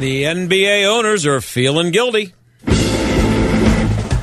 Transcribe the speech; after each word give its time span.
The 0.00 0.22
NBA 0.22 0.86
owners 0.86 1.26
are 1.26 1.42
feeling 1.42 1.90
guilty. 1.90 2.32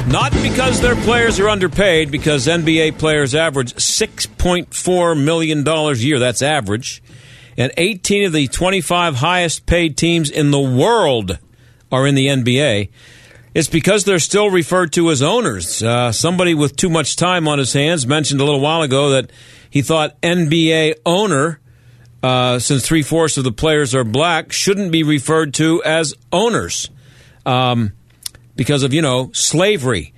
Not 0.07 0.31
because 0.41 0.81
their 0.81 0.95
players 0.95 1.39
are 1.39 1.49
underpaid, 1.49 2.09
because 2.09 2.47
NBA 2.47 2.97
players 2.97 3.35
average 3.35 3.75
$6.4 3.75 5.23
million 5.23 5.67
a 5.67 5.91
year. 5.91 6.17
That's 6.17 6.41
average. 6.41 7.03
And 7.57 7.71
18 7.77 8.25
of 8.25 8.33
the 8.33 8.47
25 8.47 9.17
highest 9.17 9.67
paid 9.67 9.97
teams 9.97 10.31
in 10.31 10.49
the 10.49 10.59
world 10.59 11.37
are 11.91 12.07
in 12.07 12.15
the 12.15 12.25
NBA. 12.25 12.89
It's 13.53 13.69
because 13.69 14.03
they're 14.03 14.17
still 14.17 14.49
referred 14.49 14.93
to 14.93 15.11
as 15.11 15.21
owners. 15.21 15.83
Uh, 15.83 16.11
somebody 16.11 16.55
with 16.55 16.75
too 16.75 16.89
much 16.89 17.17
time 17.17 17.47
on 17.47 17.59
his 17.59 17.73
hands 17.73 18.07
mentioned 18.07 18.41
a 18.41 18.45
little 18.45 18.61
while 18.61 18.81
ago 18.81 19.11
that 19.11 19.31
he 19.69 19.83
thought 19.83 20.19
NBA 20.23 20.95
owner 21.05 21.59
uh, 22.23 22.59
since 22.59 22.85
three 22.85 23.03
fourths 23.03 23.37
of 23.37 23.43
the 23.43 23.51
players 23.51 23.93
are 23.93 24.03
black, 24.03 24.51
shouldn't 24.51 24.91
be 24.91 25.03
referred 25.03 25.53
to 25.55 25.83
as 25.83 26.13
owners 26.31 26.89
um, 27.45 27.93
because 28.55 28.83
of, 28.83 28.93
you 28.93 29.01
know, 29.01 29.29
slavery. 29.33 30.13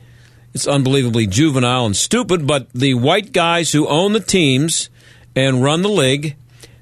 It's 0.54 0.68
unbelievably 0.68 1.28
juvenile 1.28 1.86
and 1.86 1.96
stupid, 1.96 2.48
but 2.48 2.72
the 2.74 2.96
white 2.96 3.32
guys 3.34 3.72
who 3.72 3.88
own 3.88 4.14
the 4.14 4.20
teams 4.20 4.90
and 5.36 5.64
run 5.64 5.84
the 5.84 5.90
league, 5.90 6.36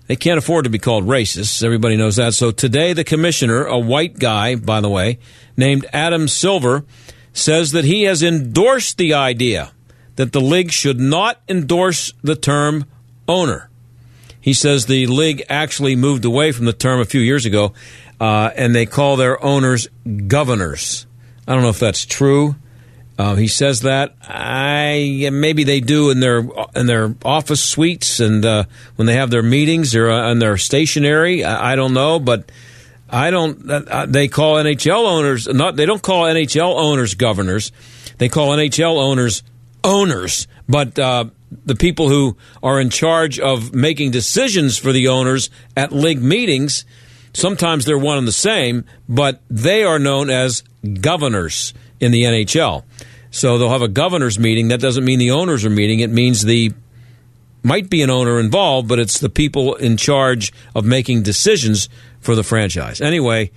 they 0.08 0.16
can't 0.16 0.38
afford 0.38 0.64
to 0.64 0.70
be 0.70 0.80
called 0.80 1.06
racists. 1.06 1.64
Everybody 1.64 1.98
knows 1.98 2.16
that. 2.16 2.34
So 2.34 2.52
today, 2.52 2.94
the 2.94 3.04
commissioner, 3.04 3.66
a 3.66 3.78
white 3.78 4.20
guy, 4.20 4.56
by 4.56 4.80
the 4.80 4.90
way, 4.90 5.20
named 5.58 5.86
Adam 5.92 6.28
Silver, 6.28 6.86
says 7.34 7.72
that 7.72 7.84
he 7.84 8.04
has 8.04 8.24
endorsed 8.24 8.98
the 8.98 9.14
idea 9.14 9.72
that 10.16 10.32
the 10.32 10.42
league 10.42 10.72
should 10.72 11.00
not 11.00 11.42
endorse 11.48 12.14
the 12.24 12.36
term 12.36 12.86
owner. 13.28 13.67
He 14.40 14.54
says 14.54 14.86
the 14.86 15.08
league 15.08 15.44
actually 15.50 15.96
moved 15.96 16.26
away 16.26 16.52
from 16.52 16.66
the 16.66 16.74
term 16.74 17.00
a 17.00 17.06
few 17.06 17.22
years 17.22 17.46
ago, 17.46 17.74
uh, 18.20 18.52
and 18.56 18.74
they 18.76 18.86
call 18.86 19.16
their 19.16 19.44
owners 19.44 19.88
governors. 20.28 21.06
I 21.48 21.54
don't 21.54 21.64
know 21.64 21.70
if 21.70 21.80
that's 21.80 22.06
true. 22.06 22.56
Uh, 23.18 23.36
he 23.36 23.48
says 23.48 23.82
that. 23.82 24.16
I 24.22 25.30
maybe 25.32 25.64
they 25.64 25.80
do 25.80 26.12
in 26.12 26.20
their 26.20 26.48
in 26.76 26.86
their 26.86 27.16
office 27.26 27.64
suites 27.64 28.20
and 28.20 28.46
uh, 28.46 28.66
when 28.96 29.08
they 29.08 29.16
have 29.16 29.32
their 29.32 29.42
meetings 29.42 29.96
or 29.96 30.10
on 30.10 30.38
uh, 30.38 30.40
their 30.40 30.58
stationery. 30.58 31.44
I, 31.44 31.74
I, 31.74 31.76
don't 31.76 31.96
know, 31.96 32.20
but 32.20 32.52
I 33.10 33.32
don't. 33.32 33.70
Uh, 33.70 34.06
they 34.06 34.28
call 34.28 34.56
NHL 34.56 35.08
owners 35.08 35.48
not. 35.48 35.76
They 35.76 35.88
don't 35.88 36.02
call 36.02 36.26
NHL 36.26 36.76
owners 36.76 37.16
governors. 37.16 37.72
They 38.20 38.30
call 38.30 38.50
NHL 38.50 38.98
owners 38.98 39.42
owners. 39.84 40.48
But 40.70 41.00
uh, 41.00 41.26
the 41.66 41.76
people 41.76 42.10
who 42.10 42.38
are 42.62 42.80
in 42.80 42.90
charge 42.90 43.40
of 43.40 43.74
making 43.74 44.12
decisions 44.12 44.78
for 44.78 44.92
the 44.92 45.08
owners 45.08 45.50
at 45.76 45.92
league 45.92 46.22
meetings, 46.22 46.86
sometimes 47.34 47.86
they're 47.86 47.98
one 47.98 48.18
and 48.18 48.28
the 48.28 48.32
same, 48.32 48.86
but 49.08 49.42
they 49.50 49.84
are 49.84 50.00
known 50.00 50.30
as 50.30 50.64
governors 51.02 51.74
in 52.00 52.12
the 52.12 52.24
NHL. 52.24 52.84
So 53.32 53.58
they'll 53.58 53.70
have 53.70 53.82
a 53.82 53.88
governors 53.88 54.40
meeting. 54.40 54.70
That 54.70 54.80
doesn't 54.80 55.06
mean 55.06 55.20
the 55.20 55.32
owners 55.32 55.66
are 55.66 55.70
meeting. 55.70 56.00
It 56.00 56.10
means 56.10 56.44
the 56.44 56.72
might 57.64 57.90
be 57.90 58.02
an 58.02 58.10
owner 58.10 58.40
involved, 58.40 58.88
but 58.88 59.00
it's 59.00 59.20
the 59.20 59.30
people 59.30 59.76
in 59.76 59.98
charge 59.98 60.54
of 60.74 60.86
making 60.86 61.24
decisions 61.24 61.90
for 62.22 62.34
the 62.34 62.44
franchise. 62.44 63.02
Anyway, 63.02 63.52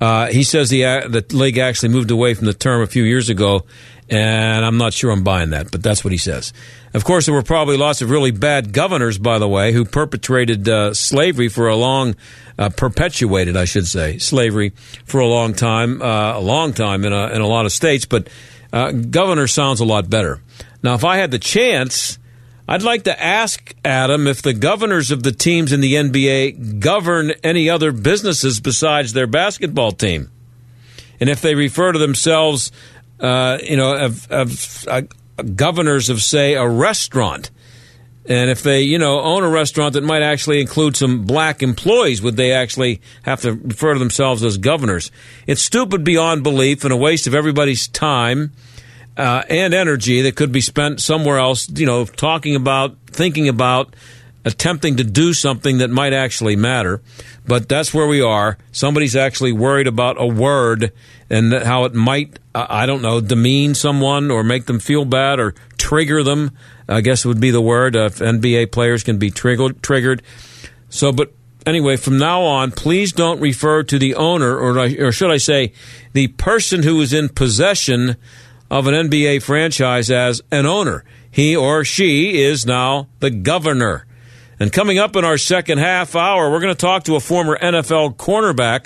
uh, 0.00 0.28
he 0.28 0.42
says 0.42 0.70
the 0.70 0.84
uh, 0.84 1.08
the 1.08 1.24
league 1.32 1.58
actually 1.58 1.90
moved 1.90 2.10
away 2.10 2.34
from 2.34 2.46
the 2.46 2.54
term 2.54 2.82
a 2.82 2.86
few 2.86 3.04
years 3.04 3.28
ago, 3.28 3.64
and 4.08 4.64
I'm 4.64 4.78
not 4.78 4.92
sure 4.92 5.10
I'm 5.10 5.24
buying 5.24 5.50
that, 5.50 5.70
but 5.70 5.82
that's 5.82 6.04
what 6.04 6.12
he 6.12 6.18
says. 6.18 6.52
Of 6.94 7.04
course, 7.04 7.26
there 7.26 7.34
were 7.34 7.42
probably 7.42 7.76
lots 7.76 8.02
of 8.02 8.10
really 8.10 8.30
bad 8.30 8.72
governors, 8.72 9.16
by 9.16 9.38
the 9.38 9.48
way, 9.48 9.72
who 9.72 9.84
perpetrated 9.84 10.68
uh, 10.68 10.92
slavery 10.92 11.48
for 11.48 11.68
a 11.68 11.76
long, 11.76 12.16
uh, 12.58 12.68
perpetuated, 12.68 13.56
I 13.56 13.64
should 13.64 13.86
say, 13.86 14.18
slavery 14.18 14.72
for 15.04 15.20
a 15.20 15.26
long 15.26 15.54
time, 15.54 16.02
uh, 16.02 16.36
a 16.36 16.40
long 16.40 16.74
time 16.74 17.04
in 17.04 17.12
a, 17.12 17.28
in 17.28 17.40
a 17.40 17.46
lot 17.46 17.64
of 17.64 17.72
states. 17.72 18.04
But 18.04 18.28
uh, 18.72 18.92
governor 18.92 19.46
sounds 19.46 19.80
a 19.80 19.84
lot 19.84 20.10
better. 20.10 20.42
Now, 20.82 20.94
if 20.94 21.04
I 21.04 21.16
had 21.16 21.30
the 21.30 21.38
chance, 21.38 22.18
I'd 22.68 22.82
like 22.82 23.04
to 23.04 23.22
ask 23.22 23.74
Adam 23.84 24.26
if 24.26 24.42
the 24.42 24.54
governors 24.54 25.10
of 25.10 25.22
the 25.22 25.32
teams 25.32 25.72
in 25.72 25.80
the 25.80 25.94
NBA 25.94 26.80
govern 26.80 27.32
any 27.42 27.70
other 27.70 27.92
businesses 27.92 28.60
besides 28.60 29.12
their 29.12 29.26
basketball 29.26 29.92
team, 29.92 30.30
and 31.20 31.30
if 31.30 31.40
they 31.40 31.54
refer 31.54 31.92
to 31.92 31.98
themselves 31.98 32.72
uh, 33.22 33.58
you 33.62 33.76
know, 33.76 33.94
of, 33.94 34.30
of 34.30 34.84
uh, 34.88 35.02
governors 35.54 36.10
of, 36.10 36.20
say, 36.22 36.54
a 36.54 36.68
restaurant. 36.68 37.50
And 38.26 38.50
if 38.50 38.62
they, 38.62 38.82
you 38.82 38.98
know, 38.98 39.20
own 39.20 39.42
a 39.42 39.48
restaurant 39.48 39.94
that 39.94 40.04
might 40.04 40.22
actually 40.22 40.60
include 40.60 40.96
some 40.96 41.24
black 41.24 41.62
employees, 41.62 42.20
would 42.20 42.36
they 42.36 42.52
actually 42.52 43.00
have 43.22 43.40
to 43.42 43.54
refer 43.54 43.94
to 43.94 43.98
themselves 43.98 44.44
as 44.44 44.58
governors? 44.58 45.10
It's 45.46 45.62
stupid 45.62 46.04
beyond 46.04 46.42
belief 46.42 46.84
and 46.84 46.92
a 46.92 46.96
waste 46.96 47.26
of 47.26 47.34
everybody's 47.34 47.88
time 47.88 48.52
uh, 49.16 49.42
and 49.48 49.74
energy 49.74 50.22
that 50.22 50.36
could 50.36 50.52
be 50.52 50.60
spent 50.60 51.00
somewhere 51.00 51.38
else, 51.38 51.68
you 51.70 51.86
know, 51.86 52.04
talking 52.04 52.54
about, 52.54 52.96
thinking 53.06 53.48
about, 53.48 53.94
attempting 54.44 54.96
to 54.96 55.04
do 55.04 55.32
something 55.32 55.78
that 55.78 55.90
might 55.90 56.12
actually 56.12 56.56
matter. 56.56 57.02
But 57.46 57.68
that's 57.68 57.94
where 57.94 58.06
we 58.06 58.20
are. 58.20 58.58
Somebody's 58.72 59.16
actually 59.16 59.52
worried 59.52 59.86
about 59.86 60.20
a 60.20 60.26
word 60.26 60.92
and 61.30 61.52
how 61.52 61.84
it 61.84 61.94
might, 61.94 62.38
I 62.54 62.86
don't 62.86 63.02
know, 63.02 63.20
demean 63.20 63.74
someone 63.74 64.30
or 64.30 64.42
make 64.42 64.66
them 64.66 64.80
feel 64.80 65.04
bad 65.04 65.38
or 65.38 65.54
trigger 65.78 66.22
them. 66.22 66.56
I 66.88 67.00
guess 67.00 67.24
would 67.24 67.40
be 67.40 67.50
the 67.50 67.60
word. 67.60 67.96
Uh, 67.96 68.10
NBA 68.10 68.72
players 68.72 69.02
can 69.02 69.18
be 69.18 69.30
triggered. 69.30 69.82
Triggered. 69.82 70.22
So, 70.88 71.12
but 71.12 71.32
anyway, 71.64 71.96
from 71.96 72.18
now 72.18 72.42
on, 72.42 72.72
please 72.72 73.12
don't 73.12 73.40
refer 73.40 73.82
to 73.84 73.98
the 73.98 74.14
owner, 74.14 74.56
or, 74.56 74.78
or 74.78 75.12
should 75.12 75.30
I 75.30 75.38
say, 75.38 75.72
the 76.12 76.28
person 76.28 76.82
who 76.82 77.00
is 77.00 77.12
in 77.12 77.28
possession 77.28 78.16
of 78.70 78.86
an 78.86 78.94
NBA 78.94 79.42
franchise 79.42 80.10
as 80.10 80.42
an 80.50 80.66
owner. 80.66 81.04
He 81.30 81.56
or 81.56 81.84
she 81.84 82.42
is 82.42 82.66
now 82.66 83.08
the 83.20 83.30
governor. 83.30 84.06
And 84.62 84.72
coming 84.72 84.96
up 84.96 85.16
in 85.16 85.24
our 85.24 85.38
second 85.38 85.78
half 85.78 86.14
hour, 86.14 86.48
we're 86.48 86.60
going 86.60 86.72
to 86.72 86.80
talk 86.80 87.02
to 87.04 87.16
a 87.16 87.20
former 87.20 87.58
NFL 87.58 88.14
cornerback 88.14 88.84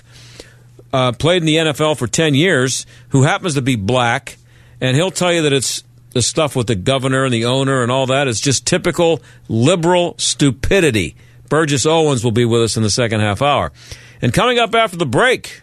uh, 0.90 1.12
played 1.12 1.42
in 1.42 1.44
the 1.44 1.56
NFL 1.56 1.98
for 1.98 2.06
10 2.06 2.34
years, 2.34 2.86
who 3.10 3.24
happens 3.24 3.56
to 3.56 3.60
be 3.60 3.76
black, 3.76 4.38
and 4.80 4.96
he'll 4.96 5.10
tell 5.10 5.34
you 5.34 5.42
that 5.42 5.52
it's 5.52 5.84
the 6.12 6.22
stuff 6.22 6.56
with 6.56 6.66
the 6.66 6.76
governor 6.76 7.24
and 7.24 7.34
the 7.34 7.44
owner 7.44 7.82
and 7.82 7.92
all 7.92 8.06
that 8.06 8.26
is 8.26 8.40
just 8.40 8.66
typical 8.66 9.20
liberal 9.50 10.14
stupidity. 10.16 11.14
Burgess 11.50 11.84
Owens 11.84 12.24
will 12.24 12.30
be 12.30 12.46
with 12.46 12.62
us 12.62 12.78
in 12.78 12.82
the 12.82 12.88
second 12.88 13.20
half 13.20 13.42
hour. 13.42 13.70
And 14.22 14.32
coming 14.32 14.58
up 14.58 14.74
after 14.74 14.96
the 14.96 15.04
break, 15.04 15.60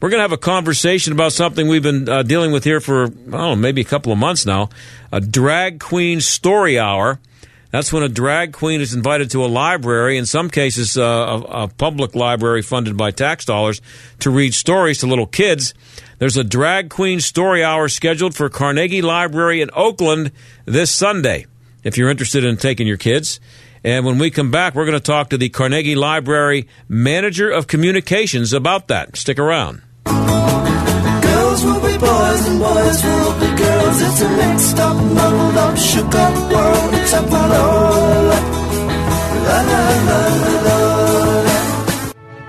we're 0.00 0.10
going 0.10 0.18
to 0.18 0.22
have 0.22 0.30
a 0.30 0.38
conversation 0.38 1.12
about 1.12 1.32
something 1.32 1.66
we've 1.66 1.82
been 1.82 2.08
uh, 2.08 2.22
dealing 2.22 2.52
with 2.52 2.62
here 2.62 2.78
for, 2.78 3.08
oh, 3.32 3.56
maybe 3.56 3.80
a 3.80 3.84
couple 3.84 4.12
of 4.12 4.18
months 4.18 4.46
now 4.46 4.68
a 5.10 5.20
drag 5.20 5.80
queen 5.80 6.20
story 6.20 6.78
hour. 6.78 7.18
That's 7.70 7.92
when 7.92 8.02
a 8.02 8.08
drag 8.08 8.52
queen 8.52 8.80
is 8.80 8.94
invited 8.94 9.30
to 9.32 9.44
a 9.44 9.46
library, 9.46 10.16
in 10.16 10.26
some 10.26 10.48
cases, 10.50 10.96
uh, 10.96 11.02
a, 11.02 11.64
a, 11.64 11.68
public 11.68 12.14
library 12.14 12.62
funded 12.62 12.96
by 12.96 13.10
tax 13.10 13.44
dollars, 13.44 13.80
to 14.20 14.30
read 14.30 14.54
stories 14.54 14.98
to 14.98 15.06
little 15.06 15.26
kids. 15.26 15.74
There's 16.18 16.36
a 16.36 16.44
drag 16.44 16.90
queen 16.90 17.20
story 17.20 17.62
hour 17.62 17.88
scheduled 17.88 18.34
for 18.34 18.48
Carnegie 18.48 19.02
Library 19.02 19.60
in 19.60 19.70
Oakland 19.74 20.32
this 20.64 20.90
Sunday, 20.90 21.46
if 21.84 21.98
you're 21.98 22.10
interested 22.10 22.44
in 22.44 22.56
taking 22.56 22.86
your 22.86 22.96
kids. 22.96 23.40
And 23.84 24.04
when 24.04 24.18
we 24.18 24.30
come 24.30 24.50
back, 24.50 24.74
we're 24.74 24.86
going 24.86 24.98
to 24.98 25.00
talk 25.00 25.30
to 25.30 25.38
the 25.38 25.48
Carnegie 25.48 25.94
Library 25.94 26.68
Manager 26.88 27.50
of 27.50 27.66
Communications 27.66 28.52
about 28.52 28.88
that. 28.88 29.16
Stick 29.16 29.38
around 29.38 29.82
girls 31.36 31.64
will 31.64 31.80
be 31.80 31.98
boys 31.98 32.48
and 32.48 32.58
boys 32.60 33.04
will 33.04 33.40
be 33.40 33.55
girls. 33.98 34.12
It's 34.12 34.20
a 34.22 34.28
mixed 34.28 34.78
up, 34.78 34.96
muddled 34.96 35.56
up, 35.56 35.76
shook 35.76 36.14
up 36.14 36.52
world. 36.52 36.94
It's 36.94 37.02
Except 37.02 37.28
for 37.28 37.32
la 37.32 37.62
la 39.46 39.60
la 39.60 39.88
la 40.08 40.62
la. 40.64 40.95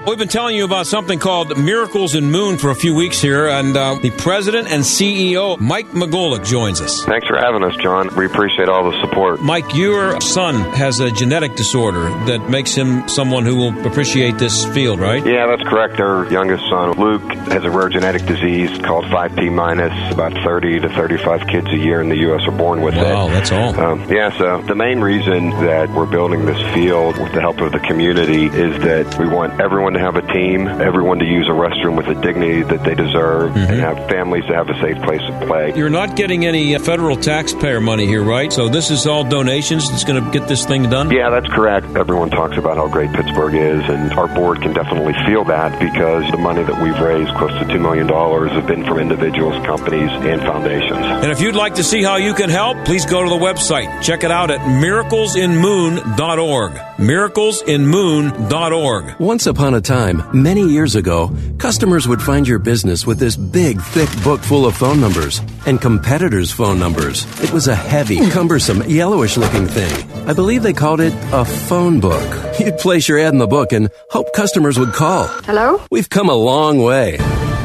We've 0.07 0.17
been 0.17 0.29
telling 0.29 0.55
you 0.55 0.63
about 0.63 0.87
something 0.87 1.19
called 1.19 1.57
Miracles 1.57 2.15
in 2.15 2.31
Moon 2.31 2.57
for 2.57 2.69
a 2.69 2.75
few 2.75 2.95
weeks 2.95 3.19
here, 3.19 3.49
and 3.49 3.75
uh, 3.75 3.95
the 3.95 4.09
president 4.11 4.69
and 4.71 4.81
CEO, 4.81 5.59
Mike 5.59 5.87
McGolick, 5.87 6.45
joins 6.45 6.79
us. 6.79 7.03
Thanks 7.03 7.27
for 7.27 7.35
having 7.35 7.61
us, 7.61 7.75
John. 7.75 8.15
We 8.15 8.25
appreciate 8.25 8.69
all 8.69 8.89
the 8.89 8.97
support. 9.01 9.41
Mike, 9.41 9.75
your 9.75 10.21
son 10.21 10.55
has 10.75 11.01
a 11.01 11.11
genetic 11.11 11.57
disorder 11.57 12.03
that 12.25 12.49
makes 12.49 12.73
him 12.73 13.05
someone 13.09 13.43
who 13.43 13.57
will 13.57 13.85
appreciate 13.85 14.37
this 14.37 14.63
field, 14.67 15.01
right? 15.01 15.25
Yeah, 15.25 15.45
that's 15.45 15.67
correct. 15.67 15.99
Our 15.99 16.31
youngest 16.31 16.63
son, 16.69 16.91
Luke, 16.91 17.29
has 17.51 17.65
a 17.65 17.69
rare 17.69 17.89
genetic 17.89 18.25
disease 18.25 18.69
called 18.77 19.03
5P 19.05 19.51
minus. 19.51 19.91
About 20.13 20.31
30 20.41 20.79
to 20.79 20.89
35 20.89 21.47
kids 21.47 21.67
a 21.67 21.77
year 21.77 21.99
in 21.99 22.07
the 22.07 22.19
U.S. 22.19 22.47
are 22.47 22.57
born 22.57 22.81
with 22.81 22.95
it. 22.95 23.03
Wow, 23.03 23.27
that's 23.27 23.51
all. 23.51 23.77
Um, 23.77 24.09
yeah, 24.09 24.31
so 24.37 24.61
the 24.61 24.75
main 24.75 25.01
reason 25.01 25.49
that 25.65 25.89
we're 25.89 26.05
building 26.05 26.45
this 26.45 26.73
field 26.73 27.17
with 27.17 27.33
the 27.33 27.41
help 27.41 27.59
of 27.59 27.73
the 27.73 27.79
community 27.79 28.45
is 28.45 28.81
that 28.83 29.19
we 29.19 29.27
want 29.27 29.59
everyone 29.59 29.96
to 29.97 30.03
have 30.03 30.15
a 30.15 30.21
team, 30.33 30.67
everyone 30.67 31.19
to 31.19 31.25
use 31.25 31.47
a 31.47 31.51
restroom 31.51 31.95
with 31.97 32.05
the 32.05 32.13
dignity 32.15 32.61
that 32.63 32.83
they 32.83 32.95
deserve, 32.95 33.51
Mm-hmm. 33.51 33.71
and 33.71 33.79
have 33.81 33.97
families 34.09 34.45
to 34.45 34.53
have 34.53 34.69
a 34.69 34.79
safe 34.81 34.97
place 35.03 35.21
to 35.21 35.45
play. 35.47 35.73
You're 35.75 35.89
not 35.89 36.15
getting 36.15 36.45
any 36.45 36.75
uh, 36.75 36.79
federal 36.79 37.15
taxpayer 37.17 37.81
money 37.81 38.05
here, 38.05 38.23
right? 38.23 38.51
So 38.53 38.69
this 38.69 38.89
is 38.91 39.07
all 39.07 39.23
donations 39.23 39.89
that's 39.89 40.03
going 40.03 40.23
to 40.23 40.31
get 40.31 40.47
this 40.47 40.65
thing 40.65 40.89
done? 40.89 41.09
Yeah, 41.11 41.29
that's 41.29 41.47
correct. 41.47 41.87
Everyone 41.95 42.29
talks 42.29 42.57
about 42.57 42.77
how 42.77 42.87
great 42.87 43.11
Pittsburgh 43.13 43.55
is, 43.55 43.83
and 43.89 44.13
our 44.13 44.27
board 44.27 44.61
can 44.61 44.73
definitely 44.73 45.13
feel 45.25 45.43
that 45.45 45.79
because 45.79 46.29
the 46.31 46.37
money 46.37 46.63
that 46.63 46.81
we've 46.81 46.99
raised, 46.99 47.33
close 47.35 47.51
to 47.59 47.65
$2 47.65 47.79
million, 47.81 48.07
have 48.07 48.67
been 48.67 48.83
from 48.85 48.99
individuals, 48.99 49.55
companies, 49.65 50.09
and 50.11 50.41
foundations. 50.41 51.05
And 51.23 51.31
if 51.31 51.41
you'd 51.41 51.55
like 51.55 51.75
to 51.75 51.83
see 51.83 52.03
how 52.03 52.17
you 52.17 52.33
can 52.33 52.49
help, 52.49 52.77
please 52.85 53.05
go 53.05 53.23
to 53.23 53.29
the 53.29 53.35
website. 53.35 54.01
Check 54.03 54.23
it 54.23 54.31
out 54.31 54.51
at 54.51 54.59
miraclesinmoon.org. 54.59 56.73
Miraclesinmoon.org. 56.97 59.15
Once 59.19 59.47
upon 59.47 59.73
a 59.73 59.81
time, 59.87 60.21
many 60.33 60.61
years 60.61 60.95
ago, 60.95 61.31
customers 61.57 62.07
would 62.07 62.21
find 62.21 62.45
your 62.45 62.59
business 62.59 63.07
with 63.07 63.19
this 63.19 63.37
big, 63.37 63.81
thick 63.81 64.09
book 64.23 64.41
full 64.41 64.65
of 64.65 64.75
phone 64.75 64.99
numbers 64.99 65.39
and 65.65 65.81
competitors' 65.81 66.51
phone 66.51 66.77
numbers. 66.77 67.25
It 67.41 67.51
was 67.51 67.69
a 67.69 67.75
heavy, 67.75 68.29
cumbersome, 68.29 68.83
yellowish 68.83 69.37
looking 69.37 69.65
thing. 69.65 70.11
I 70.27 70.33
believe 70.33 70.61
they 70.61 70.73
called 70.73 70.99
it 70.99 71.13
a 71.31 71.45
phone 71.45 72.01
book. 72.01 72.29
You'd 72.59 72.77
place 72.77 73.07
your 73.07 73.19
ad 73.19 73.31
in 73.33 73.39
the 73.39 73.47
book 73.47 73.71
and 73.71 73.89
hope 74.09 74.33
customers 74.33 74.77
would 74.77 74.91
call. 74.93 75.27
Hello? 75.45 75.81
We've 75.89 76.09
come 76.09 76.29
a 76.29 76.35
long 76.35 76.79
way. 76.79 77.17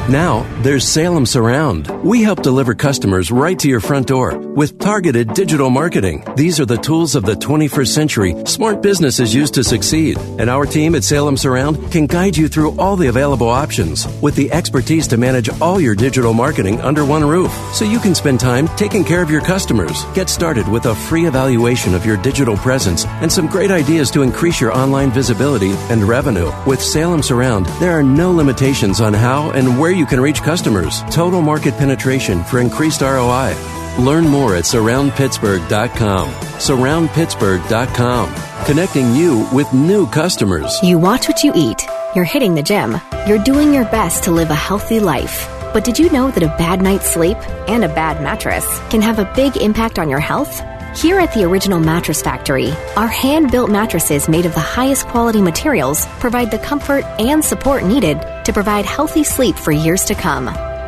Now, 0.08 0.42
there's 0.62 0.86
Salem 0.86 1.24
Surround. 1.26 1.86
We 2.02 2.22
help 2.22 2.42
deliver 2.42 2.74
customers 2.74 3.30
right 3.30 3.56
to 3.60 3.68
your 3.68 3.78
front 3.78 4.08
door 4.08 4.36
with 4.36 4.80
targeted 4.80 5.32
digital 5.32 5.70
marketing. 5.70 6.24
These 6.34 6.58
are 6.58 6.66
the 6.66 6.76
tools 6.76 7.14
of 7.14 7.24
the 7.24 7.34
21st 7.34 7.86
century 7.86 8.34
smart 8.44 8.82
businesses 8.82 9.32
use 9.32 9.52
to 9.52 9.62
succeed. 9.62 10.18
And 10.18 10.50
our 10.50 10.66
team 10.66 10.96
at 10.96 11.04
Salem 11.04 11.36
Surround 11.36 11.92
can 11.92 12.06
guide 12.08 12.36
you 12.36 12.48
through 12.48 12.72
all 12.80 12.96
the 12.96 13.06
available 13.06 13.48
options 13.48 14.08
with 14.20 14.34
the 14.34 14.50
expertise 14.50 15.06
to 15.06 15.16
manage 15.16 15.48
all 15.60 15.80
your 15.80 15.94
digital 15.94 16.34
marketing 16.34 16.80
under 16.80 17.04
one 17.04 17.24
roof 17.24 17.52
so 17.72 17.84
you 17.84 18.00
can 18.00 18.16
spend 18.16 18.40
time 18.40 18.66
taking 18.76 19.04
care 19.04 19.22
of 19.22 19.30
your 19.30 19.40
customers. 19.40 20.04
Get 20.14 20.28
started 20.28 20.66
with 20.66 20.86
a 20.86 20.96
free 20.96 21.26
evaluation 21.26 21.94
of 21.94 22.04
your 22.04 22.16
digital 22.16 22.56
presence 22.56 23.06
and 23.06 23.30
some 23.30 23.46
great 23.46 23.70
ideas 23.70 24.10
to 24.10 24.22
increase 24.22 24.60
your 24.60 24.76
online 24.76 25.12
visibility 25.12 25.70
and 25.90 26.02
revenue. 26.02 26.50
With 26.66 26.82
Salem 26.82 27.22
Surround, 27.22 27.66
there 27.78 27.92
are 27.92 28.02
no 28.02 28.32
limitations 28.32 29.00
on 29.00 29.14
how 29.14 29.52
and 29.52 29.78
where 29.78 29.91
you 29.92 30.06
can 30.06 30.20
reach 30.20 30.42
customers. 30.42 31.02
Total 31.10 31.40
market 31.40 31.76
penetration 31.76 32.44
for 32.44 32.60
increased 32.60 33.00
ROI. 33.00 33.54
Learn 33.98 34.26
more 34.26 34.56
at 34.56 34.64
surroundpittsburgh.com. 34.64 36.30
Surroundpittsburgh.com. 36.30 38.64
Connecting 38.64 39.14
you 39.14 39.46
with 39.52 39.72
new 39.72 40.06
customers. 40.08 40.78
You 40.82 40.98
watch 40.98 41.28
what 41.28 41.44
you 41.44 41.52
eat. 41.54 41.82
You're 42.14 42.24
hitting 42.24 42.54
the 42.54 42.62
gym. 42.62 42.96
You're 43.26 43.42
doing 43.42 43.74
your 43.74 43.84
best 43.84 44.24
to 44.24 44.30
live 44.30 44.50
a 44.50 44.54
healthy 44.54 45.00
life. 45.00 45.48
But 45.72 45.84
did 45.84 45.98
you 45.98 46.10
know 46.10 46.30
that 46.30 46.42
a 46.42 46.54
bad 46.58 46.82
night's 46.82 47.10
sleep 47.10 47.38
and 47.68 47.84
a 47.84 47.88
bad 47.88 48.22
mattress 48.22 48.66
can 48.90 49.00
have 49.00 49.18
a 49.18 49.32
big 49.34 49.56
impact 49.56 49.98
on 49.98 50.10
your 50.10 50.20
health? 50.20 50.62
Here 50.94 51.18
at 51.18 51.32
the 51.32 51.44
Original 51.44 51.80
Mattress 51.80 52.20
Factory, 52.20 52.70
our 52.96 53.06
hand 53.06 53.50
built 53.50 53.70
mattresses 53.70 54.28
made 54.28 54.44
of 54.44 54.52
the 54.52 54.60
highest 54.60 55.06
quality 55.06 55.40
materials 55.40 56.04
provide 56.20 56.50
the 56.50 56.58
comfort 56.58 57.04
and 57.18 57.42
support 57.42 57.84
needed 57.84 58.18
to 58.44 58.52
provide 58.52 58.84
healthy 58.84 59.24
sleep 59.24 59.56
for 59.56 59.72
years 59.72 60.04
to 60.04 60.14
come. 60.14 60.46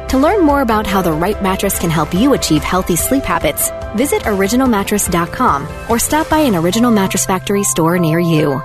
To 0.08 0.18
learn 0.18 0.44
more 0.44 0.60
about 0.60 0.86
how 0.86 1.02
the 1.02 1.12
right 1.12 1.42
mattress 1.42 1.78
can 1.78 1.90
help 1.90 2.14
you 2.14 2.34
achieve 2.34 2.62
healthy 2.62 2.94
sleep 2.94 3.24
habits, 3.24 3.70
visit 3.96 4.22
originalmattress.com 4.22 5.68
or 5.90 5.98
stop 5.98 6.28
by 6.28 6.38
an 6.38 6.54
Original 6.54 6.90
Mattress 6.90 7.26
Factory 7.26 7.64
store 7.64 7.98
near 7.98 8.20
you. 8.20 8.60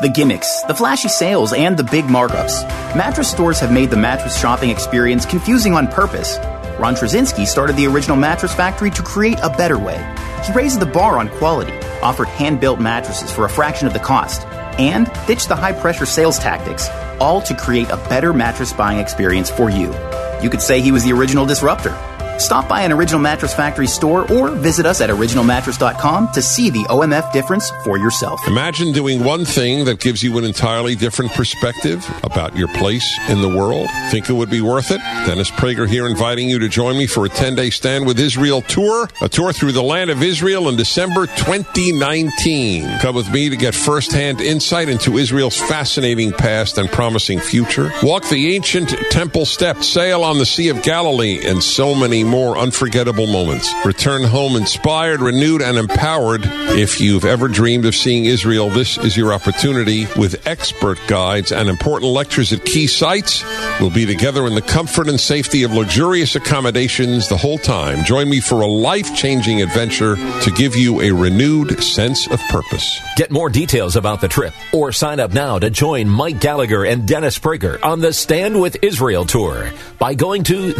The 0.00 0.08
gimmicks, 0.12 0.62
the 0.62 0.74
flashy 0.74 1.08
sales, 1.08 1.52
and 1.52 1.76
the 1.76 1.84
big 1.84 2.06
markups. 2.06 2.64
Mattress 2.96 3.30
stores 3.30 3.60
have 3.60 3.70
made 3.70 3.90
the 3.90 3.96
mattress 3.96 4.36
shopping 4.36 4.70
experience 4.70 5.24
confusing 5.24 5.74
on 5.74 5.86
purpose. 5.86 6.38
Ron 6.80 6.96
Trzcinski 6.96 7.46
started 7.46 7.76
the 7.76 7.86
original 7.86 8.16
mattress 8.16 8.52
factory 8.52 8.90
to 8.90 9.02
create 9.02 9.38
a 9.42 9.50
better 9.50 9.78
way. 9.78 10.02
He 10.44 10.52
raised 10.54 10.80
the 10.80 10.86
bar 10.86 11.18
on 11.18 11.28
quality, 11.28 11.78
offered 12.02 12.26
hand 12.26 12.60
built 12.60 12.80
mattresses 12.80 13.30
for 13.30 13.44
a 13.44 13.48
fraction 13.48 13.86
of 13.86 13.92
the 13.92 14.00
cost, 14.00 14.42
and 14.78 15.10
ditch 15.26 15.46
the 15.48 15.56
high 15.56 15.72
pressure 15.72 16.06
sales 16.06 16.38
tactics, 16.38 16.88
all 17.20 17.40
to 17.42 17.54
create 17.54 17.90
a 17.90 17.96
better 18.08 18.32
mattress 18.32 18.72
buying 18.72 18.98
experience 18.98 19.50
for 19.50 19.70
you. 19.70 19.94
You 20.40 20.50
could 20.50 20.62
say 20.62 20.80
he 20.80 20.92
was 20.92 21.04
the 21.04 21.12
original 21.12 21.46
disruptor. 21.46 21.96
Stop 22.42 22.68
by 22.68 22.82
an 22.82 22.90
Original 22.90 23.20
Mattress 23.20 23.54
Factory 23.54 23.86
store 23.86 24.30
or 24.32 24.50
visit 24.50 24.84
us 24.84 25.00
at 25.00 25.10
originalmattress.com 25.10 26.32
to 26.32 26.42
see 26.42 26.70
the 26.70 26.82
OMF 26.90 27.32
difference 27.32 27.70
for 27.84 27.98
yourself. 27.98 28.40
Imagine 28.48 28.90
doing 28.92 29.22
one 29.22 29.44
thing 29.44 29.84
that 29.84 30.00
gives 30.00 30.24
you 30.24 30.36
an 30.38 30.44
entirely 30.44 30.96
different 30.96 31.30
perspective 31.34 32.04
about 32.24 32.56
your 32.56 32.66
place 32.68 33.06
in 33.28 33.40
the 33.40 33.48
world. 33.48 33.88
Think 34.10 34.28
it 34.28 34.32
would 34.32 34.50
be 34.50 34.60
worth 34.60 34.90
it? 34.90 34.98
Dennis 35.24 35.52
Prager 35.52 35.88
here 35.88 36.08
inviting 36.08 36.50
you 36.50 36.58
to 36.58 36.68
join 36.68 36.98
me 36.98 37.06
for 37.06 37.24
a 37.26 37.28
10 37.28 37.54
day 37.54 37.70
Stand 37.70 38.06
with 38.06 38.18
Israel 38.18 38.60
tour, 38.62 39.08
a 39.22 39.28
tour 39.28 39.52
through 39.52 39.72
the 39.72 39.82
land 39.82 40.10
of 40.10 40.20
Israel 40.20 40.68
in 40.68 40.74
December 40.74 41.26
2019. 41.26 42.98
Come 42.98 43.14
with 43.14 43.30
me 43.30 43.50
to 43.50 43.56
get 43.56 43.72
firsthand 43.72 44.40
insight 44.40 44.88
into 44.88 45.16
Israel's 45.16 45.56
fascinating 45.56 46.32
past 46.32 46.76
and 46.76 46.90
promising 46.90 47.38
future. 47.38 47.92
Walk 48.02 48.28
the 48.28 48.56
ancient 48.56 48.90
temple 49.12 49.46
steps, 49.46 49.86
sail 49.86 50.24
on 50.24 50.38
the 50.38 50.46
Sea 50.46 50.70
of 50.70 50.82
Galilee, 50.82 51.40
and 51.46 51.62
so 51.62 51.94
many 51.94 52.24
more 52.32 52.56
unforgettable 52.56 53.26
moments. 53.26 53.70
Return 53.84 54.24
home 54.24 54.56
inspired, 54.56 55.20
renewed, 55.20 55.60
and 55.60 55.76
empowered. 55.76 56.40
If 56.44 56.98
you've 56.98 57.26
ever 57.26 57.46
dreamed 57.46 57.84
of 57.84 57.94
seeing 57.94 58.24
Israel, 58.24 58.70
this 58.70 58.96
is 58.96 59.18
your 59.18 59.34
opportunity 59.34 60.06
with 60.16 60.46
expert 60.46 60.98
guides 61.08 61.52
and 61.52 61.68
important 61.68 62.10
lectures 62.10 62.50
at 62.54 62.64
key 62.64 62.86
sites. 62.86 63.44
We'll 63.78 63.90
be 63.90 64.06
together 64.06 64.46
in 64.46 64.54
the 64.54 64.62
comfort 64.62 65.08
and 65.08 65.20
safety 65.20 65.62
of 65.62 65.74
luxurious 65.74 66.34
accommodations 66.34 67.28
the 67.28 67.36
whole 67.36 67.58
time. 67.58 68.02
Join 68.06 68.30
me 68.30 68.40
for 68.40 68.62
a 68.62 68.66
life 68.66 69.14
changing 69.14 69.60
adventure 69.60 70.16
to 70.16 70.50
give 70.52 70.74
you 70.74 71.02
a 71.02 71.10
renewed 71.10 71.84
sense 71.84 72.26
of 72.28 72.40
purpose. 72.48 72.98
Get 73.16 73.30
more 73.30 73.50
details 73.50 73.94
about 73.94 74.22
the 74.22 74.28
trip 74.28 74.54
or 74.72 74.90
sign 74.90 75.20
up 75.20 75.34
now 75.34 75.58
to 75.58 75.68
join 75.68 76.08
Mike 76.08 76.40
Gallagher 76.40 76.86
and 76.86 77.06
Dennis 77.06 77.38
Prager 77.38 77.78
on 77.84 78.00
the 78.00 78.14
Stand 78.14 78.58
with 78.58 78.78
Israel 78.82 79.26
tour 79.26 79.70
by 79.98 80.14
going 80.14 80.44
to 80.44 80.72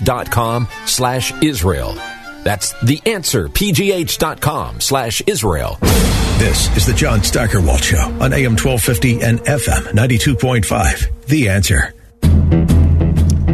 theanswerpgh.com 0.00 0.68
slash 0.86 1.32
Israel. 1.42 1.94
That's 2.44 2.72
theanswerpgh.com 2.74 4.80
slash 4.80 5.22
Israel. 5.26 5.78
This 6.38 6.76
is 6.76 6.86
the 6.86 6.92
John 6.92 7.22
Steigerwald 7.22 7.82
Show 7.82 7.98
on 7.98 8.32
AM 8.32 8.56
1250 8.56 9.22
and 9.22 9.40
FM 9.40 9.82
92.5. 9.92 11.26
The 11.26 11.48
answer. 11.48 11.92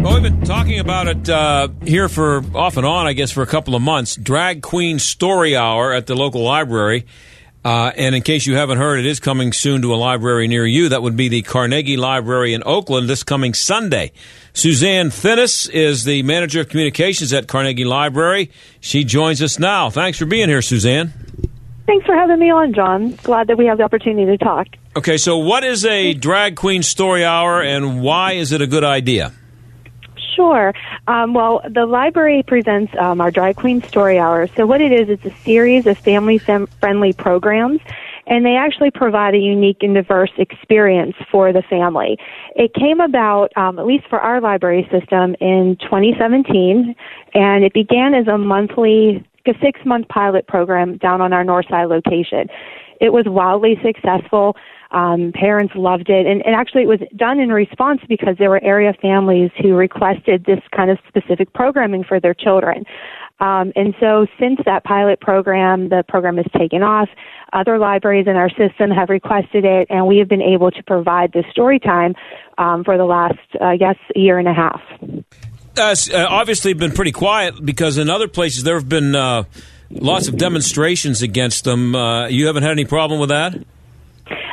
Well, 0.02 0.14
we've 0.14 0.24
been 0.24 0.42
talking 0.42 0.80
about 0.80 1.06
it 1.06 1.28
uh, 1.28 1.68
here 1.84 2.08
for 2.08 2.42
off 2.54 2.76
and 2.76 2.84
on, 2.84 3.06
I 3.06 3.12
guess, 3.12 3.30
for 3.30 3.42
a 3.42 3.46
couple 3.46 3.76
of 3.76 3.82
months. 3.82 4.16
Drag 4.16 4.60
Queen 4.60 4.98
Story 4.98 5.56
Hour 5.56 5.92
at 5.92 6.08
the 6.08 6.16
local 6.16 6.42
library. 6.42 7.06
Uh, 7.64 7.92
and 7.96 8.14
in 8.14 8.22
case 8.22 8.46
you 8.46 8.56
haven't 8.56 8.78
heard, 8.78 8.98
it 8.98 9.06
is 9.06 9.20
coming 9.20 9.52
soon 9.52 9.82
to 9.82 9.94
a 9.94 9.96
library 9.96 10.48
near 10.48 10.66
you. 10.66 10.88
That 10.88 11.02
would 11.02 11.16
be 11.16 11.28
the 11.28 11.42
Carnegie 11.42 11.96
Library 11.96 12.54
in 12.54 12.62
Oakland 12.66 13.08
this 13.08 13.22
coming 13.22 13.54
Sunday. 13.54 14.12
Suzanne 14.52 15.10
Thinnes 15.10 15.68
is 15.68 16.04
the 16.04 16.22
manager 16.24 16.60
of 16.60 16.68
communications 16.68 17.32
at 17.32 17.46
Carnegie 17.46 17.84
Library. 17.84 18.50
She 18.80 19.04
joins 19.04 19.40
us 19.40 19.58
now. 19.58 19.90
Thanks 19.90 20.18
for 20.18 20.26
being 20.26 20.48
here, 20.48 20.62
Suzanne. 20.62 21.12
Thanks 21.86 22.06
for 22.06 22.14
having 22.14 22.38
me 22.38 22.50
on, 22.50 22.74
John. 22.74 23.14
Glad 23.22 23.46
that 23.48 23.58
we 23.58 23.66
have 23.66 23.78
the 23.78 23.84
opportunity 23.84 24.26
to 24.26 24.38
talk. 24.38 24.66
Okay, 24.96 25.16
so 25.16 25.38
what 25.38 25.64
is 25.64 25.84
a 25.84 26.14
Drag 26.14 26.56
Queen 26.56 26.82
Story 26.82 27.24
Hour 27.24 27.62
and 27.62 28.02
why 28.02 28.32
is 28.32 28.52
it 28.52 28.60
a 28.60 28.66
good 28.66 28.84
idea? 28.84 29.32
Sure. 30.34 30.72
Um, 31.08 31.34
well, 31.34 31.62
the 31.68 31.84
library 31.86 32.42
presents 32.42 32.92
um, 32.98 33.20
our 33.20 33.30
Dry 33.30 33.52
Queen 33.52 33.82
Story 33.82 34.18
Hour. 34.18 34.46
So 34.56 34.66
what 34.66 34.80
it 34.80 34.92
is, 34.92 35.08
it's 35.08 35.24
a 35.24 35.36
series 35.42 35.86
of 35.86 35.98
family-friendly 35.98 37.12
programs, 37.14 37.80
and 38.26 38.46
they 38.46 38.56
actually 38.56 38.90
provide 38.90 39.34
a 39.34 39.38
unique 39.38 39.78
and 39.82 39.94
diverse 39.94 40.30
experience 40.38 41.16
for 41.30 41.52
the 41.52 41.62
family. 41.62 42.18
It 42.56 42.72
came 42.72 43.00
about, 43.00 43.54
um, 43.56 43.78
at 43.78 43.86
least 43.86 44.06
for 44.08 44.20
our 44.20 44.40
library 44.40 44.88
system, 44.90 45.34
in 45.40 45.76
2017, 45.82 46.94
and 47.34 47.64
it 47.64 47.74
began 47.74 48.14
as 48.14 48.28
a 48.28 48.38
monthly, 48.38 49.26
a 49.46 49.52
six-month 49.60 50.08
pilot 50.08 50.46
program 50.46 50.96
down 50.98 51.20
on 51.20 51.32
our 51.32 51.44
Northside 51.44 51.88
location. 51.90 52.48
it 53.00 53.12
was 53.12 53.24
wildly 53.26 53.76
successful. 53.82 54.56
Um, 54.92 55.32
parents 55.34 55.72
loved 55.74 56.10
it, 56.10 56.26
and, 56.26 56.44
and 56.44 56.54
actually, 56.54 56.82
it 56.82 56.88
was 56.88 57.00
done 57.16 57.40
in 57.40 57.50
response 57.50 58.02
because 58.08 58.36
there 58.38 58.50
were 58.50 58.62
area 58.62 58.92
families 59.00 59.50
who 59.60 59.74
requested 59.74 60.44
this 60.44 60.60
kind 60.76 60.90
of 60.90 60.98
specific 61.08 61.52
programming 61.54 62.04
for 62.04 62.20
their 62.20 62.34
children. 62.34 62.84
Um, 63.40 63.72
and 63.74 63.94
so, 63.98 64.26
since 64.38 64.60
that 64.66 64.84
pilot 64.84 65.20
program, 65.20 65.88
the 65.88 66.04
program 66.06 66.36
has 66.36 66.46
taken 66.56 66.82
off. 66.82 67.08
Other 67.52 67.78
libraries 67.78 68.26
in 68.28 68.36
our 68.36 68.50
system 68.50 68.90
have 68.90 69.08
requested 69.08 69.64
it, 69.64 69.88
and 69.90 70.06
we 70.06 70.18
have 70.18 70.28
been 70.28 70.42
able 70.42 70.70
to 70.70 70.82
provide 70.84 71.32
this 71.32 71.44
story 71.50 71.78
time 71.78 72.14
um, 72.58 72.84
for 72.84 72.96
the 72.96 73.04
last, 73.04 73.38
uh, 73.60 73.64
I 73.64 73.76
guess, 73.78 73.96
year 74.14 74.38
and 74.38 74.46
a 74.46 74.54
half. 74.54 74.80
Uh, 75.76 75.94
uh, 76.14 76.26
obviously, 76.28 76.72
been 76.74 76.92
pretty 76.92 77.12
quiet 77.12 77.54
because 77.64 77.98
in 77.98 78.10
other 78.10 78.28
places 78.28 78.62
there 78.62 78.74
have 78.74 78.88
been 78.88 79.14
uh, 79.16 79.44
lots 79.90 80.28
of 80.28 80.36
demonstrations 80.36 81.22
against 81.22 81.64
them. 81.64 81.94
Uh, 81.94 82.28
you 82.28 82.46
haven't 82.46 82.62
had 82.62 82.72
any 82.72 82.84
problem 82.84 83.18
with 83.18 83.30
that? 83.30 83.54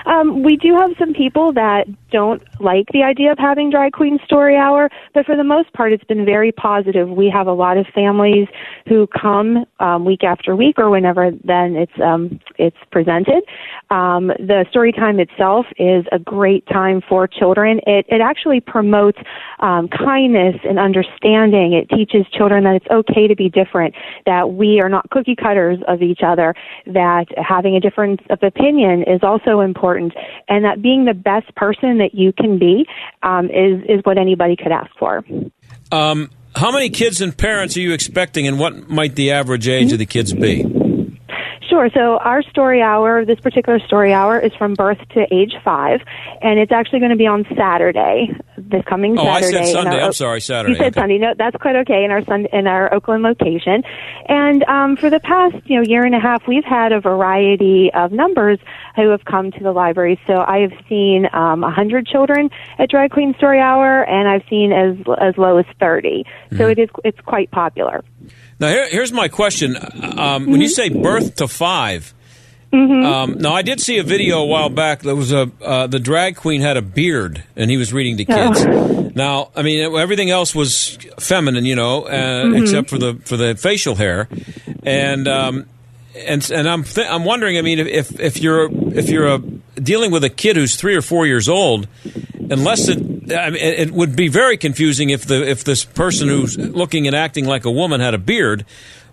Um, 0.10 0.42
we 0.42 0.58
do 0.58 0.76
have 0.76 0.92
some 0.98 1.14
people 1.14 1.54
that 1.54 1.86
don't 2.10 2.42
like 2.60 2.88
the 2.92 3.04
idea 3.04 3.32
of 3.32 3.38
having 3.38 3.70
Drag 3.70 3.92
Queen 3.94 4.18
Story 4.26 4.58
Hour, 4.58 4.90
but 5.14 5.26
for 5.26 5.38
the 5.38 5.44
most 5.44 5.72
part, 5.74 5.94
it's 5.94 6.04
been 6.06 6.26
very 6.26 6.52
positive. 6.52 7.08
We 7.08 7.30
have 7.30 7.46
a 7.46 7.54
lot 7.54 7.78
of 7.78 7.86
families 7.94 8.48
who 8.88 9.06
come 9.08 9.66
um, 9.80 10.06
week 10.06 10.24
after 10.24 10.56
week 10.56 10.80
or 10.80 10.90
whenever 10.90 11.30
then 11.44 11.76
it's 11.76 12.00
um, 12.04 12.40
it's 12.58 12.78
presented. 12.92 13.44
Um, 13.92 14.28
the 14.40 14.66
story 14.72 14.92
time 14.92 15.20
itself 15.20 15.68
is 15.78 16.06
a 16.12 16.18
great 16.18 16.66
time 16.68 17.02
for 17.08 17.28
children. 17.28 17.80
It 17.86 18.08
it 18.10 18.22
actually 18.22 18.62
promotes 18.62 19.20
um, 19.60 19.90
kindness 19.90 20.56
and 20.64 20.80
understanding. 20.80 21.74
It 21.74 21.88
teaches 21.96 22.26
children 22.32 22.64
that 22.64 22.76
it's 22.76 22.88
okay 22.90 23.28
to 23.28 23.36
be 23.36 23.50
different, 23.50 23.94
that 24.26 24.54
we 24.54 24.82
are 24.82 24.90
not 24.90 25.08
cookie 25.12 25.36
cutters 25.36 25.78
of 25.88 26.02
each 26.02 26.22
other, 26.26 26.56
that 26.88 27.26
having 27.38 27.76
a 27.76 27.80
difference 27.80 28.22
of 28.32 28.42
opinion 28.42 29.04
is 29.04 29.20
also 29.22 29.60
important 29.60 29.99
important, 30.00 30.14
and 30.48 30.66
that 30.66 30.82
being 30.82 31.06
the 31.06 31.14
best 31.14 31.54
person 31.56 31.98
that 32.00 32.14
you 32.14 32.34
can 32.34 32.58
be 32.58 32.86
um, 33.24 33.46
is 33.46 33.82
is 33.88 34.02
what 34.04 34.18
anybody 34.18 34.56
could 34.56 34.72
ask 34.72 34.92
for. 34.98 35.24
Um, 35.92 36.30
how 36.56 36.72
many 36.72 36.90
kids 36.90 37.22
and 37.22 37.36
parents 37.36 37.78
are 37.78 37.82
you 37.82 37.94
expecting, 37.94 38.48
and 38.48 38.60
what 38.60 38.90
might 38.90 39.16
the 39.16 39.32
average 39.32 39.68
age 39.68 39.92
of 39.92 40.00
the 40.00 40.06
kids 40.06 40.34
be? 40.34 40.64
Sure. 41.70 41.90
So 41.94 42.18
our 42.18 42.42
story 42.44 42.82
hour, 42.82 43.26
this 43.26 43.40
particular 43.40 43.80
story 43.80 44.12
hour, 44.12 44.40
is 44.40 44.52
from 44.56 44.74
birth 44.74 44.98
to 45.14 45.28
age 45.32 45.54
five, 45.64 46.00
and 46.42 46.58
it's 46.60 46.72
actually 46.72 47.00
going 47.00 47.12
to 47.12 47.18
be 47.18 47.28
on 47.28 47.46
Saturday, 47.56 48.36
this 48.58 48.84
coming 48.86 49.18
oh, 49.20 49.24
Saturday. 49.24 49.58
I 49.60 49.64
said 49.64 49.72
Sunday. 49.74 50.00
Our, 50.00 50.06
I'm 50.08 50.14
sorry, 50.14 50.42
Saturday. 50.42 50.74
You 50.74 50.78
said 50.78 50.94
okay. 50.94 51.02
Sunday. 51.02 51.18
No, 51.20 51.34
that's 51.38 51.56
quite 51.58 51.76
okay. 51.78 52.04
In 52.04 52.10
our 52.12 52.24
Sun, 52.26 52.48
in 52.52 52.66
our 52.66 52.92
Oakland 52.92 53.22
location, 53.22 53.84
and 54.28 54.64
um, 54.64 54.98
for 54.98 55.12
the 55.12 55.20
past 55.20 55.58
you 55.66 55.78
know 55.78 55.84
year 55.86 56.04
and 56.04 56.16
a 56.16 56.20
half, 56.20 56.48
we've 56.48 56.66
had 56.66 56.92
a 56.92 57.00
variety 57.00 57.92
of 57.94 58.12
numbers 58.12 58.58
who 58.96 59.10
have 59.10 59.26
come 59.26 59.52
to 59.52 59.60
the 59.60 59.72
library. 59.72 60.20
So 60.26 60.34
I 60.40 60.60
have 60.60 60.74
seen 60.88 61.28
um, 61.34 61.62
100 61.62 62.08
children 62.08 62.50
at 62.80 62.90
Drag 62.90 63.12
Queen 63.12 63.36
Story 63.36 63.60
Hour, 63.60 64.04
and 64.04 64.28
I've 64.28 64.44
seen 64.50 64.72
as 64.72 64.98
as 65.22 65.38
low 65.38 65.58
as 65.58 65.66
30. 65.80 66.26
So 66.52 66.58
Mhm. 66.58 66.72
it 66.72 66.80
is 66.80 66.90
it's 67.04 67.20
quite 67.22 67.52
popular. 67.52 68.04
Now, 68.60 68.68
here, 68.70 68.90
here's 68.90 69.12
my 69.12 69.28
question. 69.30 69.78
Um, 70.18 70.48
When 70.52 70.62
you 70.62 70.70
say 70.70 70.90
birth 70.90 71.36
to 71.36 71.48
5 71.48 72.14
Mm-hmm. 72.72 73.04
um, 73.04 73.38
now 73.40 73.54
I 73.56 73.64
did 73.64 73.82
see 73.82 73.98
a 73.98 74.04
video 74.04 74.42
a 74.42 74.46
while 74.46 74.70
back. 74.70 75.02
that 75.02 75.16
was 75.16 75.32
a 75.32 75.50
uh, 75.60 75.88
the 75.88 75.98
drag 75.98 76.36
queen 76.36 76.62
had 76.62 76.78
a 76.78 76.84
beard, 76.84 77.44
and 77.56 77.72
he 77.72 77.78
was 77.78 77.92
reading 77.92 78.18
to 78.18 78.26
kids. 78.26 78.64
Now, 79.16 79.50
I 79.56 79.64
mean, 79.64 79.96
everything 79.98 80.30
else 80.30 80.54
was 80.54 80.96
feminine, 81.20 81.66
you 81.66 81.74
know, 81.76 82.04
uh, 82.04 82.12
Mhm. 82.46 82.62
except 82.62 82.92
for 82.92 83.00
the 83.00 83.16
for 83.26 83.38
the 83.38 83.56
facial 83.56 83.96
hair, 83.96 84.30
and 84.84 85.28
um, 85.28 85.66
and 86.16 86.48
and 86.52 86.70
I'm 86.70 86.84
th- 86.84 87.08
I'm 87.10 87.26
wondering. 87.26 87.58
I 87.58 87.64
mean, 87.64 87.80
if 87.80 88.20
if 88.20 88.40
you're 88.40 88.70
if 88.96 89.10
you're 89.10 89.26
a, 89.34 89.40
dealing 89.82 90.12
with 90.12 90.24
a 90.24 90.30
kid 90.30 90.56
who's 90.56 90.76
three 90.76 90.94
or 90.96 91.02
four 91.02 91.26
years 91.26 91.50
old, 91.50 91.88
unless 92.52 92.88
it 92.88 93.00
I 93.32 93.50
mean, 93.50 93.62
it 93.62 93.92
would 93.92 94.16
be 94.16 94.28
very 94.28 94.58
confusing 94.58 95.10
if 95.10 95.26
the 95.26 95.48
if 95.48 95.64
this 95.64 95.86
person 95.86 96.28
who's 96.28 96.58
looking 96.58 97.08
and 97.08 97.16
acting 97.16 97.46
like 97.46 97.66
a 97.66 97.72
woman 97.72 98.02
had 98.02 98.14
a 98.14 98.18
beard, 98.18 98.66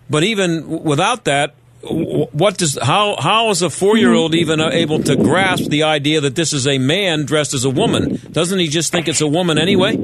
but 0.09 0.23
even 0.23 0.83
without 0.83 1.25
that. 1.25 1.55
What 1.89 2.57
does 2.57 2.77
how 2.81 3.15
how 3.17 3.51
is 3.51 3.61
a 3.61 3.69
four 3.69 3.97
year 3.97 4.11
old 4.11 4.33
even 4.33 4.59
able 4.59 5.01
to 5.03 5.15
grasp 5.15 5.69
the 5.69 5.83
idea 5.83 6.19
that 6.21 6.35
this 6.35 6.51
is 6.51 6.67
a 6.67 6.79
man 6.79 7.23
dressed 7.23 7.53
as 7.53 7.65
a 7.65 7.69
woman? 7.69 8.19
Doesn't 8.31 8.57
he 8.57 8.67
just 8.67 8.91
think 8.91 9.07
it's 9.07 9.21
a 9.21 9.27
woman 9.27 9.59
anyway? 9.59 9.95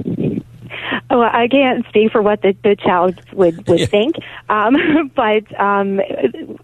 Oh, 1.14 1.22
I 1.22 1.48
can't 1.48 1.86
speak 1.90 2.12
for 2.12 2.24
what 2.24 2.42
the, 2.42 2.56
the 2.64 2.76
child 2.76 3.22
would 3.34 3.68
would 3.68 3.88
think, 3.88 4.16
um, 4.50 4.76
but 5.16 5.60
um, 5.60 6.02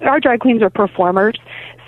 our 0.01 0.19
drag 0.19 0.39
queens 0.39 0.63
are 0.63 0.71
performers, 0.71 1.35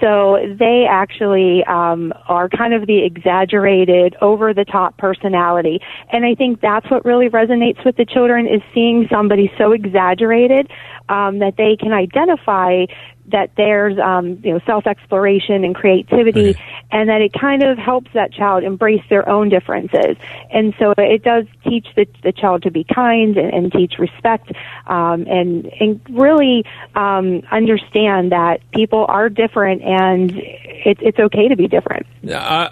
so 0.02 0.40
they 0.60 0.86
actually 0.90 1.64
um, 1.66 2.12
are 2.28 2.50
kind 2.50 2.74
of 2.74 2.88
the 2.88 3.06
exaggerated, 3.06 4.16
over 4.22 4.54
the 4.54 4.66
top 4.66 4.98
personality, 4.98 5.80
and 6.12 6.26
I 6.26 6.36
think 6.36 6.60
that's 6.60 6.90
what 6.90 7.06
really 7.06 7.30
resonates 7.30 7.86
with 7.86 7.96
the 7.98 8.06
children 8.06 8.48
is 8.48 8.62
seeing 8.74 9.08
somebody 9.12 9.52
so 9.58 9.72
exaggerated 9.72 10.70
um, 11.10 11.40
that 11.40 11.56
they 11.58 11.78
can 11.78 11.94
identify 11.94 12.86
that 13.32 13.52
there's 13.58 13.98
um, 14.00 14.40
you 14.44 14.54
know 14.54 14.60
self 14.66 14.88
exploration 14.88 15.64
and 15.64 15.76
creativity, 15.76 16.56
and 16.92 17.10
that 17.10 17.22
it 17.22 17.34
kind 17.34 17.64
of 17.64 17.78
helps 17.78 18.12
that 18.14 18.34
child 18.34 18.64
embrace 18.64 19.04
their 19.10 19.28
own 19.28 19.50
differences. 19.50 20.18
And 20.52 20.74
so 20.80 20.94
it 20.98 21.24
does 21.24 21.46
teach 21.64 21.88
the, 21.96 22.08
the 22.24 22.32
child 22.32 22.64
to 22.64 22.72
be 22.72 22.84
kind 22.84 23.38
and, 23.38 23.54
and 23.54 23.72
teach 23.72 23.96
respect, 24.00 24.52
um, 24.88 25.26
and 25.28 25.66
and 25.80 26.02
really 26.10 26.66
um, 26.96 27.42
understand 27.52 28.32
that 28.32 28.60
people 28.72 29.06
are 29.08 29.30
different 29.30 29.82
and 29.82 30.32
it, 30.32 30.98
it's 31.02 31.20
okay 31.20 31.48
to 31.48 31.56
be 31.56 31.68
different. 31.68 32.06
Uh, 32.28 32.70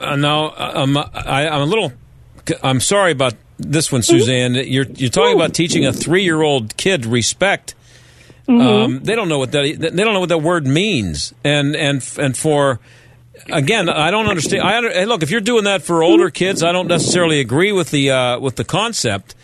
uh, 0.00 0.16
now, 0.16 0.54
um, 0.56 0.96
I, 0.96 1.48
I'm 1.48 1.62
a 1.62 1.66
little. 1.66 1.92
I'm 2.62 2.80
sorry 2.80 3.12
about 3.12 3.34
this 3.58 3.92
one, 3.92 4.02
Suzanne. 4.02 4.54
You're 4.54 4.84
you're 4.84 5.10
talking 5.10 5.36
about 5.36 5.54
teaching 5.54 5.86
a 5.86 5.92
three 5.92 6.24
year 6.24 6.42
old 6.42 6.76
kid 6.76 7.06
respect. 7.06 7.74
Um, 8.48 9.00
they 9.04 9.14
don't 9.14 9.28
know 9.28 9.38
what 9.38 9.52
that 9.52 9.62
they 9.62 10.04
don't 10.04 10.14
know 10.14 10.20
what 10.20 10.28
that 10.30 10.42
word 10.42 10.66
means, 10.66 11.32
and 11.44 11.76
and 11.76 12.06
and 12.18 12.36
for 12.36 12.80
again, 13.48 13.88
I 13.88 14.10
don't 14.10 14.26
understand. 14.26 14.62
I 14.62 14.80
hey, 14.80 15.04
look 15.06 15.22
if 15.22 15.30
you're 15.30 15.40
doing 15.40 15.64
that 15.64 15.82
for 15.82 16.02
older 16.02 16.30
kids, 16.30 16.62
I 16.62 16.72
don't 16.72 16.88
necessarily 16.88 17.40
agree 17.40 17.72
with 17.72 17.90
the 17.90 18.10
uh, 18.10 18.40
with 18.40 18.56
the 18.56 18.64
concept. 18.64 19.34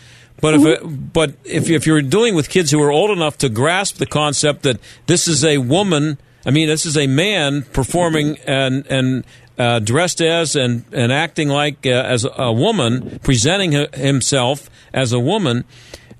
But 0.41 0.55
if 0.55 0.65
it, 0.65 1.13
but 1.13 1.35
if 1.45 1.69
if 1.69 1.87
you're 1.87 2.03
dealing 2.03 2.35
with 2.35 2.49
kids 2.49 2.71
who 2.71 2.81
are 2.83 2.93
old 2.93 3.11
enough 3.11 3.39
to 3.39 3.49
grasp 3.49 3.97
the 3.97 4.07
concept 4.07 4.63
that 4.63 4.81
this 5.07 5.27
is 5.27 5.45
a 5.45 5.59
woman, 5.59 6.19
I 6.47 6.51
mean 6.51 6.69
this 6.69 6.87
is 6.87 6.97
a 6.97 7.07
man 7.07 7.63
performing 7.63 8.39
and 8.47 8.87
and 8.87 9.25
uh, 9.59 9.81
dressed 9.81 10.21
as 10.23 10.55
and 10.57 10.85
and 10.93 11.13
acting 11.13 11.49
like 11.49 11.85
uh, 11.87 11.91
as 11.91 12.25
a 12.37 12.53
woman, 12.53 13.19
presenting 13.23 13.73
hi- 13.73 13.89
himself 13.95 14.71
as 14.95 15.13
a 15.13 15.19
woman. 15.21 15.65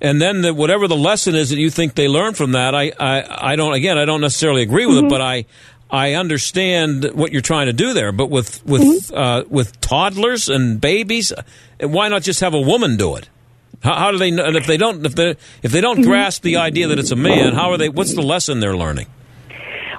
And 0.01 0.21
then 0.21 0.41
the, 0.43 0.53
whatever 0.53 0.87
the 0.87 0.95
lesson 0.95 1.35
is 1.35 1.49
that 1.49 1.57
you 1.57 1.69
think 1.69 1.95
they 1.95 2.07
learn 2.07 2.33
from 2.33 2.53
that, 2.53 2.73
I, 2.73 2.93
I, 2.99 3.51
I 3.51 3.55
don't. 3.57 3.73
Again, 3.73 3.97
I 3.97 4.05
don't 4.05 4.21
necessarily 4.21 4.61
agree 4.61 4.85
with 4.85 4.97
it, 4.99 5.09
but 5.09 5.19
I, 5.19 5.45
I 5.89 6.13
understand 6.13 7.03
what 7.13 7.33
you're 7.33 7.41
trying 7.41 7.65
to 7.67 7.73
do 7.73 7.93
there. 7.93 8.13
But 8.13 8.29
with 8.29 8.65
with 8.65 9.11
uh, 9.13 9.43
with 9.49 9.79
toddlers 9.81 10.47
and 10.47 10.79
babies, 10.79 11.33
uh, 11.33 11.87
why 11.89 12.07
not 12.07 12.21
just 12.23 12.39
have 12.39 12.53
a 12.53 12.61
woman 12.61 12.95
do 12.95 13.17
it? 13.17 13.27
How, 13.83 13.95
how 13.95 14.11
do 14.11 14.17
they? 14.17 14.31
know- 14.31 14.45
And 14.45 14.55
if 14.55 14.67
they 14.67 14.77
don't, 14.77 15.05
if 15.05 15.15
they 15.15 15.35
if 15.63 15.71
they 15.73 15.81
don't 15.81 16.01
grasp 16.01 16.43
the 16.43 16.57
idea 16.57 16.87
that 16.87 16.99
it's 16.99 17.11
a 17.11 17.17
man, 17.17 17.53
how 17.53 17.71
are 17.71 17.77
they? 17.77 17.89
What's 17.89 18.13
the 18.13 18.21
lesson 18.21 18.61
they're 18.61 18.77
learning? 18.77 19.07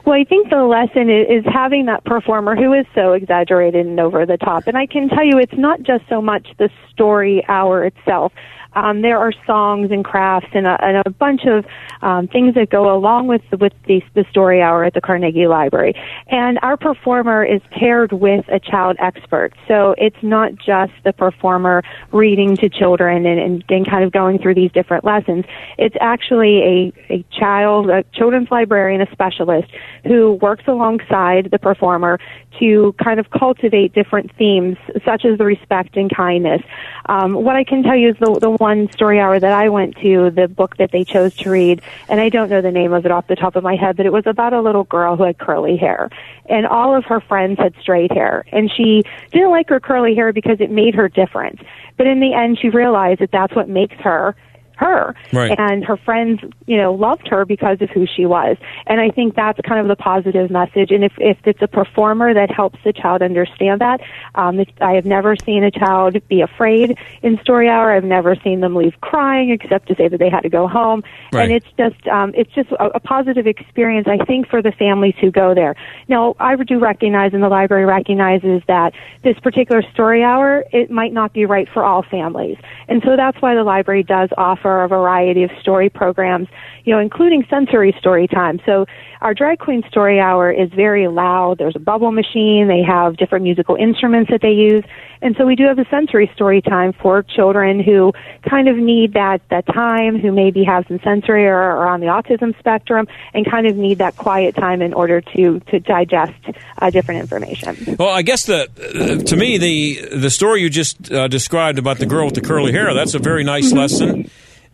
Well, 0.05 0.19
I 0.19 0.25
think 0.25 0.51
the 0.51 0.65
lesson 0.65 1.11
is, 1.11 1.45
having 1.45 1.87
that 1.87 2.05
performer 2.05 2.57
who 2.57 2.73
is 2.73 2.87
so 2.95 3.13
exaggerated 3.13 3.87
and 3.87 4.01
over 4.01 4.25
the 4.25 4.37
top. 4.37 4.67
And 4.67 4.77
I 4.77 4.87
can 4.87 5.09
tell 5.09 5.25
you, 5.25 5.39
it's 5.39 5.57
not 5.57 5.83
just 5.83 6.05
so 6.09 6.23
much 6.23 6.49
the 6.59 6.71
story 6.91 7.45
hour 7.49 7.85
itself. 7.85 8.33
Um, 8.75 9.03
there 9.03 9.19
are 9.19 9.33
songs 9.47 9.91
and 9.91 10.05
crafts 10.05 10.49
and 10.53 10.67
a, 10.67 10.83
and 10.85 11.03
a 11.07 11.11
bunch 11.11 11.43
of 11.47 11.65
um, 12.03 12.29
things 12.29 12.55
that 12.55 12.71
go 12.71 12.95
along 12.95 13.27
with 13.27 13.43
with 13.59 13.73
the, 13.87 14.03
the 14.15 14.25
story 14.31 14.63
hour 14.63 14.85
at 14.85 14.95
the 14.95 15.01
Carnegie 15.01 15.47
Library. 15.47 15.95
And 16.29 16.59
our 16.63 16.77
performer 16.77 17.45
is 17.45 17.61
paired 17.71 18.13
with 18.13 18.45
a 18.49 18.61
child 18.61 18.97
expert, 18.99 19.55
so 19.67 19.95
it's 19.99 20.23
not 20.23 20.55
just 20.55 20.93
the 21.05 21.13
performer 21.13 21.83
reading 22.13 22.57
to 22.57 22.69
children 22.69 23.27
and, 23.27 23.41
and, 23.41 23.65
and 23.69 23.89
kind 23.89 24.05
of 24.05 24.13
going 24.13 24.39
through 24.39 24.55
these 24.55 24.73
different 24.73 25.05
lessons. 25.05 25.45
It's 25.79 25.97
actually 26.01 26.63
a, 26.63 27.13
a 27.13 27.25
child, 27.31 27.91
a 27.91 28.05
children's 28.13 28.51
librarian, 28.51 29.01
a 29.01 29.11
specialist 29.11 29.69
who 30.05 30.33
works 30.41 30.65
alongside 30.67 31.51
the 31.51 31.59
performer 31.59 32.19
to 32.61 32.95
kind 33.03 33.19
of 33.19 33.31
cultivate 33.31 33.93
different 33.93 34.35
themes 34.37 34.77
such 35.05 35.25
as 35.25 35.39
the 35.39 35.45
respect 35.45 35.97
and 35.97 36.15
kindness. 36.15 36.63
Um, 37.07 37.33
what 37.35 37.57
I 37.57 37.65
can 37.65 37.83
tell 37.83 37.97
you 37.97 38.11
is 38.11 38.17
the, 38.21 38.39
the 38.39 38.51
one 38.51 38.91
story 38.93 39.19
hour 39.19 39.41
that 39.41 39.53
I 39.53 39.69
went 39.69 39.97
to, 39.97 40.31
the 40.31 40.47
book 40.47 40.77
that 40.77 40.93
they 40.93 41.05
chose 41.05 41.35
to 41.39 41.51
read, 41.51 41.83
and 42.09 42.21
I 42.21 42.29
don't 42.29 42.51
know 42.51 42.61
the 42.61 42.71
name 42.71 42.93
of 42.93 43.05
it 43.05 43.11
off 43.11 43.27
the 43.27 43.37
top 43.37 43.57
of 43.57 43.65
my 43.65 43.77
head, 43.77 43.97
but 43.97 44.07
it 44.07 44.13
was 44.13 44.27
about 44.27 44.53
a 44.53 44.61
little 44.61 44.85
girl 44.85 45.17
who 45.17 45.25
had 45.25 45.39
curly 45.39 45.77
hair. 45.77 46.11
And 46.49 46.67
all 46.67 46.95
of 46.95 47.05
her 47.07 47.21
friends 47.21 47.59
had 47.59 47.75
straight 47.81 48.13
hair. 48.13 48.45
And 48.53 48.71
she 48.71 49.03
didn't 49.33 49.51
like 49.51 49.69
her 49.69 49.81
curly 49.81 50.15
hair 50.15 50.33
because 50.33 50.61
it 50.61 50.71
made 50.71 50.95
her 50.95 51.09
different. 51.09 51.61
But 51.97 52.07
in 52.07 52.21
the 52.21 52.33
end, 52.35 52.59
she 52.61 52.69
realized 52.69 53.21
that 53.21 53.31
that's 53.31 53.55
what 53.55 53.69
makes 53.69 53.97
her 53.97 54.35
her. 54.81 55.15
Right. 55.33 55.57
And 55.59 55.85
her 55.85 55.97
friends, 55.97 56.41
you 56.67 56.77
know, 56.77 56.93
loved 56.95 57.29
her 57.29 57.45
because 57.45 57.81
of 57.83 57.91
who 57.91 58.07
she 58.07 58.25
was. 58.27 58.57
And 58.87 59.01
I 59.01 59.11
think 59.11 59.37
that's 59.37 59.61
kind 59.61 59.81
of 59.81 59.89
the 59.89 59.97
positive 60.03 60.51
message. 60.51 60.91
And 60.91 61.05
if, 61.05 61.13
if 61.19 61.39
it's 61.45 61.61
a 61.63 61.69
performer 61.69 62.33
that 62.35 62.51
helps 62.51 62.79
the 62.83 62.93
child 62.93 63.23
understand 63.23 63.81
that, 63.81 64.01
um, 64.35 64.65
I 64.81 64.93
have 64.93 65.05
never 65.05 65.37
seen 65.37 65.63
a 65.63 65.71
child 65.71 66.17
be 66.29 66.41
afraid 66.41 66.97
in 67.23 67.39
story 67.43 67.69
hour. 67.69 67.93
I've 67.93 68.05
never 68.05 68.35
seen 68.43 68.61
them 68.61 68.75
leave 68.75 68.95
crying 69.03 69.51
except 69.51 69.89
to 69.89 69.95
say 69.95 70.09
that 70.09 70.19
they 70.19 70.31
had 70.31 70.41
to 70.41 70.49
go 70.49 70.67
home. 70.67 71.03
Right. 71.33 71.45
And 71.45 71.53
it's 71.53 71.67
just, 71.77 72.09
um, 72.09 72.33
it's 72.35 72.53
just 72.55 72.71
a, 72.73 72.87
a 72.97 73.01
positive 73.01 73.47
experience, 73.47 74.09
I 74.09 74.25
think, 74.25 74.49
for 74.49 74.63
the 74.63 74.73
families 74.73 75.15
who 75.21 75.31
go 75.31 75.55
there. 75.55 75.77
Now, 76.09 76.37
I 76.41 76.57
do 76.57 76.79
recognize 76.79 77.35
and 77.35 77.43
the 77.43 77.49
library 77.49 77.85
recognizes 77.85 78.63
that 78.67 78.95
this 79.25 79.39
particular 79.41 79.83
story 79.93 80.23
hour, 80.23 80.65
it 80.73 80.91
might 80.91 81.13
not 81.13 81.35
be 81.35 81.45
right 81.45 81.69
for 81.73 81.85
all 81.85 82.03
families. 82.03 82.57
And 82.89 83.03
so 83.05 83.17
that's 83.17 83.41
why 83.43 83.55
the 83.55 83.63
library 83.63 84.03
does 84.03 84.31
offer 84.39 84.70
a 84.85 84.89
variety 84.89 85.43
of 85.43 85.51
story 85.61 85.89
programs, 85.89 86.49
you 86.85 86.95
know, 86.95 87.01
including 87.01 87.45
sensory 87.51 87.95
story 87.99 88.27
time. 88.27 88.61
So 88.65 88.87
our 89.21 89.35
drag 89.35 89.59
queen 89.59 89.83
story 89.89 90.19
hour 90.19 90.51
is 90.51 90.71
very 90.75 91.09
loud. 91.09 91.59
There's 91.59 91.77
a 91.77 91.81
bubble 91.81 92.13
machine. 92.13 92.69
They 92.69 92.83
have 92.83 93.17
different 93.17 93.45
musical 93.45 93.77
instruments 93.77 94.31
that 94.31 94.41
they 94.41 94.53
use. 94.53 94.85
And 95.23 95.35
so 95.37 95.45
we 95.45 95.55
do 95.55 95.65
have 95.65 95.79
a 95.79 95.85
sensory 95.91 96.31
story 96.35 96.63
time 96.63 96.95
for 96.95 97.23
children 97.23 97.83
who 97.83 98.13
kind 98.49 98.69
of 98.69 98.77
need 98.77 99.13
that, 99.13 99.43
that 99.51 99.67
time, 99.67 100.19
who 100.19 100.33
maybe 100.33 100.65
have 100.65 100.87
some 100.89 100.99
sensory 101.05 101.47
or 101.47 101.55
are 101.55 101.89
on 101.89 102.01
the 102.01 102.07
autism 102.07 102.59
spectrum 102.59 103.07
and 103.35 103.45
kind 103.49 103.67
of 103.67 103.77
need 103.77 103.99
that 103.99 104.17
quiet 104.17 104.57
time 104.57 104.81
in 104.81 104.95
order 104.95 105.21
to, 105.21 105.61
to 105.61 105.81
digest 105.81 106.33
uh, 106.79 106.89
different 106.89 107.21
information. 107.21 107.97
Well, 107.99 108.09
I 108.09 108.23
guess 108.23 108.47
the 108.47 108.63
uh, 108.63 109.23
to 109.25 109.37
me 109.37 109.59
the 109.59 110.17
the 110.17 110.31
story 110.31 110.63
you 110.63 110.71
just 110.71 111.13
uh, 111.13 111.29
described 111.29 111.79
about 111.79 111.99
the 111.99 112.07
girl 112.07 112.25
with 112.27 112.35
the 112.35 112.41
curly 112.41 112.73
hair 112.73 112.95
that's 112.95 113.15
a 113.15 113.19
very 113.19 113.45
nice 113.45 113.73
lesson, 113.73 114.31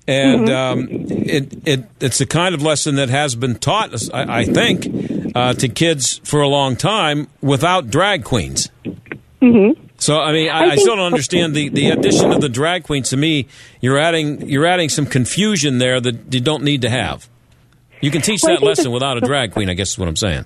and 0.09 0.49
um, 0.49 0.89
it 0.91 1.67
it 1.67 1.85
it's 2.01 2.19
the 2.19 2.27
kind 2.27 2.55
of 2.55 2.63
lesson 2.63 2.97
that 2.97 3.09
has 3.09 3.35
been 3.35 3.57
taught, 3.57 3.93
I, 4.15 4.41
I 4.41 4.45
think, 4.45 4.87
uh, 5.35 5.55
to 5.55 5.69
kids 5.69 6.21
for 6.25 6.41
a 6.41 6.49
long 6.49 6.77
time 6.77 7.29
without 7.41 7.91
drag 7.91 8.25
queens. 8.25 8.71
Mm-hmm. 9.43 9.83
So 9.99 10.21
I 10.21 10.33
mean, 10.33 10.51
I, 10.51 10.67
I 10.67 10.71
I, 10.73 10.77
still 10.77 10.97
don't 10.97 11.07
understand 11.07 11.55
the, 11.55 11.69
the 11.69 11.91
addition 11.91 12.33
of 12.33 12.41
the 12.41 12.49
drag 12.49 12.85
queens. 12.85 13.11
To 13.11 13.17
me, 13.17 13.49
you're 13.81 13.99
adding 13.99 14.49
you're 14.49 14.67
adding 14.67 14.89
some 14.89 15.07
confusion 15.07 15.79
there 15.79 16.01
that 16.01 16.33
you 16.33 16.41
don't 16.41 16.63
need 16.63 16.83
to 16.83 16.91
have. 16.91 17.29
You 18.01 18.11
can 18.11 18.23
teach 18.23 18.43
Well, 18.43 18.55
that 18.55 18.63
lesson 18.65 18.93
without 18.93 19.17
a 19.17 19.21
drag 19.21 19.53
queen. 19.53 19.69
I 19.71 19.75
guess 19.75 19.91
is 19.91 19.99
what 19.99 20.09
I'm 20.09 20.17
saying. 20.17 20.45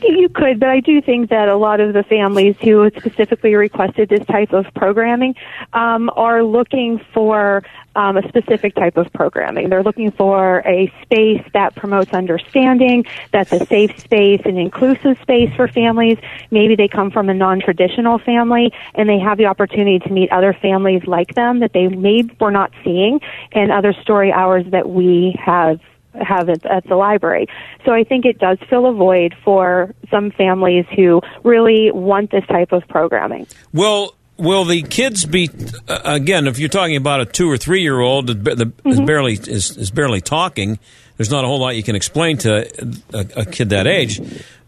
You 0.00 0.28
could, 0.28 0.58
but 0.58 0.68
I 0.68 0.80
do 0.80 1.00
think 1.00 1.30
that 1.30 1.48
a 1.48 1.56
lot 1.56 1.80
of 1.80 1.92
the 1.92 2.02
families 2.02 2.56
who 2.60 2.90
specifically 2.96 3.54
requested 3.54 4.08
this 4.08 4.24
type 4.26 4.52
of 4.52 4.66
programming 4.74 5.34
um, 5.72 6.10
are 6.16 6.42
looking 6.42 7.00
for 7.12 7.62
um, 7.94 8.16
a 8.16 8.26
specific 8.28 8.74
type 8.74 8.96
of 8.96 9.12
programming. 9.12 9.68
They're 9.68 9.82
looking 9.82 10.10
for 10.10 10.62
a 10.66 10.92
space 11.02 11.44
that 11.52 11.74
promotes 11.74 12.12
understanding, 12.12 13.04
that's 13.32 13.52
a 13.52 13.64
safe 13.66 13.98
space, 13.98 14.40
an 14.44 14.56
inclusive 14.56 15.18
space 15.22 15.54
for 15.54 15.68
families. 15.68 16.18
Maybe 16.50 16.74
they 16.74 16.88
come 16.88 17.10
from 17.10 17.28
a 17.28 17.34
non-traditional 17.34 18.18
family 18.18 18.72
and 18.94 19.08
they 19.08 19.18
have 19.18 19.38
the 19.38 19.46
opportunity 19.46 19.98
to 20.00 20.10
meet 20.10 20.32
other 20.32 20.52
families 20.52 21.04
like 21.06 21.34
them 21.34 21.60
that 21.60 21.72
they 21.72 21.88
maybe 21.88 22.34
were 22.40 22.50
not 22.50 22.72
seeing 22.82 23.20
in 23.52 23.70
other 23.70 23.92
story 23.92 24.32
hours 24.32 24.64
that 24.70 24.88
we 24.88 25.36
have 25.38 25.80
have 26.20 26.48
at, 26.48 26.64
at 26.66 26.84
the 26.86 26.96
library. 26.96 27.46
So 27.84 27.92
I 27.92 28.04
think 28.04 28.24
it 28.24 28.38
does 28.38 28.58
fill 28.68 28.86
a 28.86 28.92
void 28.92 29.34
for 29.44 29.94
some 30.10 30.30
families 30.30 30.84
who 30.94 31.20
really 31.42 31.90
want 31.92 32.30
this 32.30 32.46
type 32.46 32.72
of 32.72 32.86
programming. 32.88 33.46
Well, 33.72 34.14
will 34.36 34.64
the 34.64 34.82
kids 34.82 35.24
be 35.24 35.50
uh, 35.88 36.00
again? 36.04 36.46
If 36.46 36.58
you're 36.58 36.68
talking 36.68 36.96
about 36.96 37.20
a 37.20 37.26
two 37.26 37.50
or 37.50 37.56
three 37.56 37.82
year 37.82 38.00
old 38.00 38.26
that 38.26 38.44
that 38.44 38.72
is 38.84 39.00
barely 39.00 39.34
is, 39.34 39.76
is 39.76 39.90
barely 39.90 40.20
talking, 40.20 40.78
there's 41.16 41.30
not 41.30 41.44
a 41.44 41.46
whole 41.46 41.60
lot 41.60 41.76
you 41.76 41.82
can 41.82 41.96
explain 41.96 42.38
to 42.38 42.68
a, 43.14 43.40
a 43.40 43.46
kid 43.46 43.70
that 43.70 43.86
age. 43.86 44.20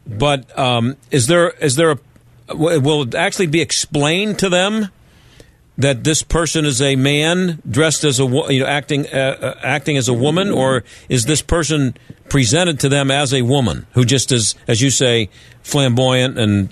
But 0.06 0.56
um, 0.58 0.96
is 1.10 1.26
there 1.26 1.50
is 1.50 1.76
there 1.76 1.92
a 1.92 1.98
will 2.54 3.02
it 3.02 3.14
actually 3.14 3.46
be 3.46 3.60
explained 3.60 4.38
to 4.40 4.48
them 4.48 4.88
that 5.78 6.04
this 6.04 6.22
person 6.22 6.64
is 6.64 6.80
a 6.80 6.96
man 6.96 7.60
dressed 7.68 8.04
as 8.04 8.20
a 8.20 8.24
you 8.24 8.60
know 8.60 8.66
acting 8.66 9.06
uh, 9.12 9.36
uh, 9.40 9.54
acting 9.62 9.96
as 9.96 10.08
a 10.08 10.14
woman, 10.14 10.50
or 10.50 10.84
is 11.08 11.24
this 11.24 11.42
person 11.42 11.96
presented 12.28 12.80
to 12.80 12.88
them 12.88 13.10
as 13.10 13.34
a 13.34 13.42
woman 13.42 13.86
who 13.92 14.04
just 14.04 14.30
is, 14.32 14.54
as 14.68 14.80
you 14.80 14.90
say, 14.90 15.28
flamboyant 15.62 16.38
and 16.38 16.68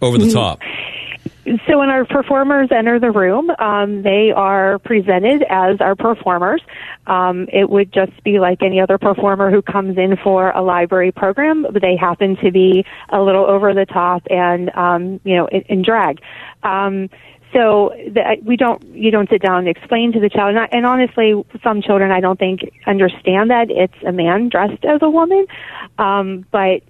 over 0.00 0.18
the 0.18 0.26
Mhm. 0.26 0.32
top? 0.32 0.60
So 1.66 1.78
when 1.78 1.88
our 1.88 2.04
performers 2.04 2.68
enter 2.70 2.98
the 2.98 3.10
room, 3.10 3.50
um, 3.58 4.02
they 4.02 4.32
are 4.36 4.78
presented 4.80 5.42
as 5.48 5.80
our 5.80 5.94
performers. 5.96 6.60
Um, 7.06 7.46
it 7.50 7.70
would 7.70 7.90
just 7.90 8.22
be 8.22 8.38
like 8.38 8.62
any 8.62 8.80
other 8.82 8.98
performer 8.98 9.50
who 9.50 9.62
comes 9.62 9.96
in 9.96 10.16
for 10.22 10.50
a 10.50 10.60
library 10.60 11.10
program. 11.10 11.66
But 11.70 11.80
they 11.80 11.96
happen 11.96 12.36
to 12.44 12.50
be 12.50 12.84
a 13.08 13.22
little 13.22 13.46
over 13.46 13.72
the 13.72 13.86
top 13.86 14.24
and 14.30 14.70
um, 14.76 15.20
you 15.24 15.36
know 15.36 15.46
in, 15.46 15.62
in 15.68 15.82
drag. 15.82 16.20
Um, 16.62 17.08
so 17.52 17.92
the, 17.96 18.36
we 18.42 18.56
don't 18.56 18.82
you 18.94 19.10
don't 19.10 19.28
sit 19.30 19.42
down 19.42 19.60
and 19.60 19.68
explain 19.68 20.12
to 20.12 20.20
the 20.20 20.28
child. 20.28 20.50
And, 20.50 20.58
I, 20.58 20.68
and 20.72 20.86
honestly 20.86 21.34
some 21.62 21.82
children 21.82 22.10
i 22.10 22.20
don't 22.20 22.38
think 22.38 22.60
understand 22.86 23.50
that 23.50 23.70
it's 23.70 23.94
a 24.06 24.12
man 24.12 24.48
dressed 24.48 24.84
as 24.84 25.00
a 25.02 25.10
woman. 25.10 25.46
Um, 25.98 26.46
but 26.50 26.82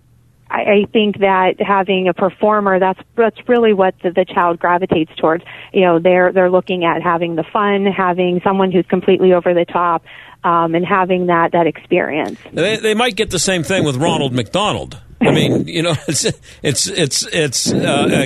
I, 0.50 0.60
I 0.60 0.84
think 0.92 1.18
that 1.18 1.60
having 1.60 2.08
a 2.08 2.14
performer 2.14 2.78
that's 2.78 3.00
that's 3.16 3.36
really 3.48 3.72
what 3.72 3.94
the, 4.02 4.10
the 4.10 4.24
child 4.24 4.58
gravitates 4.58 5.14
towards. 5.16 5.44
You 5.72 5.82
know 5.82 5.98
they're 5.98 6.32
they're 6.32 6.50
looking 6.50 6.84
at 6.84 7.02
having 7.02 7.36
the 7.36 7.44
fun 7.44 7.86
having 7.86 8.40
someone 8.42 8.72
who's 8.72 8.86
completely 8.86 9.32
over 9.32 9.54
the 9.54 9.64
top 9.64 10.04
um, 10.44 10.74
and 10.74 10.84
having 10.84 11.26
that 11.26 11.52
that 11.52 11.66
experience. 11.66 12.38
They, 12.52 12.76
they 12.76 12.94
might 12.94 13.16
get 13.16 13.30
the 13.30 13.38
same 13.38 13.62
thing 13.62 13.84
with 13.84 13.96
Ronald 13.96 14.32
McDonald. 14.32 15.00
I 15.20 15.32
mean, 15.32 15.66
you 15.66 15.82
know, 15.82 15.94
it's 16.08 16.24
it's 16.62 16.86
it's 16.86 17.26
it's 17.26 17.72
uh, 17.72 17.76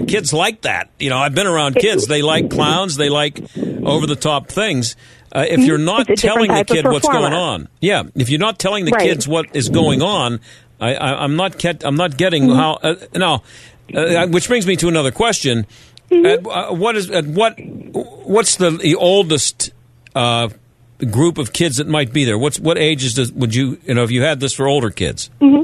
uh, 0.03 0.07
kids 0.07 0.33
like 0.33 0.63
that. 0.63 0.91
You 0.99 1.11
know, 1.11 1.19
I've 1.19 1.35
been 1.35 1.47
around 1.47 1.77
kids. 1.77 2.07
They 2.07 2.23
like 2.23 2.51
clowns. 2.51 2.97
They 2.97 3.09
like 3.09 3.41
over 3.59 4.07
the 4.07 4.17
top 4.17 4.49
things. 4.49 4.97
Uh, 5.35 5.47
if 5.49 5.61
you're 5.61 5.79
not 5.79 6.11
It's 6.11 6.23
a 6.23 6.27
different 6.27 6.49
telling 6.51 6.59
the 6.59 6.65
kid 6.65 6.85
what's 6.85 7.09
going 7.09 7.33
on, 7.33 7.69
yeah, 7.81 8.03
if 8.15 8.29
you're 8.29 8.39
not 8.39 8.59
telling 8.59 8.85
the 8.85 8.91
Right. 8.91 9.09
kids 9.09 9.27
what 9.27 9.57
is 9.57 9.71
going 9.71 10.03
on, 10.03 10.41
I, 10.79 10.95
I, 10.95 11.25
I'm 11.25 11.37
not 11.37 11.57
get, 11.57 11.85
I'm 11.87 11.97
not 11.97 12.19
getting 12.19 12.49
Mm-hmm. 12.49 12.57
how. 12.57 12.73
Uh, 12.75 12.95
now, 13.15 13.43
uh, 13.95 14.27
which 14.27 14.47
brings 14.49 14.67
me 14.67 14.77
to 14.77 14.89
another 14.89 15.11
question. 15.11 15.67
Mm-hmm. 16.11 16.27
At, 16.27 16.47
uh, 16.47 16.75
what 16.75 16.97
is 16.97 17.11
at 17.11 17.25
what 17.25 17.59
what's 17.59 18.57
the, 18.57 18.71
the 18.73 18.95
oldest 18.97 19.71
uh, 20.15 20.51
group 21.11 21.39
of 21.39 21.55
kids 21.55 21.79
that 21.79 21.89
might 21.89 22.13
be 22.13 22.27
there? 22.27 22.37
What's 22.37 22.61
what 22.61 22.77
ages 22.77 23.15
does, 23.15 23.33
would 23.33 23.55
you 23.55 23.79
you 23.87 23.95
know 23.95 24.03
if 24.03 24.11
you 24.11 24.21
had 24.23 24.39
this 24.41 24.53
for 24.53 24.69
older 24.69 24.91
kids? 24.91 25.31
hmm 25.41 25.63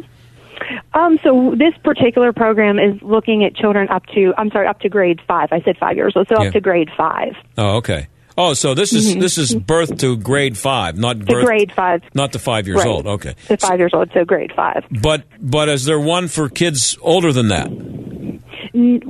Um, 0.98 1.18
so 1.22 1.54
this 1.56 1.74
particular 1.84 2.32
program 2.32 2.78
is 2.78 3.00
looking 3.02 3.44
at 3.44 3.54
children 3.54 3.88
up 3.88 4.04
to, 4.14 4.34
I'm 4.36 4.50
sorry, 4.50 4.66
up 4.66 4.80
to 4.80 4.88
grade 4.88 5.20
five. 5.28 5.48
I 5.52 5.60
said 5.60 5.76
five 5.78 5.96
years 5.96 6.14
old, 6.16 6.26
so 6.28 6.40
Yeah. 6.42 6.48
up 6.48 6.52
to 6.54 6.60
grade 6.60 6.88
five. 6.96 7.34
Oh, 7.56 7.76
okay. 7.76 8.08
Oh, 8.36 8.52
so 8.54 8.74
this 8.74 8.92
is 8.92 9.14
Mhm. 9.16 9.20
this 9.20 9.36
is 9.38 9.54
birth 9.54 9.96
to 9.98 10.16
grade 10.16 10.56
five, 10.56 10.96
not 10.98 11.18
To 11.20 11.24
birth, 11.24 11.44
grade 11.44 11.72
five. 11.72 12.02
not 12.14 12.32
to 12.32 12.38
five 12.38 12.66
years 12.66 12.78
Right. 12.78 12.86
old. 12.86 13.06
Okay, 13.06 13.34
To 13.48 13.56
five 13.56 13.78
years 13.78 13.92
old, 13.94 14.10
so 14.14 14.24
grade 14.24 14.52
five. 14.54 14.84
but 15.02 15.22
but 15.40 15.68
is 15.68 15.84
there 15.84 15.98
one 16.00 16.26
for 16.28 16.48
kids 16.48 16.96
older 17.02 17.32
than 17.32 17.48
that? 17.48 17.68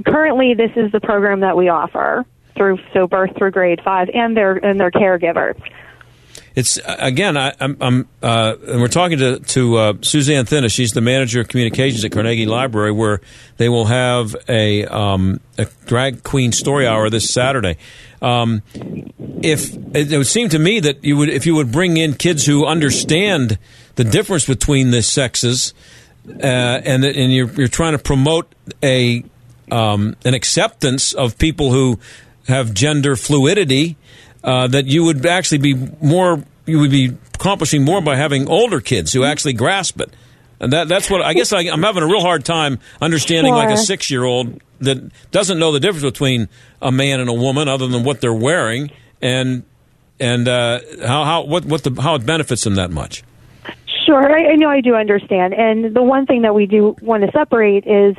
Currently, 0.06 0.54
this 0.54 0.70
is 0.76 0.92
the 0.92 1.00
program 1.00 1.40
that 1.40 1.56
we 1.56 1.68
offer 1.68 2.24
through, 2.56 2.78
so 2.94 3.06
birth 3.06 3.30
through 3.36 3.50
grade 3.52 3.80
five 3.84 4.08
and 4.14 4.36
their, 4.36 4.52
and 4.54 4.80
their 4.80 4.90
caregivers. 4.90 5.54
It's 6.58 6.76
again, 6.84 7.36
I, 7.36 7.54
I'm, 7.60 7.76
I'm 7.80 8.08
uh, 8.20 8.56
and 8.66 8.80
we're 8.80 8.88
talking 8.88 9.18
to 9.18 9.38
to 9.38 9.76
uh, 9.76 9.92
Suzanne 10.00 10.44
Thinnes. 10.44 10.72
She's 10.72 10.92
the 10.92 11.00
manager 11.00 11.40
of 11.40 11.46
communications 11.46 12.04
at 12.04 12.10
Carnegie 12.10 12.46
Library, 12.46 12.90
where 12.90 13.20
they 13.58 13.68
will 13.68 13.84
have 13.84 14.34
a 14.48 14.84
um, 14.86 15.38
a 15.56 15.66
drag 15.86 16.24
queen 16.24 16.50
story 16.50 16.84
hour 16.84 17.10
this 17.10 17.32
Saturday. 17.32 17.76
Um, 18.20 18.62
if 19.40 19.72
it, 19.94 20.12
it 20.12 20.18
would 20.18 20.26
seem 20.26 20.48
to 20.48 20.58
me 20.58 20.80
that 20.80 21.04
you 21.04 21.16
would, 21.16 21.28
if 21.28 21.46
you 21.46 21.54
would 21.54 21.70
bring 21.70 21.96
in 21.96 22.14
kids 22.14 22.44
who 22.44 22.66
understand 22.66 23.56
the 23.94 24.02
difference 24.02 24.44
between 24.44 24.90
the 24.90 25.00
sexes, 25.00 25.74
uh, 26.28 26.42
and 26.42 27.04
and 27.04 27.32
you're 27.32 27.52
you're 27.52 27.68
trying 27.68 27.92
to 27.92 28.00
promote 28.00 28.52
a 28.82 29.22
um, 29.70 30.16
an 30.24 30.34
acceptance 30.34 31.12
of 31.12 31.38
people 31.38 31.70
who 31.70 32.00
have 32.48 32.74
gender 32.74 33.14
fluidity, 33.14 33.96
uh, 34.44 34.66
that 34.68 34.86
you 34.86 35.04
would 35.04 35.24
actually 35.26 35.58
be 35.58 35.74
more 36.00 36.42
you 36.66 36.78
would 36.80 36.90
be 36.90 37.16
accomplishing 37.34 37.84
more 37.84 38.00
by 38.00 38.16
having 38.16 38.48
older 38.48 38.80
kids 38.80 39.12
who 39.12 39.24
actually 39.24 39.54
grasp 39.54 40.00
it. 40.00 40.12
And 40.60 40.72
that, 40.72 40.88
that's 40.88 41.08
what 41.08 41.22
I 41.22 41.34
guess 41.34 41.52
I, 41.52 41.60
I'm 41.60 41.82
having 41.82 42.02
a 42.02 42.06
real 42.06 42.20
hard 42.20 42.44
time 42.44 42.80
understanding, 43.00 43.54
like 43.54 43.70
a 43.70 43.76
six 43.76 44.10
year 44.10 44.24
old 44.24 44.60
that 44.80 45.10
doesn't 45.30 45.58
know 45.58 45.72
the 45.72 45.80
difference 45.80 46.04
between 46.04 46.48
a 46.82 46.90
man 46.90 47.20
and 47.20 47.28
a 47.28 47.32
woman, 47.32 47.68
other 47.68 47.86
than 47.86 48.02
what 48.04 48.20
they're 48.20 48.34
wearing, 48.34 48.90
and 49.22 49.62
and 50.18 50.48
uh, 50.48 50.80
how 51.00 51.24
how 51.24 51.42
what 51.42 51.64
what 51.64 51.84
the 51.84 52.02
how 52.02 52.16
it 52.16 52.26
benefits 52.26 52.64
them 52.64 52.74
that 52.74 52.90
much. 52.90 53.22
Sure, 54.04 54.32
I, 54.32 54.52
I 54.52 54.54
know 54.56 54.68
I 54.68 54.80
do 54.80 54.94
understand. 54.94 55.54
And 55.54 55.94
the 55.94 56.02
one 56.02 56.26
thing 56.26 56.42
that 56.42 56.54
we 56.54 56.66
do 56.66 56.96
want 57.02 57.24
to 57.24 57.30
separate 57.30 57.86
is 57.86 58.16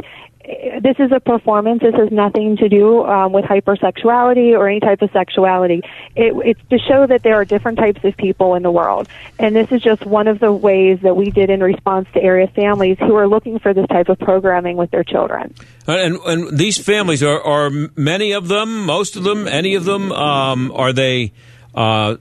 this 0.82 0.96
is 1.00 1.12
a 1.12 1.20
performance. 1.20 1.82
This 1.82 1.94
has 1.96 2.12
nothing 2.12 2.58
to 2.58 2.70
do 2.70 3.04
um, 3.06 3.34
with 3.34 3.46
hypersexuality 3.46 4.58
or 4.58 4.68
any 4.68 4.80
type 4.80 5.02
of 5.02 5.12
sexuality. 5.12 5.82
It, 6.16 6.34
it's 6.44 6.62
to 6.70 6.80
show 6.80 7.06
that 7.06 7.22
there 7.22 7.36
are 7.36 7.46
different 7.46 7.78
types 7.78 8.04
of 8.04 8.18
people 8.18 8.56
in 8.56 8.64
the 8.64 8.72
world, 8.72 9.08
and 9.38 9.56
this 9.56 9.72
is 9.72 9.82
just 9.82 10.06
one 10.06 10.28
of 10.28 10.40
the 10.40 10.52
ways 10.52 11.00
that 11.04 11.16
we 11.16 11.30
did 11.30 11.50
in 11.50 11.62
response 11.62 12.08
to 12.14 12.22
area 12.22 12.48
families 12.48 12.98
who 13.00 13.16
are 13.16 13.28
looking 13.28 13.60
for 13.60 13.74
this 13.74 13.86
type 13.88 14.10
of 14.10 14.18
programming 14.20 14.76
with 14.76 14.90
their 14.90 15.04
children. 15.04 15.54
And, 15.86 16.18
and 16.26 16.58
these 16.58 16.78
families 16.78 17.22
are, 17.22 17.42
are 17.42 17.70
many 17.96 18.32
of 18.32 18.48
them, 18.48 18.86
most 18.86 19.16
of 19.16 19.24
them, 19.24 19.48
any 19.48 19.76
of 19.76 19.86
them. 19.86 20.12
Um, 20.12 20.72
are 20.72 20.94
they 20.94 21.32
uh, 21.76 22.18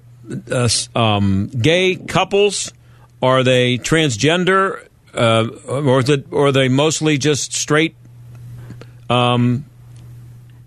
uh, 0.50 0.68
um, 0.94 1.48
gay 1.48 1.96
couples? 1.96 2.72
Are 3.22 3.42
they 3.42 3.78
transgender? 3.78 4.86
Uh, 5.14 5.48
or, 5.66 6.00
it, 6.00 6.26
or 6.30 6.48
are 6.48 6.52
they 6.52 6.68
mostly 6.68 7.16
just 7.16 7.54
straight? 7.54 7.96
Um, 9.08 9.64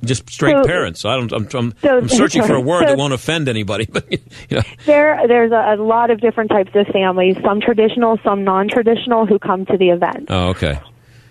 just 0.04 0.30
straight 0.32 0.56
So- 0.56 0.64
parents. 0.64 1.06
I 1.06 1.16
don't. 1.16 1.32
I'm, 1.32 1.48
I'm, 1.54 1.74
So- 1.82 1.98
I'm 2.00 2.10
searching 2.10 2.44
for 2.44 2.56
a 2.56 2.62
word 2.72 2.84
so- 2.84 2.90
that 2.90 2.98
won't 2.98 3.14
offend 3.14 3.48
anybody. 3.48 3.86
But 3.92 4.12
you 4.12 4.18
know. 4.58 4.62
There, 4.86 5.28
there's 5.28 5.52
a, 5.52 5.76
a 5.76 5.82
lot 5.82 6.10
of 6.10 6.20
different 6.20 6.50
types 6.50 6.72
of 6.74 6.88
families. 6.88 7.38
Some 7.44 7.62
traditional, 7.62 8.18
some 8.24 8.44
non-traditional, 8.44 9.26
who 9.28 9.38
come 9.40 9.66
to 9.68 9.78
the 9.78 9.90
event. 9.90 10.26
Oh, 10.30 10.50
okay. 10.50 10.80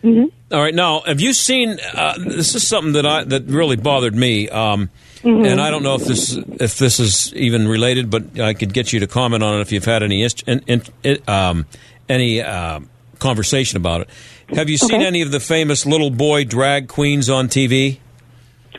hmm 0.03 0.25
All 0.53 0.61
right. 0.63 0.75
Now, 0.75 1.01
have 1.01 1.21
you 1.21 1.33
seen? 1.33 1.79
Uh, 1.95 2.15
this 2.19 2.55
is 2.55 2.67
something 2.67 2.93
that 2.93 3.07
I 3.07 3.25
that 3.25 3.45
really 3.47 3.77
bothered 3.77 4.15
me, 4.15 4.49
um, 4.49 4.89
Mhm. 5.23 5.47
and 5.47 5.61
I 5.61 5.71
don't 5.71 5.83
know 5.83 5.97
if 5.97 6.05
this 6.05 6.35
if 6.37 6.79
this 6.79 7.01
is 7.01 7.35
even 7.35 7.67
related, 7.67 8.09
but 8.09 8.39
I 8.39 8.55
could 8.55 8.73
get 8.73 8.93
you 8.93 9.01
to 9.01 9.07
comment 9.09 9.43
on 9.43 9.59
it 9.59 9.63
if 9.63 9.73
you've 9.73 9.85
had 9.85 10.03
any 10.05 10.23
in, 10.47 10.83
in, 11.03 11.19
um, 11.29 11.67
any 12.09 12.41
uh, 12.41 12.81
conversation 13.19 13.77
about 13.79 14.03
it. 14.03 14.09
Have 14.55 14.69
you 14.69 14.77
seen 14.77 14.97
Okay. 14.97 15.07
any 15.07 15.23
of 15.23 15.31
the 15.31 15.41
famous 15.41 15.87
little 15.87 16.11
boy 16.11 16.45
drag 16.45 16.89
queens 16.89 17.31
on 17.31 17.49
TV? 17.49 17.99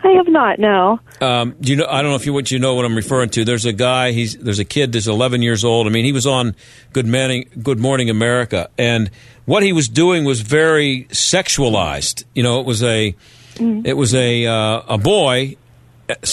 I 0.03 0.09
have 0.13 0.27
not. 0.27 0.57
No. 0.57 0.99
Um, 1.21 1.55
do 1.61 1.71
you 1.71 1.77
know? 1.77 1.85
I 1.87 2.01
don't 2.01 2.09
know 2.09 2.15
if 2.15 2.25
you 2.25 2.33
what 2.33 2.49
you 2.49 2.57
know 2.57 2.73
what 2.73 2.85
I'm 2.85 2.95
referring 2.95 3.29
to. 3.31 3.45
There's 3.45 3.65
a 3.65 3.73
guy. 3.73 4.11
He's 4.11 4.35
there's 4.37 4.57
a 4.59 4.65
kid 4.65 4.91
that's 4.93 5.05
11 5.07 5.43
years 5.43 5.63
old. 5.63 5.85
I 5.85 5.91
mean, 5.91 6.05
he 6.05 6.11
was 6.11 6.25
on 6.25 6.55
Good 6.91 7.05
Morning 7.07 7.47
Good 7.61 7.79
Morning 7.79 8.09
America, 8.09 8.69
and 8.79 9.11
what 9.45 9.61
he 9.61 9.73
was 9.73 9.87
doing 9.87 10.25
was 10.25 10.41
very 10.41 11.05
sexualized. 11.11 12.23
You 12.33 12.41
know, 12.41 12.59
it 12.59 12.65
was 12.65 12.81
a 12.81 13.15
it 13.59 13.95
was 13.95 14.15
a 14.15 14.45
uh, 14.47 14.81
a 14.87 14.97
boy 14.97 15.55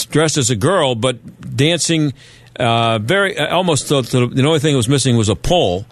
dressed 0.09 0.37
as 0.37 0.49
a 0.49 0.55
girl, 0.55 0.95
but 0.95 1.55
dancing 1.55 2.13
uh, 2.59 2.97
very 2.99 3.37
almost. 3.37 3.87
To, 3.89 4.01
to, 4.01 4.27
the 4.27 4.43
only 4.45 4.59
thing 4.59 4.73
that 4.73 4.77
was 4.77 4.89
missing 4.89 5.15
was 5.15 5.29
a 5.29 5.35
pole, 5.35 5.85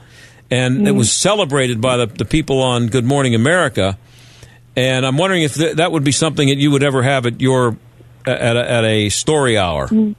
and 0.49 0.87
it 0.87 0.93
mm. 0.93 0.97
was 0.97 1.11
celebrated 1.11 1.81
by 1.81 1.97
the, 1.97 2.05
the 2.05 2.25
people 2.25 2.61
on 2.61 2.87
Good 2.87 3.05
Morning 3.05 3.35
America. 3.35 3.97
And 4.75 5.05
I'm 5.05 5.17
wondering 5.17 5.43
if 5.43 5.55
th- 5.55 5.77
that 5.77 5.91
would 5.91 6.03
be 6.03 6.11
something 6.11 6.47
that 6.49 6.57
you 6.57 6.71
would 6.71 6.83
ever 6.83 7.01
have 7.01 7.25
at 7.25 7.41
your 7.41 7.77
at 8.25 8.57
a, 8.57 8.71
at 8.71 8.83
a 8.83 9.09
story 9.09 9.57
hour. 9.57 9.87
Mm. 9.87 10.15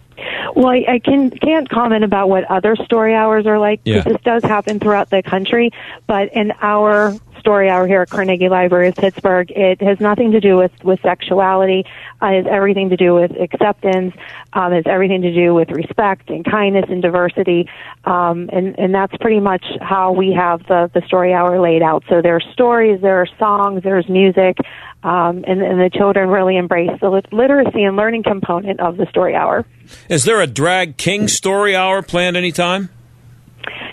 Well, 0.58 0.66
I, 0.66 0.84
I 0.88 0.98
can 0.98 1.30
can't 1.30 1.68
comment 1.68 2.02
about 2.02 2.28
what 2.28 2.42
other 2.50 2.74
story 2.74 3.14
hours 3.14 3.46
are 3.46 3.60
like 3.60 3.84
because 3.84 4.04
Yeah. 4.04 4.12
this 4.12 4.20
does 4.22 4.42
happen 4.42 4.80
throughout 4.80 5.08
the 5.08 5.22
country. 5.22 5.70
But 6.08 6.32
in 6.32 6.52
our 6.60 7.14
story 7.38 7.70
hour 7.70 7.86
here 7.86 8.02
at 8.02 8.10
Carnegie 8.10 8.48
Library 8.48 8.88
of 8.88 8.96
Pittsburgh, 8.96 9.52
it 9.52 9.80
has 9.80 10.00
nothing 10.00 10.32
to 10.32 10.40
do 10.40 10.56
with 10.56 10.72
with 10.82 11.00
sexuality. 11.02 11.84
Uh, 12.20 12.26
it 12.26 12.36
has 12.38 12.46
everything 12.52 12.90
to 12.90 12.96
do 12.96 13.14
with 13.14 13.30
acceptance. 13.40 14.16
Um, 14.52 14.72
it 14.72 14.84
has 14.84 14.92
everything 14.92 15.22
to 15.22 15.32
do 15.32 15.54
with 15.54 15.70
respect 15.70 16.28
and 16.28 16.44
kindness 16.44 16.86
and 16.88 17.00
diversity. 17.00 17.68
Um, 18.04 18.50
and 18.52 18.76
and 18.80 18.92
that's 18.92 19.16
pretty 19.18 19.38
much 19.38 19.64
how 19.80 20.10
we 20.10 20.32
have 20.32 20.66
the 20.66 20.90
the 20.92 21.02
story 21.06 21.34
hour 21.34 21.60
laid 21.60 21.82
out. 21.82 22.02
So 22.08 22.20
there 22.20 22.34
are 22.34 22.40
stories, 22.52 23.00
there 23.00 23.22
are 23.22 23.28
songs, 23.38 23.84
there's 23.84 24.08
music. 24.08 24.56
Um, 25.02 25.44
and, 25.46 25.62
and 25.62 25.80
the 25.80 25.90
children 25.92 26.28
really 26.28 26.56
embrace 26.56 26.90
the 27.00 27.08
lit- 27.08 27.32
literacy 27.32 27.84
and 27.84 27.96
learning 27.96 28.24
component 28.24 28.80
of 28.80 28.96
the 28.96 29.06
story 29.06 29.34
hour. 29.36 29.64
Is 30.08 30.24
there 30.24 30.40
a 30.40 30.46
drag 30.46 30.96
king 30.96 31.28
story 31.28 31.76
hour 31.76 32.02
planned 32.02 32.36
anytime? 32.36 32.88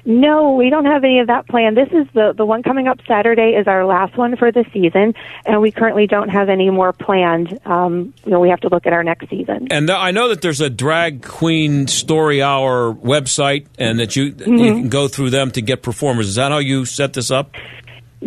No, 0.07 0.53
we 0.53 0.69
don't 0.69 0.85
have 0.85 1.03
any 1.03 1.19
of 1.19 1.27
that 1.27 1.47
planned. 1.47 1.75
This 1.75 1.89
is 1.91 2.07
the 2.13 2.33
the 2.37 2.45
one 2.45 2.61
coming 2.63 2.87
up 2.87 2.99
Saturday 3.07 3.55
is 3.59 3.67
our 3.67 3.85
last 3.85 4.15
one 4.17 4.35
for 4.37 4.51
the 4.51 4.63
season, 4.71 5.13
and 5.45 5.61
we 5.61 5.71
currently 5.71 6.05
don't 6.05 6.29
have 6.29 6.47
any 6.49 6.69
more 6.69 6.93
planned. 6.93 7.59
Um, 7.65 8.13
you 8.23 8.31
know, 8.31 8.39
we 8.39 8.49
have 8.49 8.59
to 8.61 8.69
look 8.69 8.85
at 8.85 8.93
our 8.93 9.03
next 9.03 9.29
season. 9.29 9.67
And 9.71 9.87
th- 9.87 9.97
I 9.97 10.11
know 10.11 10.29
that 10.29 10.41
there's 10.41 10.61
a 10.61 10.69
drag 10.69 11.23
queen 11.23 11.87
story 11.87 12.41
hour 12.41 12.93
website, 12.93 13.65
and 13.79 13.99
that 13.99 14.15
you 14.15 14.25
you 14.25 14.31
Mhm. 14.33 14.57
can 14.81 14.89
go 14.89 15.07
through 15.07 15.31
them 15.31 15.49
to 15.51 15.61
get 15.61 15.81
performers. 15.81 16.27
Is 16.29 16.35
that 16.35 16.51
how 16.51 16.59
you 16.59 16.85
set 16.85 17.13
this 17.13 17.31
up? 17.31 17.51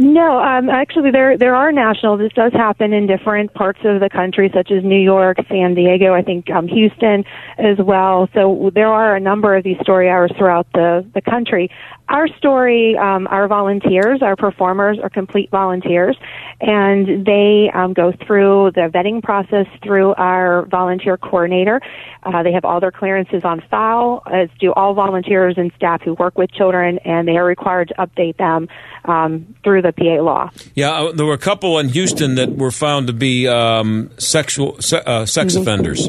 No, 0.01 0.39
um, 0.39 0.71
actually, 0.71 1.11
there 1.11 1.37
there 1.37 1.57
are 1.57 1.73
national. 1.73 2.19
This 2.19 2.33
does 2.33 2.53
happen 2.53 2.93
in 2.93 3.09
different 3.09 3.53
parts 3.53 3.81
of 3.83 3.99
the 3.99 4.09
country, 4.09 4.49
such 4.55 4.71
as 4.71 4.85
New 4.85 5.01
York, 5.01 5.39
San 5.49 5.75
Diego, 5.75 6.15
I 6.15 6.23
think 6.23 6.49
um, 6.51 6.69
Houston 6.69 7.25
as 7.59 7.79
well. 7.79 8.29
So 8.33 8.71
there 8.73 8.87
are 8.87 9.17
a 9.17 9.21
number 9.21 9.57
of 9.57 9.65
these 9.65 9.77
story 9.83 10.09
hours 10.09 10.31
throughout 10.39 10.69
the 10.73 11.05
the 11.15 11.21
country. 11.21 11.69
Our 12.09 12.27
story, 12.39 12.97
um, 12.97 13.27
our 13.27 13.49
volunteers, 13.49 14.23
our 14.23 14.35
performers 14.35 14.99
are 15.03 15.11
complete 15.11 15.51
volunteers, 15.51 16.17
and 16.61 17.27
they 17.27 17.71
um, 17.75 17.93
go 17.93 18.13
through 18.25 18.71
the 18.77 18.89
vetting 18.95 19.23
process 19.23 19.67
through 19.83 20.15
our 20.15 20.65
volunteer 20.67 21.19
coordinator. 21.19 21.83
Uh, 22.23 22.43
they 22.43 22.53
have 22.53 22.65
all 22.65 22.81
their 22.81 22.93
clearances 22.93 23.43
on 23.45 23.63
file, 23.71 24.23
as 24.33 24.49
do 24.59 24.73
all 24.73 24.95
volunteers 24.95 25.55
and 25.59 25.71
staff 25.77 26.01
who 26.03 26.15
work 26.15 26.39
with 26.39 26.51
children, 26.53 26.99
and 27.05 27.29
they 27.29 27.37
are 27.37 27.45
required 27.45 27.89
to 27.89 27.95
update 27.95 28.39
them 28.39 28.69
um, 29.05 29.55
through 29.63 29.83
the 29.83 29.88
PA 29.93 30.23
law. 30.23 30.51
Yeah, 30.75 30.91
uh, 30.93 31.13
there 31.13 31.27
were 31.27 31.35
a 31.35 31.39
couple 31.39 31.79
in 31.79 31.89
Houston 31.89 32.35
that 32.37 32.51
were 32.57 32.71
found 32.71 33.07
to 33.09 33.13
be 33.13 33.47
um, 33.49 34.11
sexual 34.19 34.81
se- 34.81 35.03
uh, 35.07 35.27
sex 35.27 35.55
offenders. 35.55 36.09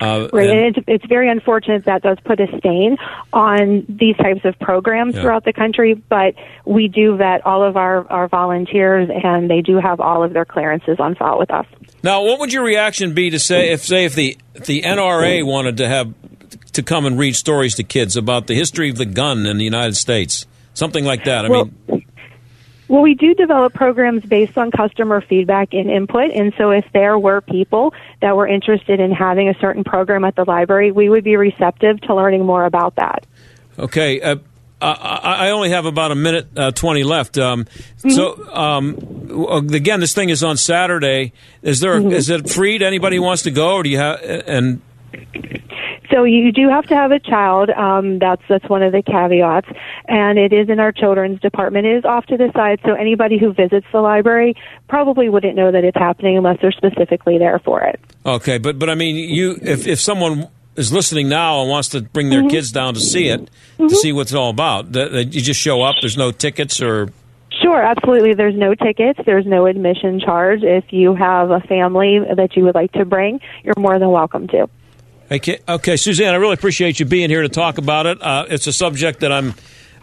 Uh, 0.00 0.28
Right, 0.32 0.48
and- 0.48 0.58
and 0.60 0.76
it's, 0.76 0.86
it's 0.86 1.06
very 1.06 1.28
unfortunate 1.28 1.84
that 1.86 2.02
does 2.02 2.18
put 2.24 2.38
a 2.38 2.46
stain 2.58 2.96
on 3.32 3.84
these 3.88 4.16
types 4.16 4.44
of 4.44 4.56
programs 4.60 5.14
Yeah. 5.16 5.22
throughout 5.22 5.44
the 5.44 5.52
country. 5.52 5.94
But 5.94 6.34
we 6.64 6.86
do 6.86 7.16
vet 7.16 7.44
all 7.44 7.64
of 7.64 7.76
our, 7.76 8.06
our 8.10 8.28
volunteers, 8.28 9.10
and 9.24 9.50
they 9.50 9.60
do 9.60 9.78
have 9.80 10.00
all 10.00 10.22
of 10.22 10.32
their 10.32 10.44
clearances 10.44 11.00
on 11.00 11.16
file 11.16 11.36
with 11.38 11.50
us. 11.50 11.66
Now, 12.04 12.22
what 12.24 12.38
would 12.38 12.52
your 12.52 12.62
reaction 12.62 13.12
be 13.12 13.30
to 13.30 13.40
say 13.40 13.70
if, 13.72 13.84
say, 13.84 14.04
if 14.04 14.14
the 14.14 14.36
if 14.54 14.66
the 14.66 14.82
NRA 14.82 15.44
wanted 15.44 15.78
to 15.78 15.88
have 15.88 16.14
to 16.74 16.82
come 16.84 17.04
and 17.04 17.18
read 17.18 17.34
stories 17.34 17.74
to 17.74 17.82
kids 17.82 18.16
about 18.16 18.46
the 18.46 18.54
history 18.54 18.90
of 18.90 18.96
the 18.98 19.04
gun 19.04 19.46
in 19.46 19.58
the 19.58 19.64
United 19.64 19.96
States, 19.96 20.46
something 20.74 21.04
like 21.04 21.24
that? 21.24 21.44
I 21.44 21.48
Well, 21.48 21.70
mean, 21.88 21.97
Well, 22.88 23.02
we 23.02 23.14
do 23.14 23.34
develop 23.34 23.74
programs 23.74 24.24
based 24.24 24.56
on 24.56 24.70
customer 24.70 25.20
feedback 25.20 25.74
and 25.74 25.90
input. 25.90 26.30
And 26.30 26.54
so 26.56 26.70
if 26.70 26.86
there 26.92 27.18
were 27.18 27.42
people 27.42 27.92
that 28.22 28.34
were 28.34 28.46
interested 28.46 28.98
in 28.98 29.12
having 29.12 29.48
a 29.50 29.54
certain 29.60 29.84
program 29.84 30.24
at 30.24 30.34
the 30.34 30.44
library, 30.44 30.90
we 30.90 31.08
would 31.08 31.22
be 31.22 31.36
receptive 31.36 32.00
to 32.02 32.14
learning 32.14 32.46
more 32.46 32.64
about 32.64 32.96
that. 32.96 33.26
okay. 33.78 34.20
Uh, 34.22 34.36
I, 34.80 35.48
I 35.48 35.50
only 35.50 35.70
have 35.70 35.86
about 35.86 36.12
a 36.12 36.14
minute 36.14 36.46
uh, 36.56 36.70
twenty 36.70 37.02
left. 37.02 37.36
Um, 37.36 37.66
So 37.96 38.48
um, 38.54 39.66
again, 39.72 39.98
this 39.98 40.14
thing 40.14 40.28
is 40.28 40.44
on 40.44 40.56
Saturday. 40.56 41.32
Is 41.62 41.80
there 41.80 41.98
is 41.98 42.30
it 42.30 42.48
free 42.48 42.78
to 42.78 42.86
anybody 42.86 43.16
who 43.16 43.22
wants 43.22 43.42
to 43.42 43.50
go, 43.50 43.74
or 43.74 43.82
do 43.82 43.90
you 43.90 43.98
have 43.98 44.20
and 44.22 44.80
So 46.10 46.24
you 46.24 46.52
do 46.52 46.68
have 46.68 46.86
to 46.86 46.94
have 46.94 47.12
a 47.12 47.18
child. 47.18 47.70
Um, 47.70 48.18
that's 48.18 48.42
that's 48.48 48.68
one 48.68 48.82
of 48.82 48.92
the 48.92 49.02
caveats, 49.02 49.68
and 50.06 50.38
it 50.38 50.52
is 50.52 50.70
in 50.70 50.80
our 50.80 50.92
children's 50.92 51.40
department. 51.40 51.86
It 51.86 51.98
is 51.98 52.04
off 52.04 52.24
to 52.26 52.36
the 52.36 52.50
side, 52.54 52.80
so 52.84 52.94
anybody 52.94 53.38
who 53.38 53.52
visits 53.52 53.86
the 53.92 54.00
library 54.00 54.54
probably 54.88 55.28
wouldn't 55.28 55.54
know 55.54 55.70
that 55.70 55.84
it's 55.84 55.98
happening 55.98 56.36
unless 56.36 56.58
they're 56.62 56.72
specifically 56.72 57.38
there 57.38 57.58
for 57.58 57.82
it. 57.82 58.00
Okay, 58.24 58.58
but 58.58 58.78
but 58.78 58.88
I 58.88 58.94
mean, 58.94 59.16
you 59.16 59.58
if 59.60 59.86
if 59.86 60.00
someone 60.00 60.48
is 60.76 60.92
listening 60.92 61.28
now 61.28 61.60
and 61.60 61.68
wants 61.68 61.88
to 61.90 62.02
bring 62.02 62.30
their 62.30 62.48
kids 62.48 62.70
down 62.70 62.94
to 62.94 63.00
see 63.00 63.28
it 63.28 63.50
to 63.78 63.90
see 63.90 64.12
what 64.12 64.22
it's 64.22 64.34
all 64.34 64.50
about, 64.50 64.94
you 64.94 65.42
just 65.42 65.60
show 65.60 65.82
up. 65.82 65.96
There's 66.00 66.16
no 66.16 66.30
tickets 66.30 66.80
or 66.80 67.10
Sure, 67.62 67.82
absolutely. 67.82 68.34
There's 68.34 68.54
no 68.54 68.74
tickets. 68.74 69.18
There's 69.26 69.46
no 69.46 69.66
admission 69.66 70.20
charge. 70.20 70.62
If 70.62 70.92
you 70.92 71.14
have 71.14 71.50
a 71.50 71.60
family 71.60 72.20
that 72.36 72.56
you 72.56 72.64
would 72.64 72.74
like 72.74 72.92
to 72.92 73.04
bring, 73.04 73.40
you're 73.64 73.74
more 73.76 73.98
than 73.98 74.10
welcome 74.10 74.46
to. 74.48 74.68
Okay, 75.30 75.58
okay, 75.68 75.96
Suzanne, 75.96 76.32
I 76.32 76.36
really 76.36 76.54
appreciate 76.54 76.98
you 77.00 77.06
being 77.06 77.28
here 77.28 77.42
to 77.42 77.48
talk 77.48 77.78
about 77.78 78.06
it. 78.06 78.22
Uh, 78.22 78.46
it's 78.48 78.66
a 78.66 78.72
subject 78.72 79.20
that 79.20 79.32
I'm. 79.32 79.54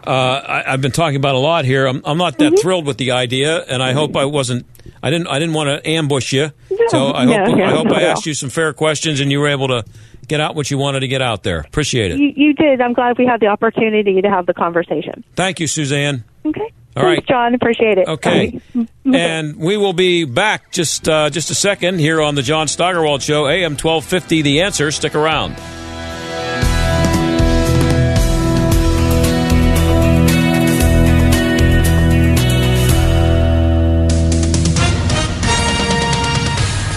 Uh, 0.06 0.10
I, 0.10 0.72
I've 0.72 0.80
been 0.80 0.92
talking 0.92 1.16
about 1.16 1.34
a 1.34 1.38
lot 1.38 1.64
here. 1.64 1.86
I'm, 1.86 2.00
I'm 2.04 2.16
not 2.16 2.38
that 2.38 2.60
thrilled 2.60 2.86
with 2.86 2.96
the 2.96 3.10
idea, 3.10 3.58
and 3.58 3.82
I 3.82 3.92
hope 3.92 4.14
I 4.14 4.24
wasn't. 4.24 4.64
I 5.02 5.10
didn't. 5.10 5.26
I 5.26 5.40
didn't 5.40 5.54
want 5.54 5.82
to 5.82 5.88
ambush 5.88 6.32
you. 6.32 6.52
so 6.88 7.12
I 7.12 7.24
no, 7.24 7.44
hope. 7.44 7.58
no, 7.58 7.64
I 7.64 7.70
hope 7.70 7.88
I 7.88 8.02
asked 8.02 8.24
you 8.24 8.34
some 8.34 8.50
fair 8.50 8.72
questions, 8.72 9.18
and 9.18 9.32
you 9.32 9.40
were 9.40 9.48
able 9.48 9.66
to 9.68 9.84
get 10.28 10.40
out 10.40 10.54
what 10.54 10.70
you 10.70 10.78
wanted 10.78 11.00
to 11.00 11.08
get 11.08 11.22
out 11.22 11.42
there. 11.42 11.60
Appreciate 11.60 12.12
it. 12.12 12.18
You, 12.18 12.32
you 12.36 12.54
did. 12.54 12.80
I'm 12.80 12.92
glad 12.92 13.18
we 13.18 13.26
had 13.26 13.40
the 13.40 13.46
opportunity 13.48 14.22
to 14.22 14.28
have 14.28 14.46
the 14.46 14.54
conversation. 14.54 15.24
Thank 15.34 15.58
you, 15.58 15.66
Suzanne. 15.66 16.22
Okay. 16.44 16.72
All 16.96 17.02
Thanks. 17.02 17.28
John. 17.28 17.54
Appreciate 17.54 17.98
it. 17.98 18.08
Okay. 18.08 18.60
And 19.06 19.56
we 19.56 19.76
will 19.76 19.92
be 19.92 20.24
back 20.24 20.72
just 20.72 21.08
uh, 21.08 21.30
just 21.30 21.52
a 21.52 21.54
second 21.54 22.00
here 22.00 22.20
on 22.20 22.34
the 22.34 22.42
John 22.42 22.66
Steigerwald 22.66 23.22
Show, 23.22 23.46
AM 23.46 23.72
1250. 23.74 24.42
The 24.42 24.62
answer. 24.62 24.90
Stick 24.90 25.14
around. 25.14 25.54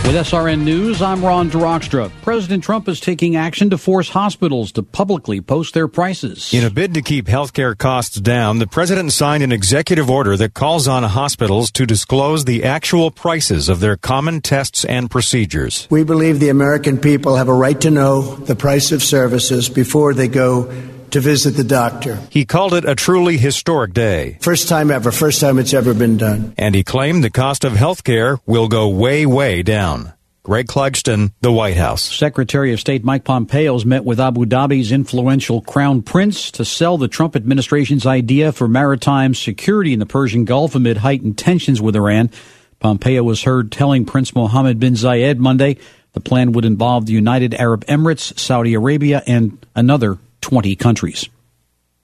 With 0.09 0.25
SRN 0.25 0.63
News, 0.63 1.03
I'm 1.03 1.23
Ron 1.23 1.51
Droxtra. 1.51 2.11
President 2.23 2.63
Trump 2.63 2.89
is 2.89 2.99
taking 2.99 3.35
action 3.35 3.69
to 3.69 3.77
force 3.77 4.09
hospitals 4.09 4.71
to 4.71 4.81
publicly 4.81 5.39
post 5.39 5.75
their 5.75 5.87
prices. 5.87 6.51
In 6.51 6.63
a 6.63 6.71
bid 6.71 6.95
to 6.95 7.03
keep 7.03 7.27
healthcare 7.27 7.77
costs 7.77 8.19
down, 8.19 8.57
the 8.57 8.65
president 8.65 9.13
signed 9.13 9.43
an 9.43 9.51
executive 9.51 10.09
order 10.09 10.35
that 10.35 10.55
calls 10.55 10.87
on 10.87 11.03
hospitals 11.03 11.69
to 11.73 11.85
disclose 11.85 12.45
the 12.45 12.63
actual 12.63 13.11
prices 13.11 13.69
of 13.69 13.81
their 13.81 13.97
common 13.97 14.41
tests 14.41 14.83
and 14.83 15.11
procedures. 15.11 15.87
We 15.91 16.03
believe 16.03 16.39
the 16.39 16.49
American 16.49 16.97
people 16.97 17.35
have 17.35 17.47
a 17.47 17.53
right 17.53 17.79
to 17.81 17.91
know 17.91 18.33
the 18.33 18.55
price 18.55 18.91
of 18.91 19.03
services 19.03 19.69
before 19.69 20.15
they 20.15 20.27
go 20.27 20.71
to 21.11 21.19
visit 21.19 21.51
the 21.51 21.63
doctor. 21.63 22.19
He 22.29 22.45
called 22.45 22.73
it 22.73 22.85
a 22.85 22.95
truly 22.95 23.37
historic 23.37 23.93
day. 23.93 24.37
First 24.41 24.67
time 24.67 24.91
ever, 24.91 25.11
first 25.11 25.41
time 25.41 25.59
it's 25.59 25.73
ever 25.73 25.93
been 25.93 26.17
done. 26.17 26.53
And 26.57 26.75
he 26.75 26.83
claimed 26.83 27.23
the 27.23 27.29
cost 27.29 27.63
of 27.63 27.73
health 27.73 28.03
care 28.03 28.39
will 28.45 28.67
go 28.67 28.89
way, 28.89 29.25
way 29.25 29.63
down. 29.63 30.13
Greg 30.43 30.67
Clugston, 30.67 31.31
the 31.41 31.51
White 31.51 31.77
House. 31.77 32.01
Secretary 32.01 32.73
of 32.73 32.79
State 32.79 33.03
Mike 33.03 33.23
Pompeo's 33.23 33.85
met 33.85 34.03
with 34.03 34.19
Abu 34.19 34.45
Dhabi's 34.45 34.91
influential 34.91 35.61
crown 35.61 36.01
prince 36.01 36.49
to 36.51 36.65
sell 36.65 36.97
the 36.97 37.07
Trump 37.07 37.35
administration's 37.35 38.05
idea 38.05 38.51
for 38.51 38.67
maritime 38.67 39.35
security 39.35 39.93
in 39.93 39.99
the 39.99 40.05
Persian 40.05 40.45
Gulf 40.45 40.73
amid 40.75 40.97
heightened 40.97 41.37
tensions 41.37 41.81
with 41.81 41.95
Iran. 41.95 42.31
Pompeo 42.79 43.21
was 43.21 43.43
heard 43.43 43.71
telling 43.71 44.05
Prince 44.05 44.33
Mohammed 44.33 44.79
bin 44.79 44.93
Zayed 44.93 45.37
Monday 45.37 45.77
the 46.13 46.19
plan 46.19 46.53
would 46.53 46.65
involve 46.65 47.05
the 47.05 47.13
United 47.13 47.53
Arab 47.53 47.85
Emirates, 47.85 48.37
Saudi 48.39 48.73
Arabia, 48.73 49.21
and 49.27 49.63
another 49.75 50.17
20 50.41 50.75
countries. 50.75 51.29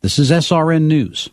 This 0.01 0.19
is 0.19 0.31
SRN 0.31 0.83
News. 0.83 1.29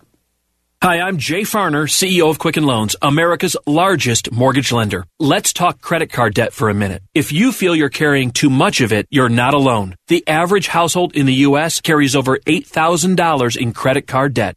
Hi, 0.82 1.00
I'm 1.00 1.18
Jay 1.18 1.42
Farner, 1.42 1.84
CEO 1.84 2.28
of 2.28 2.40
Quicken 2.40 2.64
Loans, 2.64 2.96
America's 3.00 3.56
largest 3.68 4.32
mortgage 4.32 4.72
lender. 4.72 5.06
Let's 5.20 5.52
talk 5.52 5.80
credit 5.80 6.10
card 6.10 6.34
debt 6.34 6.52
for 6.52 6.70
a 6.70 6.74
minute. 6.74 7.04
If 7.14 7.30
you 7.30 7.52
feel 7.52 7.76
you're 7.76 7.88
carrying 7.88 8.32
too 8.32 8.50
much 8.50 8.80
of 8.80 8.92
it, 8.92 9.06
you're 9.08 9.28
not 9.28 9.54
alone. 9.54 9.94
The 10.08 10.26
average 10.26 10.66
household 10.66 11.14
in 11.14 11.26
the 11.26 11.46
U.S. 11.46 11.80
carries 11.80 12.16
over 12.16 12.38
$8,000 12.38 13.56
in 13.56 13.72
credit 13.72 14.08
card 14.08 14.34
debt. 14.34 14.56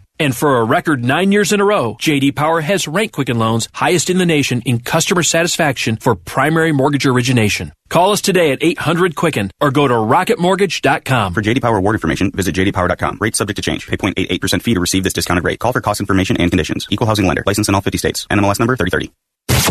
And 0.21 0.35
for 0.35 0.57
a 0.57 0.63
record 0.63 1.03
nine 1.03 1.31
years 1.31 1.51
in 1.51 1.61
a 1.61 1.65
row, 1.65 1.95
JD 1.95 2.35
Power 2.35 2.61
has 2.61 2.87
ranked 2.87 3.15
Quicken 3.15 3.39
Loans 3.39 3.67
highest 3.73 4.07
in 4.07 4.19
the 4.19 4.25
nation 4.27 4.61
in 4.67 4.79
customer 4.79 5.23
satisfaction 5.23 5.97
for 5.97 6.13
primary 6.13 6.71
mortgage 6.71 7.07
origination. 7.07 7.73
Call 7.89 8.11
us 8.11 8.21
today 8.21 8.51
at 8.51 8.61
800 8.61 9.15
Quicken 9.15 9.49
or 9.59 9.71
go 9.71 9.87
to 9.87 9.95
rocketmortgage.com. 9.95 11.33
For 11.33 11.41
JD 11.41 11.63
Power 11.63 11.77
award 11.77 11.95
information, 11.95 12.29
visit 12.29 12.53
jdpower.com. 12.53 13.17
Rates 13.19 13.39
subject 13.39 13.55
to 13.55 13.63
change. 13.63 13.87
Pay 13.87 13.97
0.88% 13.97 14.61
fee 14.61 14.75
to 14.75 14.79
receive 14.79 15.03
this 15.03 15.13
discounted 15.13 15.43
rate. 15.43 15.57
Call 15.57 15.73
for 15.73 15.81
cost 15.81 15.99
information 15.99 16.37
and 16.37 16.51
conditions. 16.51 16.87
Equal 16.91 17.07
housing 17.07 17.25
lender. 17.25 17.41
License 17.47 17.67
in 17.67 17.73
all 17.73 17.81
50 17.81 17.97
states. 17.97 18.27
NMLS 18.27 18.59
number 18.59 18.75
3030. 18.75 19.11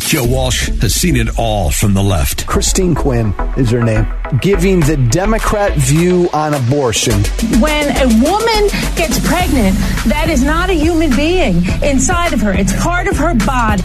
Joe 0.01 0.25
Walsh 0.25 0.69
has 0.81 0.95
seen 0.95 1.17
it 1.17 1.39
all 1.39 1.71
from 1.71 1.95
the 1.95 2.03
left. 2.03 2.47
Christine 2.47 2.95
Quinn 2.95 3.33
is 3.57 3.71
her 3.71 3.83
name, 3.83 4.07
giving 4.41 4.81
the 4.81 4.97
Democrat 4.97 5.73
view 5.77 6.29
on 6.33 6.55
abortion. 6.55 7.15
When 7.61 7.89
a 7.97 8.07
woman 8.23 8.69
gets 8.97 9.19
pregnant, 9.27 9.77
that 10.07 10.27
is 10.29 10.43
not 10.43 10.69
a 10.71 10.73
human 10.75 11.15
being 11.15 11.63
inside 11.83 12.33
of 12.33 12.41
her. 12.41 12.53
It's 12.53 12.73
part 12.83 13.07
of 13.07 13.17
her 13.19 13.35
body. 13.35 13.83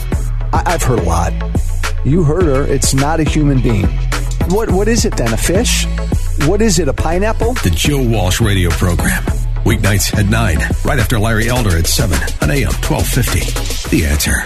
I- 0.54 0.64
I've 0.66 0.84
heard 0.84 1.00
a 1.00 1.04
lot. 1.04 1.34
You 2.04 2.24
heard 2.24 2.44
her. 2.46 2.64
It's 2.66 2.94
not 2.94 3.20
a 3.20 3.24
human 3.24 3.62
being. 3.62 3.88
What 4.50 4.72
What 4.72 4.88
is 4.88 5.06
it 5.06 5.16
then? 5.18 5.34
A 5.34 5.38
fish? 5.38 5.86
What 6.46 6.62
is 6.62 6.80
it? 6.80 6.88
A 6.88 6.94
pineapple? 6.94 7.54
The 7.56 7.70
Joe 7.72 8.02
Walsh 8.02 8.42
radio 8.42 8.70
program. 8.72 9.24
Weeknights 9.64 10.16
at 10.18 10.28
9, 10.28 10.60
right 10.84 11.00
after 11.00 11.18
Larry 11.18 11.50
Elder 11.50 11.76
at 11.78 11.88
7 11.88 12.18
on 12.42 12.52
AM 12.52 12.72
1250. 12.84 13.90
The 13.90 14.06
answer. 14.06 14.46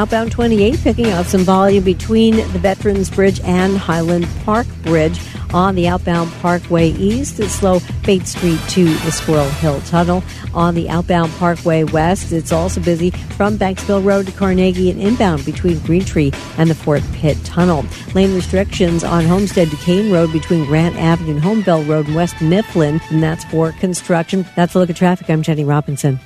Outbound 0.00 0.32
28 0.32 0.80
picking 0.80 1.10
up 1.10 1.26
some 1.26 1.42
volume 1.42 1.84
between 1.84 2.36
the 2.36 2.58
Veterans 2.58 3.10
Bridge 3.10 3.38
and 3.44 3.76
Highland 3.76 4.26
Park 4.46 4.66
Bridge 4.82 5.20
on 5.52 5.74
the 5.74 5.88
outbound 5.88 6.32
Parkway 6.40 6.92
East. 6.92 7.38
It's 7.38 7.52
slow 7.52 7.80
Bates 8.06 8.30
Street 8.30 8.58
to 8.70 8.84
the 8.84 9.12
Squirrel 9.12 9.50
Hill 9.50 9.78
Tunnel. 9.82 10.24
On 10.54 10.74
the 10.74 10.88
outbound 10.88 11.32
Parkway 11.32 11.84
West, 11.84 12.32
it's 12.32 12.50
also 12.50 12.80
busy 12.80 13.10
from 13.10 13.58
Banksville 13.58 14.02
Road 14.02 14.24
to 14.24 14.32
Carnegie 14.32 14.90
and 14.90 14.98
inbound 14.98 15.44
between 15.44 15.78
Green 15.80 16.02
Tree 16.02 16.32
and 16.56 16.70
the 16.70 16.74
Fort 16.74 17.02
Pitt 17.12 17.36
Tunnel. 17.44 17.84
Lane 18.14 18.34
restrictions 18.34 19.04
on 19.04 19.26
Homestead 19.26 19.68
Duquesne 19.68 20.10
Road 20.10 20.32
between 20.32 20.64
Grant 20.64 20.96
Avenue 20.96 21.32
and 21.32 21.42
Homeville 21.42 21.84
Road 21.84 22.08
in 22.08 22.14
West 22.14 22.40
Mifflin, 22.40 23.02
and 23.10 23.22
that's 23.22 23.44
for 23.44 23.72
construction. 23.72 24.46
That's 24.56 24.74
a 24.74 24.78
look 24.78 24.88
at 24.88 24.96
traffic. 24.96 25.28
I'm 25.28 25.42
Jenny 25.42 25.64
Robinson. 25.64 26.20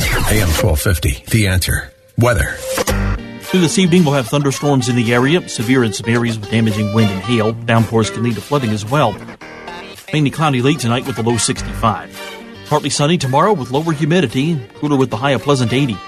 AM 0.00 0.48
1250, 0.48 1.26
The 1.30 1.46
Answer. 1.46 1.92
Weather. 2.18 2.56
Through 3.50 3.62
this 3.62 3.80
evening, 3.80 4.04
we'll 4.04 4.14
have 4.14 4.28
thunderstorms 4.28 4.88
in 4.88 4.94
the 4.94 5.12
area, 5.12 5.48
severe 5.48 5.82
in 5.82 5.92
some 5.92 6.08
areas 6.08 6.38
with 6.38 6.52
damaging 6.52 6.94
wind 6.94 7.10
and 7.10 7.20
hail. 7.20 7.52
Downpours 7.52 8.08
can 8.08 8.22
lead 8.22 8.36
to 8.36 8.40
flooding 8.40 8.70
as 8.70 8.88
well. 8.88 9.12
Mainly 10.12 10.30
cloudy 10.30 10.62
late 10.62 10.78
tonight 10.78 11.04
with 11.04 11.18
a 11.18 11.22
low 11.22 11.36
65. 11.36 12.64
Partly 12.68 12.90
sunny 12.90 13.18
tomorrow 13.18 13.52
with 13.52 13.72
lower 13.72 13.92
humidity, 13.92 14.56
cooler 14.74 14.96
with 14.96 15.10
the 15.10 15.16
high 15.16 15.32
of 15.32 15.42
pleasant 15.42 15.72
80. 15.72 15.98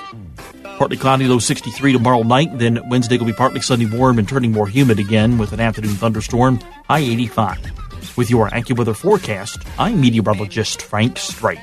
Partly 0.79 0.97
cloudy, 0.97 1.27
low 1.27 1.41
63 1.41 1.93
tomorrow 1.93 2.23
night. 2.23 2.57
Then 2.61 2.89
Wednesday 2.89 3.19
will 3.19 3.27
be 3.27 3.33
partly 3.33 3.61
sunny, 3.61 3.87
warm, 3.87 4.21
and 4.21 4.29
turning 4.29 4.53
more 4.53 4.69
humid 4.69 5.01
again 5.01 5.37
with 5.37 5.53
an 5.53 5.59
afternoon 5.59 5.97
thunderstorm, 5.97 6.61
high 6.89 7.01
85. 7.01 8.17
With 8.17 8.31
your 8.31 8.51
AccuWeather 8.51 8.95
forecast, 8.95 9.59
I'm 9.81 10.01
meteorologist 10.01 10.81
Frank 10.81 11.19
Strait. 11.19 11.59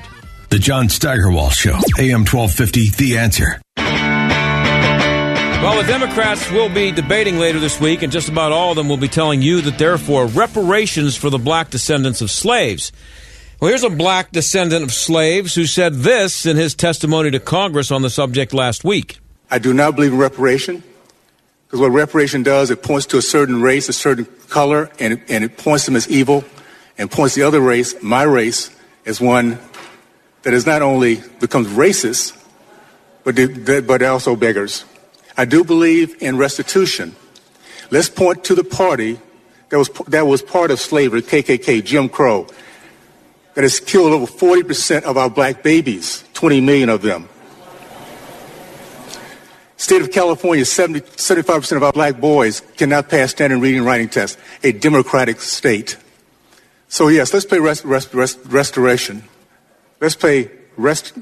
The 0.50 0.58
John 0.58 0.90
Steigerwald 0.90 1.54
Show, 1.54 1.78
AM 1.98 2.26
1250, 2.26 2.90
The 2.90 3.16
Answer. 3.16 3.62
Well, 5.70 5.82
the 5.82 5.86
Democrats 5.86 6.50
will 6.50 6.68
be 6.68 6.90
debating 6.90 7.38
later 7.38 7.60
this 7.60 7.80
week, 7.80 8.02
and 8.02 8.10
just 8.10 8.28
about 8.28 8.50
all 8.50 8.72
of 8.72 8.76
them 8.76 8.88
will 8.88 8.96
be 8.96 9.06
telling 9.06 9.40
you 9.40 9.60
that 9.60 9.78
they're 9.78 9.98
for 9.98 10.26
reparations 10.26 11.14
for 11.14 11.30
the 11.30 11.38
black 11.38 11.70
descendants 11.70 12.20
of 12.20 12.28
slaves. 12.28 12.90
Well, 13.60 13.68
here's 13.68 13.84
a 13.84 13.88
black 13.88 14.32
descendant 14.32 14.82
of 14.82 14.92
slaves 14.92 15.54
who 15.54 15.66
said 15.66 15.94
this 15.94 16.44
in 16.44 16.56
his 16.56 16.74
testimony 16.74 17.30
to 17.30 17.38
Congress 17.38 17.92
on 17.92 18.02
the 18.02 18.10
subject 18.10 18.52
last 18.52 18.82
week. 18.82 19.20
I 19.48 19.60
do 19.60 19.72
not 19.72 19.94
believe 19.94 20.12
in 20.12 20.18
reparation 20.18 20.82
because 21.66 21.78
what 21.78 21.92
reparation 21.92 22.42
does, 22.42 22.72
it 22.72 22.82
points 22.82 23.06
to 23.06 23.18
a 23.18 23.22
certain 23.22 23.62
race, 23.62 23.88
a 23.88 23.92
certain 23.92 24.24
color, 24.48 24.90
and 24.98 25.12
it, 25.12 25.20
and 25.28 25.44
it 25.44 25.56
points 25.56 25.86
them 25.86 25.94
as 25.94 26.08
evil 26.10 26.44
and 26.98 27.08
points 27.08 27.36
the 27.36 27.42
other 27.42 27.60
race, 27.60 27.94
my 28.02 28.24
race, 28.24 28.76
as 29.06 29.20
one 29.20 29.56
that 30.42 30.52
is 30.52 30.66
not 30.66 30.82
only 30.82 31.22
becomes 31.38 31.68
racist, 31.68 32.36
but, 33.22 33.86
but 33.86 34.02
also 34.02 34.34
beggars. 34.34 34.84
I 35.40 35.46
do 35.46 35.64
believe 35.64 36.22
in 36.22 36.36
restitution. 36.36 37.16
Let's 37.90 38.10
point 38.10 38.44
to 38.44 38.54
the 38.54 38.62
party 38.62 39.18
that 39.70 39.78
was, 39.78 39.88
that 40.08 40.26
was 40.26 40.42
part 40.42 40.70
of 40.70 40.78
slavery, 40.78 41.22
KKK, 41.22 41.82
Jim 41.82 42.10
Crow 42.10 42.46
that 43.54 43.62
has 43.62 43.80
killed 43.80 44.12
over 44.12 44.26
40% 44.26 45.04
of 45.04 45.16
our 45.16 45.30
black 45.30 45.62
babies, 45.62 46.24
20 46.34 46.60
million 46.60 46.90
of 46.90 47.00
them. 47.00 47.26
State 49.78 50.02
of 50.02 50.12
California, 50.12 50.66
70, 50.66 51.00
75% 51.00 51.74
of 51.74 51.84
our 51.84 51.92
black 51.94 52.20
boys 52.20 52.60
cannot 52.76 53.08
pass 53.08 53.30
standard 53.30 53.60
reading 53.60 53.78
and 53.78 53.86
writing 53.86 54.10
tests, 54.10 54.36
a 54.62 54.72
democratic 54.72 55.40
state. 55.40 55.96
So 56.88 57.08
yes, 57.08 57.32
let's 57.32 57.46
pay 57.46 57.60
rest, 57.60 57.86
rest, 57.86 58.12
rest, 58.12 58.40
restoration. 58.44 59.24
Let's 60.02 60.16
pay 60.16 60.50
rest, 60.76 61.14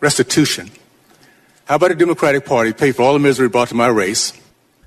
restitution. 0.00 0.70
How 1.66 1.74
about 1.74 1.90
a 1.90 1.96
Democratic 1.96 2.44
Party 2.44 2.72
pay 2.72 2.92
for 2.92 3.02
all 3.02 3.12
the 3.12 3.18
misery 3.18 3.48
brought 3.48 3.68
to 3.68 3.74
my 3.74 3.88
race? 3.88 4.32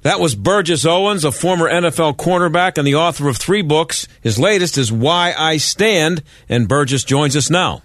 That 0.04 0.22
was 0.22 0.34
Burgess 0.34 0.86
Owens, 0.86 1.26
a 1.26 1.32
former 1.32 1.70
NFL 1.70 2.16
cornerback 2.16 2.78
and 2.78 2.88
the 2.88 2.96
author 2.96 3.28
of 3.28 3.36
three 3.36 3.62
books. 3.62 4.08
His 4.22 4.40
latest 4.40 4.78
is 4.78 4.90
Why 4.90 5.34
I 5.38 5.58
Stand, 5.58 6.24
and 6.48 6.70
Burgess 6.70 7.04
joins 7.04 7.36
us 7.36 7.50
now. 7.50 7.82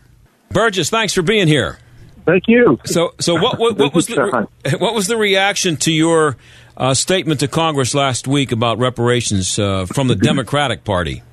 Burgess, 0.51 0.91
thanks 0.91 1.13
for 1.13 1.23
being 1.23 1.49
here. 1.49 1.81
Thank 2.25 2.45
you. 2.47 2.79
So, 2.85 3.15
so 3.19 3.35
what, 3.35 3.59
what, 3.59 3.77
what 3.77 3.95
was 3.95 4.07
the 4.07 4.49
what 4.79 4.95
was 4.95 5.09
the 5.09 5.17
reaction 5.17 5.77
to 5.79 5.93
your 5.93 6.37
uh, 6.77 6.95
statement 6.95 7.41
to 7.41 7.49
Congress 7.49 7.97
last 7.97 8.29
week 8.29 8.53
about 8.53 8.79
reparations 8.79 9.59
uh, 9.59 9.87
from 9.87 10.07
the 10.07 10.15
Democratic 10.15 10.85
Party? 10.85 11.25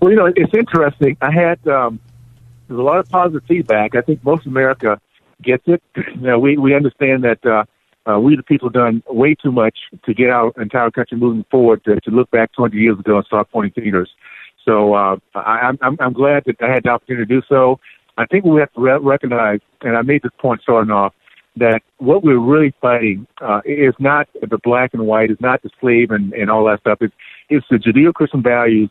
Well, 0.00 0.10
you 0.10 0.16
know, 0.16 0.26
it's 0.34 0.52
interesting. 0.52 1.16
I 1.20 1.30
had 1.30 1.64
um, 1.68 2.00
there's 2.66 2.80
a 2.80 2.82
lot 2.82 2.98
of 2.98 3.08
positive 3.08 3.44
feedback. 3.46 3.94
I 3.94 4.00
think 4.00 4.24
most 4.24 4.46
America 4.46 5.00
gets 5.42 5.64
it. 5.66 5.82
You 6.14 6.26
know, 6.26 6.38
we 6.38 6.56
we 6.56 6.74
understand 6.74 7.24
that. 7.24 7.44
Uh, 7.44 7.64
uh, 8.08 8.18
we 8.18 8.34
the 8.36 8.42
people 8.42 8.70
done 8.70 9.02
way 9.10 9.34
too 9.34 9.52
much 9.52 9.76
to 10.06 10.14
get 10.14 10.30
our 10.30 10.50
entire 10.58 10.90
country 10.90 11.18
moving 11.18 11.44
forward 11.50 11.84
to, 11.84 12.00
to 12.00 12.10
look 12.10 12.30
back 12.30 12.50
20 12.52 12.74
years 12.74 12.98
ago 12.98 13.16
and 13.16 13.26
start 13.26 13.50
pointing 13.52 13.82
fingers. 13.82 14.08
So 14.64 14.94
uh, 14.94 15.16
I, 15.34 15.72
I'm, 15.82 15.96
I'm 16.00 16.12
glad 16.14 16.44
that 16.46 16.56
I 16.62 16.70
had 16.70 16.84
the 16.84 16.90
opportunity 16.90 17.26
to 17.26 17.40
do 17.40 17.42
so. 17.48 17.80
I 18.16 18.26
think 18.26 18.44
we 18.44 18.60
have 18.60 18.72
to 18.74 18.80
re- 18.80 18.98
recognize, 18.98 19.60
and 19.82 19.96
I 19.96 20.02
made 20.02 20.22
this 20.22 20.32
point 20.38 20.62
starting 20.62 20.90
off, 20.90 21.14
that 21.56 21.82
what 21.98 22.22
we're 22.22 22.38
really 22.38 22.74
fighting 22.80 23.26
uh, 23.40 23.60
is 23.64 23.94
not 23.98 24.28
the 24.40 24.58
black 24.58 24.94
and 24.94 25.06
white, 25.06 25.30
is 25.30 25.40
not 25.40 25.62
the 25.62 25.70
slave 25.80 26.10
and, 26.10 26.32
and 26.32 26.50
all 26.50 26.64
that 26.64 26.80
stuff. 26.80 26.98
It's, 27.00 27.14
it's 27.48 27.66
the 27.70 27.76
Judeo-Christian 27.76 28.42
values 28.42 28.90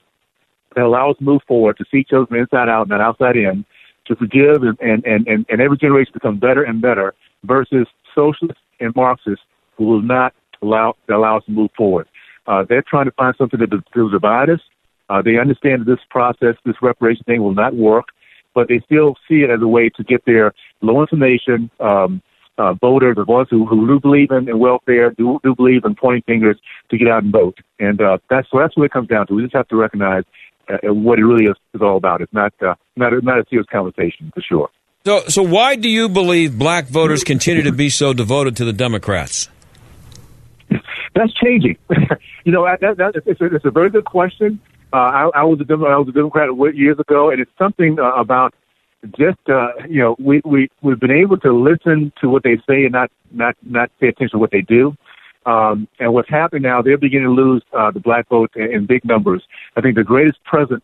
that 0.76 0.86
allow 0.86 1.12
us 1.12 1.18
to 1.18 1.24
move 1.24 1.42
forward, 1.48 1.78
to 1.78 1.86
see 1.92 2.06
from 2.10 2.28
inside 2.32 2.70
out, 2.70 2.88
not 2.88 3.02
outside 3.02 3.36
in, 3.36 3.66
to 4.08 4.16
forgive, 4.16 4.64
and, 4.64 4.80
and, 5.06 5.28
and, 5.28 5.46
and 5.50 5.62
every 5.62 5.78
generation 5.78 6.12
becomes 6.14 6.40
better 6.40 6.64
and 6.64 6.82
better 6.82 7.14
versus 7.44 7.88
socialists 8.16 8.62
and 8.80 8.96
Marxists 8.96 9.46
who 9.76 9.86
will 9.86 10.02
not 10.02 10.34
allow 10.62 10.96
allow 11.10 11.38
us 11.38 11.46
to 11.46 11.52
move 11.52 11.70
forward. 11.78 12.08
Uh, 12.48 12.64
they're 12.68 12.84
trying 12.84 13.06
to 13.06 13.12
find 13.12 13.36
something 13.38 13.60
that 13.60 13.70
will 13.96 14.10
divide 14.10 14.50
us. 14.50 14.62
Uh, 15.10 15.22
they 15.22 15.38
understand 15.38 15.82
that 15.82 15.86
this 15.86 16.04
process, 16.10 16.56
this 16.66 16.76
reparation 16.82 17.24
thing, 17.26 17.42
will 17.42 17.54
not 17.54 17.76
work, 17.76 18.06
but 18.54 18.68
they 18.68 18.80
still 18.86 19.16
see 19.28 19.42
it 19.42 19.50
as 19.50 19.62
a 19.62 19.68
way 19.68 19.90
to 19.90 20.04
get 20.04 20.26
their 20.26 20.54
low 20.82 21.02
information 21.02 21.70
um, 21.80 22.22
uh, 22.58 22.74
voters, 22.74 23.16
the 23.16 23.24
ones 23.26 23.48
who, 23.52 23.66
who 23.66 23.88
do 23.88 24.00
believe 24.00 24.32
in, 24.32 24.50
in 24.50 24.58
welfare, 24.60 25.12
do, 25.12 25.40
do 25.44 25.56
believe 25.56 25.86
in 25.86 25.96
pointing 25.96 26.24
fingers, 26.24 26.58
to 26.90 26.98
get 26.98 27.08
out 27.08 27.24
and 27.24 27.32
vote. 27.32 27.60
And 27.80 28.02
uh, 28.02 28.18
that's 28.30 28.48
so 28.52 28.58
that's 28.60 28.76
what 28.76 28.86
it 28.86 28.92
comes 28.92 29.08
down 29.08 29.28
to. 29.28 29.36
We 29.36 29.44
just 29.44 29.56
have 29.56 29.68
to 29.68 29.76
recognize 29.76 30.24
uh, 30.70 30.94
what 30.94 31.20
it 31.20 31.26
really 31.26 31.46
is, 31.46 31.56
is 31.74 31.82
all 31.82 31.98
about. 31.98 32.22
It's 32.22 32.34
not 32.34 32.54
uh, 32.62 32.76
not 32.96 33.14
a, 33.14 33.22
not 33.22 33.40
a 33.40 33.46
serious 33.50 33.68
conversation 33.72 34.32
for 34.34 34.42
sure. 34.42 34.70
So, 35.06 35.24
so 35.28 35.42
why 35.42 35.76
do 35.76 35.90
you 35.90 36.10
believe 36.10 36.58
black 36.60 36.88
voters 36.88 37.24
continue 37.24 37.64
to 37.64 37.72
be 37.72 37.90
so 37.90 38.14
devoted 38.14 38.58
to 38.58 38.66
the 38.66 38.74
Democrats? 38.74 39.48
That's 41.16 41.34
changing. 41.42 41.78
you 42.44 42.52
know, 42.52 42.66
that, 42.66 42.98
that, 42.98 43.22
it's, 43.26 43.40
a, 43.40 43.46
it's 43.46 43.64
a 43.64 43.72
very 43.72 43.90
good 43.90 44.04
question. 44.04 44.60
Uh, 44.92 44.98
I, 44.98 45.30
I 45.34 45.44
was 45.44 45.62
a 45.62 45.64
Democrat, 45.64 45.94
I 45.94 45.98
was 46.00 46.10
a 46.10 46.12
Democrat 46.12 46.50
years 46.76 47.00
ago, 47.00 47.30
and 47.30 47.40
it's 47.40 47.52
something 47.58 47.98
uh, 48.00 48.12
about 48.16 48.54
just 49.18 49.40
uh, 49.48 49.70
you 49.88 50.02
know 50.02 50.16
we 50.20 50.42
we 50.44 50.70
we've 50.82 51.00
been 51.00 51.12
able 51.12 51.38
to 51.38 51.54
listen 51.54 52.12
to 52.22 52.30
what 52.30 52.44
they 52.44 52.58
say 52.68 52.84
and 52.84 52.92
not 52.92 53.12
not 53.32 53.56
not 53.64 53.92
pay 54.00 54.08
attention 54.08 54.32
to 54.32 54.38
what 54.40 54.52
they 54.52 54.62
do. 54.62 54.96
Um, 55.48 55.88
and 56.00 56.14
what's 56.14 56.30
happening 56.30 56.64
now, 56.64 56.82
they're 56.82 56.98
beginning 56.98 57.28
to 57.28 57.34
lose 57.34 57.64
uh, 57.72 57.90
the 57.90 58.02
black 58.02 58.28
vote 58.28 58.52
in, 58.56 58.72
in 58.72 58.86
big 58.86 59.06
numbers. 59.06 59.42
I 59.78 59.82
think 59.82 59.96
the 59.96 60.04
greatest 60.04 60.44
present 60.44 60.84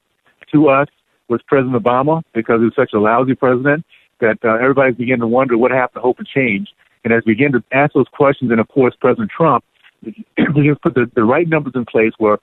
to 0.53 0.69
us 0.69 0.87
was 1.27 1.41
President 1.47 1.81
Obama 1.81 2.23
because 2.33 2.61
he 2.61 2.65
was 2.65 2.75
such 2.75 2.93
a 2.93 2.99
lousy 2.99 3.35
president 3.35 3.85
that 4.21 4.37
uh, 4.45 4.55
everybody's 4.55 4.95
beginning 4.95 5.19
to 5.19 5.27
wonder 5.27 5.57
what 5.57 5.71
happened 5.71 5.95
to 5.95 6.01
hope 6.01 6.17
and 6.17 6.27
change. 6.27 6.69
And 7.03 7.11
as 7.11 7.23
we 7.25 7.33
begin 7.33 7.51
to 7.51 7.63
ask 7.73 7.93
those 7.93 8.07
questions, 8.13 8.51
and 8.51 8.61
of 8.61 8.69
course, 8.69 8.95
President 9.01 9.29
Trump 9.35 9.65
begins 10.03 10.77
to 10.77 10.79
put 10.81 10.93
the, 10.93 11.11
the 11.13 11.25
right 11.25 11.47
numbers 11.47 11.73
in 11.75 11.83
place 11.83 12.13
where 12.17 12.37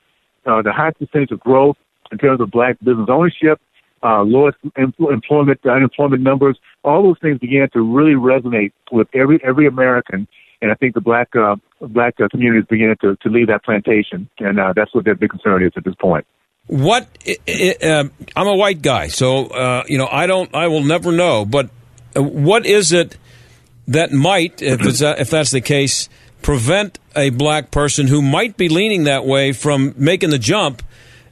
uh, 0.44 0.60
the 0.60 0.72
highest 0.72 0.98
percentage 0.98 1.30
of 1.30 1.40
growth 1.40 1.76
in 2.12 2.18
terms 2.18 2.42
of 2.42 2.50
black 2.50 2.78
business 2.80 3.08
ownership, 3.08 3.58
uh, 4.02 4.22
lowest 4.22 4.58
employment, 4.76 5.60
unemployment 5.64 6.22
numbers, 6.22 6.58
all 6.84 7.02
those 7.02 7.18
things 7.22 7.38
began 7.38 7.70
to 7.70 7.80
really 7.80 8.14
resonate 8.14 8.72
with 8.92 9.08
every 9.14 9.42
every 9.42 9.66
American. 9.66 10.28
And 10.60 10.70
I 10.70 10.74
think 10.74 10.94
the 10.94 11.00
black 11.00 11.34
uh, 11.34 11.56
black 11.88 12.14
uh, 12.20 12.28
community 12.28 12.60
is 12.60 12.66
beginning 12.68 12.96
to, 13.00 13.16
to 13.16 13.28
leave 13.28 13.48
that 13.48 13.64
plantation, 13.64 14.28
and 14.38 14.58
uh, 14.58 14.72
that's 14.74 14.94
what 14.94 15.04
their 15.04 15.14
big 15.14 15.30
concern 15.30 15.62
is 15.62 15.72
at 15.76 15.84
this 15.84 15.94
point. 15.94 16.26
What 16.66 17.08
uh, 17.82 18.04
I'm 18.36 18.46
a 18.46 18.54
white 18.54 18.82
guy, 18.82 19.08
so 19.08 19.46
uh, 19.46 19.84
you 19.88 19.98
know 19.98 20.06
I 20.10 20.26
don't. 20.26 20.54
I 20.54 20.68
will 20.68 20.84
never 20.84 21.10
know. 21.10 21.44
But 21.44 21.70
uh, 22.16 22.22
what 22.22 22.66
is 22.66 22.92
it 22.92 23.16
that 23.88 24.12
might, 24.12 24.62
if, 24.62 24.80
if 25.02 25.30
that's 25.30 25.50
the 25.50 25.60
case, 25.60 26.08
prevent 26.42 26.98
a 27.16 27.30
black 27.30 27.70
person 27.70 28.06
who 28.06 28.22
might 28.22 28.56
be 28.56 28.68
leaning 28.68 29.04
that 29.04 29.24
way 29.24 29.52
from 29.52 29.94
making 29.96 30.30
the 30.30 30.38
jump? 30.38 30.82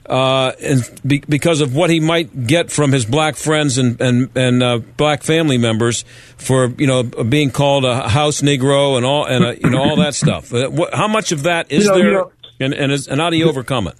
Uh, 0.08 0.52
and 0.62 1.00
be, 1.06 1.22
because 1.28 1.60
of 1.60 1.76
what 1.76 1.90
he 1.90 2.00
might 2.00 2.46
get 2.46 2.70
from 2.72 2.92
his 2.92 3.04
black 3.04 3.36
friends 3.36 3.76
and 3.76 4.00
and, 4.00 4.30
and 4.34 4.62
uh, 4.62 4.78
black 4.96 5.22
family 5.22 5.58
members 5.58 6.04
for 6.38 6.68
you 6.78 6.86
know 6.86 7.02
being 7.02 7.50
called 7.50 7.84
a 7.84 8.08
house 8.08 8.40
Negro 8.40 8.96
and 8.96 9.04
all 9.04 9.26
and 9.26 9.44
uh, 9.44 9.50
you 9.50 9.68
know 9.68 9.82
all 9.82 9.96
that 9.96 10.14
stuff. 10.14 10.50
How 10.92 11.08
much 11.08 11.32
of 11.32 11.42
that 11.42 11.70
is 11.70 11.84
you 11.84 11.90
know, 11.90 11.98
there, 11.98 12.06
you 12.06 12.12
know, 12.12 12.32
and 12.60 12.74
and, 12.74 12.92
is, 12.92 13.06
and 13.06 13.20
how 13.20 13.28
do 13.28 13.36
you 13.36 13.48
overcome 13.48 13.86
it? 13.86 13.96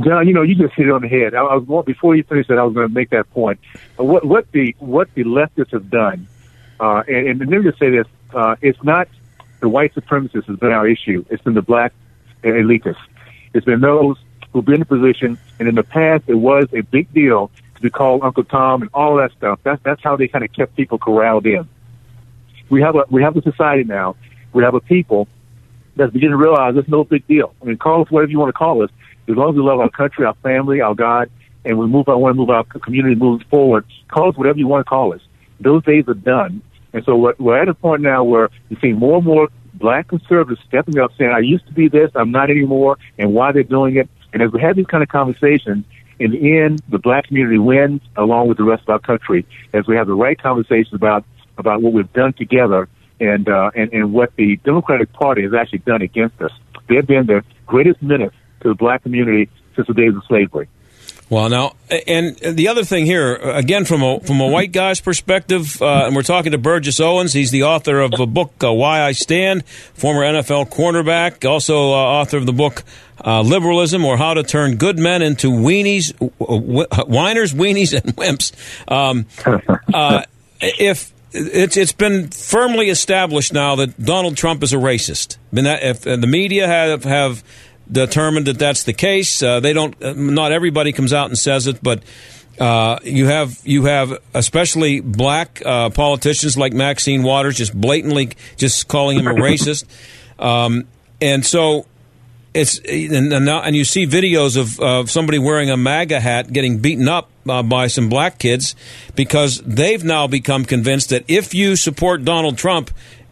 John, 0.00 0.28
you 0.28 0.34
know, 0.34 0.42
you 0.42 0.54
just 0.54 0.74
hit 0.74 0.86
it 0.86 0.92
on 0.92 1.02
the 1.02 1.08
head. 1.08 1.34
I, 1.34 1.40
I 1.40 1.56
was 1.56 1.84
before 1.84 2.14
you 2.14 2.22
finished 2.22 2.48
that, 2.50 2.58
I 2.58 2.64
was 2.64 2.74
going 2.74 2.86
to 2.86 2.94
make 2.94 3.10
that 3.10 3.30
point. 3.30 3.58
Uh, 3.98 4.04
what 4.04 4.24
what 4.24 4.52
the 4.52 4.76
what 4.78 5.12
the 5.14 5.24
leftists 5.24 5.72
have 5.72 5.90
done, 5.90 6.28
uh, 6.78 7.02
and, 7.08 7.28
and 7.28 7.38
let 7.40 7.48
me 7.48 7.62
just 7.62 7.78
say 7.78 7.90
this: 7.90 8.06
uh, 8.34 8.56
it's 8.60 8.82
not 8.84 9.08
the 9.60 9.68
white 9.68 9.94
supremacists 9.94 10.44
has 10.44 10.58
been 10.58 10.70
our 10.70 10.86
issue. 10.86 11.24
It's 11.30 11.42
been 11.42 11.54
the 11.54 11.62
black 11.62 11.92
elitists. 12.44 12.96
It's 13.54 13.64
been 13.64 13.80
those 13.80 14.16
who've 14.52 14.64
been 14.64 14.80
in 14.80 14.84
position, 14.84 15.38
and 15.58 15.68
in 15.68 15.74
the 15.74 15.82
past, 15.82 16.24
it 16.26 16.34
was 16.34 16.66
a 16.72 16.80
big 16.80 17.12
deal 17.12 17.50
to 17.76 17.82
be 17.82 17.90
called 17.90 18.22
Uncle 18.22 18.44
Tom 18.44 18.82
and 18.82 18.90
all 18.94 19.16
that 19.16 19.32
stuff. 19.32 19.60
That's 19.62 19.82
that's 19.82 20.02
how 20.02 20.16
they 20.16 20.28
kind 20.28 20.44
of 20.44 20.52
kept 20.52 20.76
people 20.76 20.98
corralled 20.98 21.46
in. 21.46 21.68
We 22.68 22.82
have 22.82 22.96
a 22.96 23.04
we 23.10 23.22
have 23.22 23.36
a 23.36 23.42
society 23.42 23.84
now. 23.84 24.16
We 24.52 24.62
have 24.64 24.74
a 24.74 24.80
people 24.80 25.28
that's 25.96 26.12
beginning 26.12 26.32
to 26.32 26.36
realize 26.36 26.76
it's 26.76 26.88
no 26.88 27.04
big 27.04 27.26
deal. 27.26 27.54
I 27.60 27.66
mean, 27.66 27.76
call 27.76 28.02
us 28.02 28.10
whatever 28.10 28.30
you 28.30 28.38
want 28.38 28.50
to 28.50 28.58
call 28.58 28.82
us 28.82 28.90
as 29.28 29.36
long 29.36 29.50
as 29.50 29.56
we 29.56 29.62
love 29.62 29.80
our 29.80 29.90
country, 29.90 30.24
our 30.24 30.34
family, 30.36 30.80
our 30.80 30.94
God, 30.94 31.30
and 31.64 31.78
we 31.78 31.86
move, 31.86 32.08
I 32.08 32.14
want 32.14 32.34
to 32.34 32.38
move 32.38 32.50
our 32.50 32.64
community 32.64 33.14
moving 33.14 33.46
forward. 33.48 33.84
Call 34.08 34.30
us 34.30 34.36
whatever 34.36 34.58
you 34.58 34.66
want 34.66 34.86
to 34.86 34.88
call 34.88 35.12
us. 35.12 35.20
Those 35.60 35.84
days 35.84 36.04
are 36.08 36.14
done. 36.14 36.62
And 36.92 37.04
so 37.04 37.16
we're, 37.16 37.34
we're 37.38 37.60
at 37.60 37.68
a 37.68 37.74
point 37.74 38.00
now 38.00 38.24
where 38.24 38.48
you 38.70 38.78
see 38.80 38.92
more 38.92 39.16
and 39.16 39.26
more 39.26 39.48
black 39.74 40.08
conservatives 40.08 40.60
stepping 40.66 40.98
up 40.98 41.12
saying, 41.18 41.30
I 41.30 41.40
used 41.40 41.66
to 41.66 41.72
be 41.72 41.88
this, 41.88 42.10
I'm 42.14 42.30
not 42.30 42.50
anymore, 42.50 42.96
and 43.18 43.34
why 43.34 43.52
they're 43.52 43.62
doing 43.62 43.96
it. 43.96 44.08
And 44.32 44.42
as 44.42 44.52
we 44.52 44.60
have 44.60 44.76
these 44.76 44.86
kind 44.86 45.02
of 45.02 45.08
conversations, 45.08 45.84
in 46.18 46.32
the 46.32 46.58
end, 46.58 46.82
the 46.88 46.98
black 46.98 47.28
community 47.28 47.58
wins 47.58 48.02
along 48.16 48.48
with 48.48 48.58
the 48.58 48.64
rest 48.64 48.82
of 48.82 48.88
our 48.90 48.98
country 48.98 49.46
as 49.72 49.86
we 49.86 49.96
have 49.96 50.06
the 50.06 50.14
right 50.14 50.40
conversations 50.40 50.94
about, 50.94 51.24
about 51.56 51.80
what 51.82 51.92
we've 51.92 52.12
done 52.12 52.32
together 52.32 52.88
and, 53.20 53.48
uh, 53.48 53.70
and, 53.74 53.92
and 53.92 54.12
what 54.12 54.34
the 54.36 54.56
Democratic 54.64 55.12
Party 55.12 55.42
has 55.42 55.54
actually 55.54 55.78
done 55.80 56.02
against 56.02 56.40
us. 56.42 56.52
They've 56.88 57.06
been 57.06 57.26
the 57.26 57.44
greatest 57.66 58.02
menace 58.02 58.34
to 58.62 58.68
the 58.68 58.74
black 58.74 59.02
community 59.02 59.48
since 59.76 59.86
the 59.86 59.94
days 59.94 60.14
of 60.14 60.22
slavery. 60.26 60.68
Well, 61.30 61.50
now, 61.50 61.74
and 62.06 62.36
the 62.38 62.68
other 62.68 62.84
thing 62.84 63.04
here, 63.04 63.34
again, 63.34 63.84
from 63.84 64.02
a 64.02 64.20
from 64.20 64.40
a 64.40 64.46
white 64.46 64.72
guy's 64.72 64.98
perspective, 64.98 65.80
uh, 65.82 66.06
and 66.06 66.16
we're 66.16 66.22
talking 66.22 66.52
to 66.52 66.58
Burgess 66.58 67.00
Owens. 67.00 67.34
He's 67.34 67.50
the 67.50 67.64
author 67.64 68.00
of 68.00 68.12
the 68.12 68.26
book 68.26 68.52
uh, 68.64 68.72
"Why 68.72 69.02
I 69.02 69.12
Stand," 69.12 69.66
former 69.66 70.22
NFL 70.22 70.70
cornerback, 70.70 71.46
also 71.46 71.92
uh, 71.92 71.96
author 71.96 72.38
of 72.38 72.46
the 72.46 72.54
book 72.54 72.82
uh, 73.22 73.42
"Liberalism" 73.42 74.06
or 74.06 74.16
"How 74.16 74.32
to 74.32 74.42
Turn 74.42 74.76
Good 74.76 74.98
Men 74.98 75.20
into 75.20 75.50
Weenies, 75.50 76.14
Whiners, 77.08 77.52
Weenies, 77.52 77.92
and 77.92 78.16
Wimps." 78.16 78.52
Um, 78.90 79.26
uh, 79.92 80.22
if 80.62 81.12
it's 81.32 81.76
it's 81.76 81.92
been 81.92 82.28
firmly 82.28 82.88
established 82.88 83.52
now 83.52 83.76
that 83.76 84.02
Donald 84.02 84.38
Trump 84.38 84.62
is 84.62 84.72
a 84.72 84.76
racist. 84.76 85.36
Mean, 85.52 85.64
that, 85.64 85.82
if 85.82 86.00
the 86.02 86.16
media 86.26 86.66
have 86.66 87.04
have 87.04 87.44
determined 87.90 88.46
that 88.46 88.58
that's 88.58 88.84
the 88.84 88.92
case. 88.92 89.42
Uh, 89.42 89.60
they 89.60 89.72
don't. 89.72 90.00
Uh, 90.02 90.12
not 90.14 90.52
everybody 90.52 90.92
comes 90.92 91.12
out 91.12 91.28
and 91.28 91.38
says 91.38 91.66
it, 91.66 91.82
but 91.82 92.02
uh, 92.60 92.98
you 93.04 93.26
have 93.26 93.60
you 93.64 93.84
have 93.84 94.18
especially 94.34 95.00
black 95.00 95.62
uh, 95.64 95.90
politicians 95.90 96.56
like 96.56 96.72
Maxine 96.72 97.22
Waters 97.22 97.56
just 97.56 97.78
blatantly 97.78 98.30
just 98.56 98.88
calling 98.88 99.18
him 99.18 99.26
a 99.26 99.34
racist, 99.34 99.84
um, 100.38 100.86
and 101.20 101.44
so. 101.44 101.86
It's 102.54 102.78
and, 102.78 103.30
and, 103.32 103.44
now, 103.44 103.60
and 103.60 103.76
you 103.76 103.84
see 103.84 104.06
videos 104.06 104.56
of, 104.56 104.80
of 104.80 105.10
somebody 105.10 105.38
wearing 105.38 105.70
a 105.70 105.76
MAGA 105.76 106.18
hat 106.18 106.50
getting 106.50 106.78
beaten 106.78 107.06
up 107.06 107.30
uh, 107.48 107.62
by 107.62 107.86
some 107.88 108.08
black 108.08 108.38
kids 108.38 108.74
because 109.14 109.60
they've 109.60 110.02
now 110.02 110.26
become 110.26 110.64
convinced 110.64 111.10
that 111.10 111.24
if 111.28 111.54
you 111.54 111.76
support 111.76 112.24
Donald 112.24 112.56
Trump, 112.56 112.90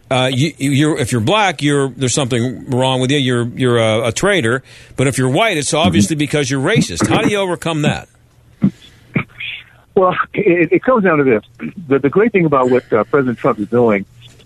uh, 0.09 0.29
you, 0.31 0.97
if 0.97 1.11
you're 1.11 1.21
black, 1.21 1.61
you're 1.61 1.89
there's 1.89 2.13
something 2.13 2.69
wrong 2.69 3.01
with 3.01 3.11
you. 3.11 3.17
You're 3.17 3.47
you're 3.47 3.77
a, 3.77 4.07
a 4.07 4.11
traitor. 4.11 4.63
But 4.95 5.07
if 5.07 5.17
you're 5.17 5.29
white, 5.29 5.57
it's 5.57 5.73
obviously 5.73 6.15
because 6.15 6.49
you're 6.49 6.61
racist. 6.61 7.07
How 7.07 7.21
do 7.21 7.29
you 7.29 7.37
overcome 7.37 7.81
that? 7.81 8.07
Well, 9.95 10.15
it, 10.33 10.71
it 10.71 10.83
comes 10.83 11.03
down 11.03 11.17
to 11.17 11.23
this: 11.23 11.43
the, 11.87 11.99
the 11.99 12.09
great 12.09 12.31
thing 12.31 12.45
about 12.45 12.69
what 12.69 12.91
uh, 12.93 13.03
President 13.05 13.37
Trump 13.37 13.59
is 13.59 13.67
doing, 13.67 14.05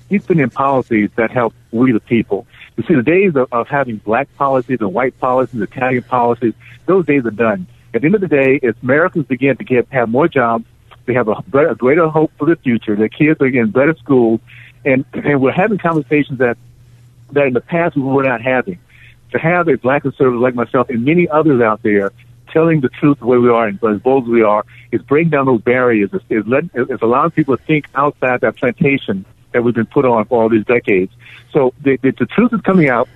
he's 0.09 0.25
putting 0.25 0.41
in 0.41 0.49
policies 0.49 1.09
that 1.15 1.29
help 1.29 1.53
we 1.71 1.91
the 1.91 1.99
people. 1.99 2.47
You 2.77 2.83
see, 2.87 2.95
the 2.95 3.03
days 3.03 3.35
of, 3.35 3.51
of 3.51 3.67
having 3.67 3.97
black 3.97 4.33
policies 4.37 4.79
and 4.81 4.93
white 4.93 5.19
policies, 5.19 5.61
Italian 5.61 6.03
policies, 6.03 6.53
those 6.85 7.05
days 7.05 7.25
are 7.25 7.31
done. 7.31 7.67
At 7.93 8.01
the 8.01 8.05
end 8.07 8.15
of 8.15 8.21
the 8.21 8.27
day, 8.27 8.59
as 8.63 8.75
Americans 8.81 9.27
begin 9.27 9.57
to 9.57 9.63
get 9.63 9.87
have 9.91 10.09
more 10.09 10.27
jobs, 10.27 10.65
they 11.05 11.13
have 11.13 11.27
a, 11.27 11.35
a 11.53 11.75
greater 11.75 12.07
hope 12.07 12.31
for 12.39 12.47
the 12.47 12.55
future. 12.55 12.95
Their 12.95 13.09
kids 13.09 13.39
are 13.41 13.49
getting 13.49 13.71
better 13.71 13.95
schools 13.97 14.39
and 14.85 15.05
and 15.13 15.41
we're 15.41 15.51
having 15.51 15.77
conversations 15.77 16.39
that 16.39 16.57
that 17.31 17.47
in 17.47 17.53
the 17.53 17.61
past 17.61 17.95
we 17.95 18.01
were 18.01 18.23
not 18.23 18.41
having. 18.41 18.79
To 19.31 19.39
have 19.39 19.69
a 19.69 19.77
black 19.77 20.01
conservative 20.01 20.41
like 20.41 20.55
myself 20.55 20.89
and 20.89 21.05
many 21.05 21.29
others 21.29 21.61
out 21.61 21.81
there 21.83 22.11
telling 22.51 22.81
the 22.81 22.89
truth 22.89 23.19
the 23.19 23.25
way 23.25 23.37
we 23.37 23.49
are 23.49 23.67
and 23.67 23.81
as 23.83 24.01
bold 24.01 24.25
as 24.25 24.29
we 24.29 24.43
are 24.43 24.65
is 24.91 25.01
breaking 25.01 25.29
down 25.29 25.45
those 25.45 25.61
barriers. 25.61 26.09
Is, 26.13 26.21
is, 26.29 26.45
letting, 26.47 26.69
is 26.73 26.99
allowing 27.01 27.31
people 27.31 27.55
to 27.55 27.63
think 27.63 27.87
outside 27.95 28.41
that 28.41 28.57
plantation 28.57 29.25
that 29.53 29.63
we've 29.63 29.73
been 29.73 29.85
put 29.85 30.05
on 30.05 30.25
for 30.25 30.43
all 30.43 30.49
these 30.49 30.65
decades. 30.65 31.11
So 31.51 31.73
the, 31.81 31.97
the, 32.01 32.11
the 32.11 32.25
truth 32.25 32.53
is 32.53 32.61
coming 32.61 32.89
out. 32.89 33.07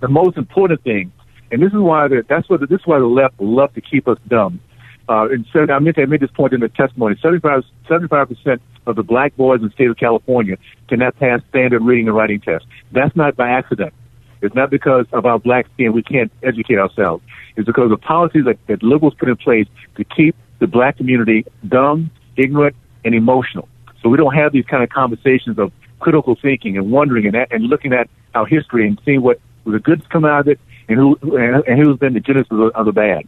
The 0.00 0.08
most 0.08 0.36
important 0.36 0.82
thing, 0.82 1.12
and 1.52 1.62
this 1.62 1.72
is 1.72 1.78
why 1.78 2.08
the, 2.08 2.24
that's 2.26 2.48
what 2.48 2.60
the, 2.60 2.66
this 2.66 2.80
is 2.80 2.86
why 2.86 2.98
the 2.98 3.06
left 3.06 3.40
love 3.40 3.72
to 3.74 3.80
keep 3.80 4.08
us 4.08 4.18
dumb. 4.26 4.60
Uh, 5.08 5.28
and 5.30 5.46
so 5.52 5.66
I 5.68 5.78
meant 5.78 5.98
I 5.98 6.06
made 6.06 6.20
this 6.20 6.30
point 6.30 6.52
in 6.52 6.60
the 6.60 6.68
testimony. 6.68 7.16
75 7.20 7.64
percent 8.08 8.62
of 8.86 8.96
the 8.96 9.02
black 9.02 9.36
boys 9.36 9.60
in 9.60 9.66
the 9.66 9.72
state 9.72 9.88
of 9.88 9.96
California 9.96 10.56
cannot 10.88 11.16
pass 11.18 11.40
standard 11.48 11.82
reading 11.82 12.08
and 12.08 12.16
writing 12.16 12.40
tests. 12.40 12.66
That's 12.92 13.14
not 13.16 13.36
by 13.36 13.50
accident. 13.50 13.94
It's 14.42 14.54
not 14.54 14.70
because 14.70 15.06
of 15.12 15.24
our 15.24 15.38
black 15.38 15.66
skin 15.74 15.92
we 15.92 16.02
can't 16.02 16.32
educate 16.42 16.78
ourselves. 16.78 17.22
It's 17.56 17.66
because 17.66 17.92
of 17.92 18.00
policies 18.00 18.44
that, 18.46 18.58
that 18.66 18.82
liberals 18.82 19.14
put 19.14 19.28
in 19.28 19.36
place 19.36 19.68
to 19.96 20.04
keep 20.04 20.34
the 20.58 20.66
black 20.66 20.96
community 20.96 21.44
dumb, 21.66 22.10
ignorant, 22.36 22.74
and 23.04 23.14
emotional. 23.14 23.68
So 24.02 24.08
we 24.08 24.16
don't 24.16 24.34
have 24.34 24.52
these 24.52 24.64
kind 24.64 24.82
of 24.82 24.90
conversations 24.90 25.58
of 25.58 25.72
critical 26.00 26.36
thinking 26.40 26.76
and 26.76 26.90
wondering 26.90 27.26
and, 27.26 27.36
and 27.50 27.64
looking 27.64 27.92
at 27.92 28.08
our 28.34 28.46
history 28.46 28.86
and 28.86 29.00
seeing 29.04 29.22
what 29.22 29.40
the 29.64 29.78
goods 29.78 30.04
come 30.08 30.24
out 30.24 30.40
of 30.40 30.48
it 30.48 30.60
and 30.88 30.98
who 30.98 31.16
and, 31.36 31.80
who's 31.80 31.98
been 31.98 32.14
the 32.14 32.20
genesis 32.20 32.50
of 32.50 32.58
the, 32.58 32.64
of 32.74 32.86
the 32.86 32.92
bad. 32.92 33.26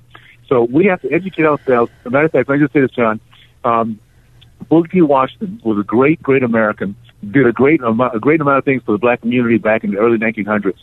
So 0.48 0.64
we 0.64 0.86
have 0.86 1.00
to 1.02 1.12
educate 1.12 1.44
ourselves. 1.44 1.92
As 2.00 2.06
a 2.06 2.10
matter 2.10 2.26
of 2.26 2.32
fact, 2.32 2.48
let 2.48 2.56
me 2.56 2.64
just 2.64 2.72
say 2.72 2.80
this, 2.80 2.90
John. 2.90 3.20
Um, 3.62 4.00
Booker 4.68 4.88
T. 4.88 5.02
Washington 5.02 5.60
was 5.64 5.78
a 5.78 5.82
great, 5.82 6.22
great 6.22 6.42
American. 6.42 6.96
Did 7.30 7.46
a 7.46 7.52
great 7.52 7.80
amount, 7.82 8.14
a 8.14 8.18
great 8.18 8.40
amount 8.40 8.58
of 8.58 8.64
things 8.64 8.82
for 8.84 8.92
the 8.92 8.98
black 8.98 9.20
community 9.20 9.58
back 9.58 9.84
in 9.84 9.92
the 9.92 9.98
early 9.98 10.18
1900s. 10.18 10.78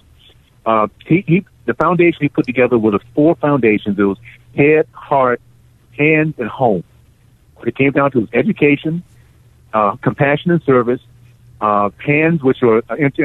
Uh, 0.66 0.88
he, 1.06 1.24
he, 1.28 1.46
the 1.66 1.74
foundation 1.74 2.20
he 2.22 2.30
put 2.30 2.46
together 2.46 2.78
was 2.78 2.94
the 2.94 3.00
four 3.14 3.36
foundations. 3.36 3.98
It 3.98 4.04
was 4.04 4.18
head, 4.56 4.88
heart, 4.92 5.42
hands, 5.98 6.36
and 6.38 6.48
home. 6.48 6.84
What 7.56 7.68
it 7.68 7.76
came 7.76 7.92
down 7.92 8.12
to 8.12 8.22
was 8.22 8.30
education, 8.34 9.04
uh, 9.74 9.96
compassion 9.98 10.52
and 10.52 10.64
service, 10.64 11.02
uh, 11.62 11.92
hands, 12.04 12.42
which 12.42 12.64
are 12.64 12.84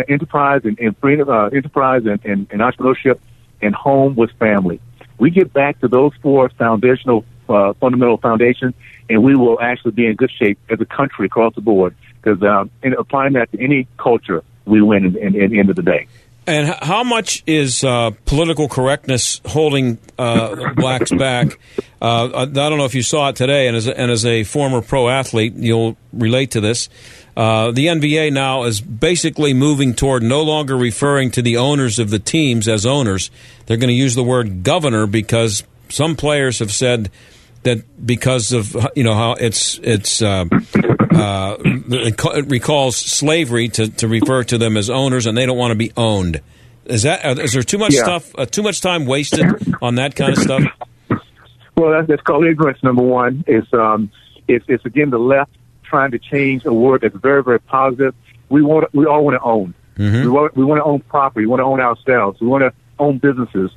enterprise 0.08 0.62
and, 0.64 0.78
and 0.78 0.96
freedom, 0.98 1.28
uh, 1.28 1.48
enterprise 1.48 2.02
and, 2.04 2.22
and, 2.24 2.46
and 2.50 2.60
entrepreneurship, 2.60 3.18
and 3.62 3.74
home 3.74 4.14
was 4.14 4.30
family. 4.38 4.80
We 5.18 5.30
get 5.30 5.52
back 5.52 5.80
to 5.80 5.88
those 5.88 6.12
four 6.22 6.50
foundational, 6.50 7.24
uh, 7.48 7.72
fundamental 7.74 8.16
foundation, 8.18 8.74
and 9.08 9.22
we 9.22 9.36
will 9.36 9.60
actually 9.60 9.92
be 9.92 10.06
in 10.06 10.14
good 10.14 10.30
shape 10.30 10.58
as 10.70 10.80
a 10.80 10.84
country 10.84 11.26
across 11.26 11.54
the 11.54 11.60
board. 11.60 11.94
Because 12.20 12.42
um, 12.42 12.70
in 12.82 12.94
applying 12.94 13.34
that 13.34 13.50
to 13.52 13.62
any 13.62 13.86
culture, 13.98 14.42
we 14.64 14.82
win 14.82 15.04
in, 15.04 15.16
in, 15.16 15.40
in 15.40 15.50
the 15.50 15.58
end 15.60 15.70
of 15.70 15.76
the 15.76 15.82
day. 15.82 16.08
And 16.48 16.68
how 16.68 17.02
much 17.02 17.42
is 17.46 17.82
uh, 17.82 18.10
political 18.24 18.68
correctness 18.68 19.40
holding 19.44 19.98
uh, 20.16 20.74
blacks 20.74 21.10
back? 21.10 21.58
Uh, 22.00 22.30
I 22.34 22.44
don't 22.44 22.78
know 22.78 22.84
if 22.84 22.94
you 22.94 23.02
saw 23.02 23.30
it 23.30 23.36
today, 23.36 23.66
and 23.66 23.76
as 23.76 23.88
a, 23.88 23.98
and 23.98 24.12
as 24.12 24.24
a 24.24 24.44
former 24.44 24.80
pro 24.80 25.08
athlete, 25.08 25.54
you'll 25.56 25.96
relate 26.12 26.52
to 26.52 26.60
this. 26.60 26.88
Uh, 27.36 27.72
the 27.72 27.86
NBA 27.86 28.32
now 28.32 28.62
is 28.62 28.80
basically 28.80 29.54
moving 29.54 29.92
toward 29.92 30.22
no 30.22 30.42
longer 30.42 30.76
referring 30.76 31.32
to 31.32 31.42
the 31.42 31.56
owners 31.56 31.98
of 31.98 32.10
the 32.10 32.20
teams 32.20 32.68
as 32.68 32.86
owners. 32.86 33.30
They're 33.66 33.76
going 33.76 33.88
to 33.88 33.94
use 33.94 34.14
the 34.14 34.22
word 34.22 34.62
governor 34.62 35.06
because 35.06 35.64
some 35.88 36.14
players 36.14 36.60
have 36.60 36.72
said 36.72 37.10
that 37.66 38.04
because 38.04 38.52
of 38.52 38.74
you 38.96 39.04
know 39.04 39.14
how 39.14 39.32
it's 39.34 39.78
it's 39.82 40.22
uh, 40.22 40.46
uh, 41.16 41.56
it 41.64 42.50
recalls 42.50 42.96
slavery 42.96 43.68
to, 43.68 43.88
to 43.88 44.08
refer 44.08 44.44
to 44.44 44.58
them 44.58 44.76
as 44.76 44.90
owners, 44.90 45.26
and 45.26 45.36
they 45.36 45.46
don't 45.46 45.58
want 45.58 45.72
to 45.72 45.76
be 45.76 45.92
owned. 45.96 46.40
Is 46.86 47.02
that 47.02 47.24
uh, 47.24 47.34
there 47.34 47.62
too 47.62 47.78
much 47.78 47.94
yeah. 47.94 48.02
stuff, 48.02 48.34
uh, 48.38 48.46
too 48.46 48.62
much 48.62 48.80
time 48.80 49.06
wasted 49.06 49.44
on 49.82 49.96
that 49.96 50.14
kind 50.14 50.32
of 50.32 50.38
stuff? 50.38 50.62
Well, 51.76 51.90
that's, 51.90 52.08
that's 52.08 52.22
called 52.22 52.46
ignorance. 52.46 52.82
Number 52.82 53.02
one, 53.02 53.44
it's 53.46 53.72
um, 53.74 54.10
it's, 54.48 54.64
it's 54.68 54.84
again 54.86 55.10
the 55.10 55.18
left 55.18 55.50
trying 55.82 56.12
to 56.12 56.18
change 56.18 56.64
a 56.64 56.72
word 56.72 57.02
that's 57.02 57.16
very 57.16 57.42
very 57.42 57.60
positive. 57.60 58.14
We 58.48 58.62
want 58.62 58.92
we 58.94 59.06
all 59.06 59.24
want 59.24 59.34
to 59.34 59.42
own. 59.42 59.74
Mm-hmm. 59.96 60.22
We 60.22 60.28
want 60.28 60.56
we 60.56 60.64
want 60.64 60.78
to 60.78 60.84
own 60.84 61.00
property. 61.00 61.46
We 61.46 61.50
want 61.50 61.60
to 61.60 61.64
own 61.64 61.80
ourselves. 61.80 62.40
We 62.40 62.46
want 62.46 62.62
to 62.62 62.72
own 62.98 63.18
businesses. 63.18 63.72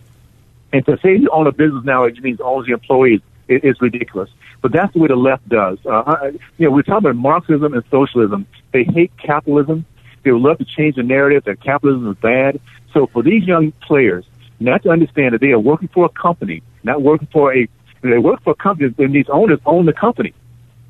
And 0.71 0.85
to 0.85 0.99
say 0.99 1.17
you 1.17 1.29
own 1.31 1.47
a 1.47 1.51
business 1.51 1.83
now, 1.83 2.03
it 2.03 2.21
means 2.21 2.39
owns 2.39 2.67
the 2.67 2.73
employees 2.73 3.21
it, 3.49 3.63
it's 3.63 3.81
ridiculous. 3.81 4.29
But 4.61 4.71
that's 4.71 4.93
the 4.93 4.99
way 4.99 5.07
the 5.07 5.15
left 5.15 5.47
does. 5.49 5.79
Uh, 5.85 6.31
you 6.57 6.67
know, 6.67 6.71
we're 6.71 6.83
talking 6.83 7.09
about 7.09 7.15
Marxism 7.15 7.73
and 7.73 7.83
socialism. 7.91 8.47
They 8.71 8.83
hate 8.83 9.11
capitalism. 9.17 9.85
They 10.23 10.31
would 10.31 10.41
love 10.41 10.59
to 10.59 10.65
change 10.65 10.95
the 10.95 11.03
narrative 11.03 11.43
that 11.45 11.61
capitalism 11.61 12.11
is 12.11 12.17
bad. 12.17 12.61
So 12.93 13.07
for 13.07 13.23
these 13.23 13.43
young 13.43 13.71
players, 13.81 14.25
not 14.59 14.83
to 14.83 14.89
understand 14.89 15.33
that 15.33 15.41
they 15.41 15.51
are 15.51 15.59
working 15.59 15.89
for 15.89 16.05
a 16.05 16.09
company, 16.09 16.61
not 16.83 17.01
working 17.01 17.27
for 17.31 17.53
a, 17.53 17.67
they 18.01 18.17
work 18.17 18.43
for 18.43 18.51
a 18.51 18.55
company, 18.55 18.93
and 18.97 19.13
these 19.13 19.29
owners 19.29 19.59
own 19.65 19.85
the 19.85 19.93
company. 19.93 20.33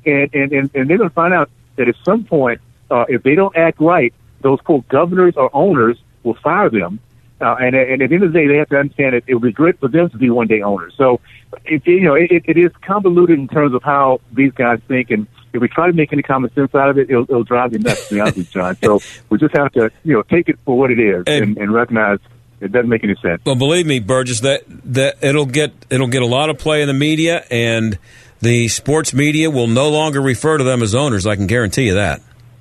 And, 0.04 0.32
and, 0.34 0.52
and, 0.52 0.70
and 0.74 0.90
they're 0.90 0.98
going 0.98 1.10
to 1.10 1.14
find 1.14 1.34
out 1.34 1.50
that 1.76 1.88
at 1.88 1.94
some 2.04 2.24
point, 2.24 2.60
uh, 2.90 3.04
if 3.08 3.22
they 3.22 3.34
don't 3.34 3.56
act 3.56 3.80
right, 3.80 4.12
those 4.40 4.60
quote 4.60 4.88
governors 4.88 5.34
or 5.36 5.50
owners 5.54 5.98
will 6.22 6.34
fire 6.34 6.70
them 6.70 6.98
uh, 7.40 7.56
and, 7.60 7.74
and 7.74 8.02
at 8.02 8.08
the 8.08 8.14
end 8.14 8.24
of 8.24 8.32
the 8.32 8.38
day, 8.38 8.46
they 8.46 8.56
have 8.56 8.68
to 8.68 8.76
understand 8.76 9.14
that 9.14 9.24
it 9.26 9.34
would 9.34 9.42
be 9.42 9.52
great 9.52 9.78
for 9.80 9.88
them 9.88 10.10
to 10.10 10.18
be 10.18 10.30
one 10.30 10.46
day 10.46 10.60
owners. 10.60 10.94
So, 10.96 11.20
it, 11.64 11.86
you 11.86 12.02
know, 12.02 12.14
it, 12.14 12.30
it 12.30 12.58
is 12.58 12.70
convoluted 12.82 13.38
in 13.38 13.48
terms 13.48 13.74
of 13.74 13.82
how 13.82 14.20
these 14.32 14.52
guys 14.52 14.80
think. 14.88 15.10
And 15.10 15.26
if 15.52 15.60
we 15.60 15.68
try 15.68 15.86
to 15.86 15.92
make 15.92 16.12
any 16.12 16.22
common 16.22 16.52
sense 16.54 16.74
out 16.74 16.90
of 16.90 16.98
it, 16.98 17.08
it'll, 17.10 17.24
it'll 17.24 17.44
drive 17.44 17.72
you 17.72 17.78
nuts, 17.78 18.08
to 18.08 18.14
be 18.14 18.20
honest 18.20 18.36
with 18.36 18.46
you, 18.54 18.60
John. 18.60 18.76
So 18.76 19.00
we 19.30 19.38
just 19.38 19.56
have 19.56 19.72
to, 19.72 19.90
you 20.04 20.14
know, 20.14 20.22
take 20.22 20.48
it 20.48 20.58
for 20.64 20.78
what 20.78 20.90
it 20.90 20.98
is 20.98 21.24
and, 21.26 21.56
and 21.56 21.72
recognize 21.72 22.18
it 22.60 22.72
doesn't 22.72 22.90
make 22.90 23.04
any 23.04 23.16
sense. 23.22 23.42
Well, 23.46 23.54
believe 23.54 23.86
me, 23.86 24.00
Burgess, 24.00 24.40
that, 24.40 24.64
that 24.92 25.16
it'll 25.22 25.46
get, 25.46 25.72
it'll 25.88 26.08
get 26.08 26.22
a 26.22 26.26
lot 26.26 26.50
of 26.50 26.58
play 26.58 26.82
in 26.82 26.88
the 26.88 26.94
media 26.94 27.44
and 27.50 27.98
the 28.40 28.68
sports 28.68 29.14
media 29.14 29.50
will 29.50 29.66
no 29.66 29.88
longer 29.88 30.20
refer 30.20 30.58
to 30.58 30.64
them 30.64 30.82
as 30.82 30.94
owners. 30.94 31.26
I 31.26 31.36
can 31.36 31.46
guarantee 31.46 31.86
you 31.86 31.94
that. 31.94 32.20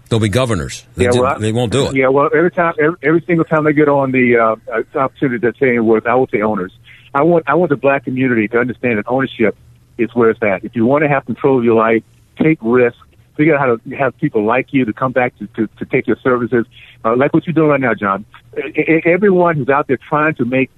They'll 0.10 0.20
be 0.20 0.30
governors. 0.30 0.86
They, 0.96 1.06
Yeah, 1.06 1.12
well, 1.14 1.26
I- 1.26 1.38
they 1.40 1.52
won't 1.52 1.72
do 1.72 1.88
it. 1.88 1.96
Yeah, 1.96 2.08
well, 2.10 2.30
every 2.36 2.52
time, 2.52 2.74
every, 2.80 2.98
every 3.04 3.22
single 3.28 3.46
time 3.46 3.64
they 3.64 3.74
get 3.74 3.88
on 3.88 4.12
the 4.12 4.38
uh, 4.38 4.56
uh, 4.74 5.00
opportunity 5.00 5.40
to 5.52 5.54
say 5.60 5.80
words, 5.80 6.06
I 6.08 6.16
will 6.16 6.28
say 6.28 6.42
owners. 6.42 6.72
I 7.14 7.24
want, 7.24 7.46
I 7.48 7.54
want 7.56 7.70
the 7.70 7.76
black 7.78 8.04
community 8.06 8.48
to 8.50 8.58
understand 8.60 8.98
that 8.98 9.06
ownership 9.08 9.56
is 9.98 10.14
where 10.16 10.30
it's 10.32 10.42
at. 10.44 10.64
If 10.64 10.76
you 10.76 10.86
want 10.86 11.04
to 11.04 11.10
have 11.10 11.26
control 11.26 11.58
of 11.60 11.64
your 11.64 11.76
life, 11.76 12.04
take 12.42 12.58
risks. 12.62 13.00
Figure 13.38 13.56
out 13.56 13.60
how 13.62 13.76
to 13.78 13.96
have 13.96 14.18
people 14.18 14.44
like 14.44 14.74
you 14.74 14.84
to 14.84 14.92
come 14.92 15.14
back 15.14 15.38
to, 15.40 15.48
to, 15.56 15.68
to 15.78 15.86
take 15.86 16.08
your 16.08 16.18
services, 16.18 16.66
uh, 17.06 17.16
like 17.16 17.34
what 17.34 17.48
you're 17.48 17.54
doing 17.54 17.70
right 17.70 17.80
now, 17.80 17.94
John. 17.94 18.26
E- 18.58 18.82
e- 18.82 19.02
Everyone 19.06 19.56
who's 19.56 19.70
out 19.70 19.88
there 19.88 19.96
trying 20.10 20.36
to 20.36 20.46
make 20.46 20.70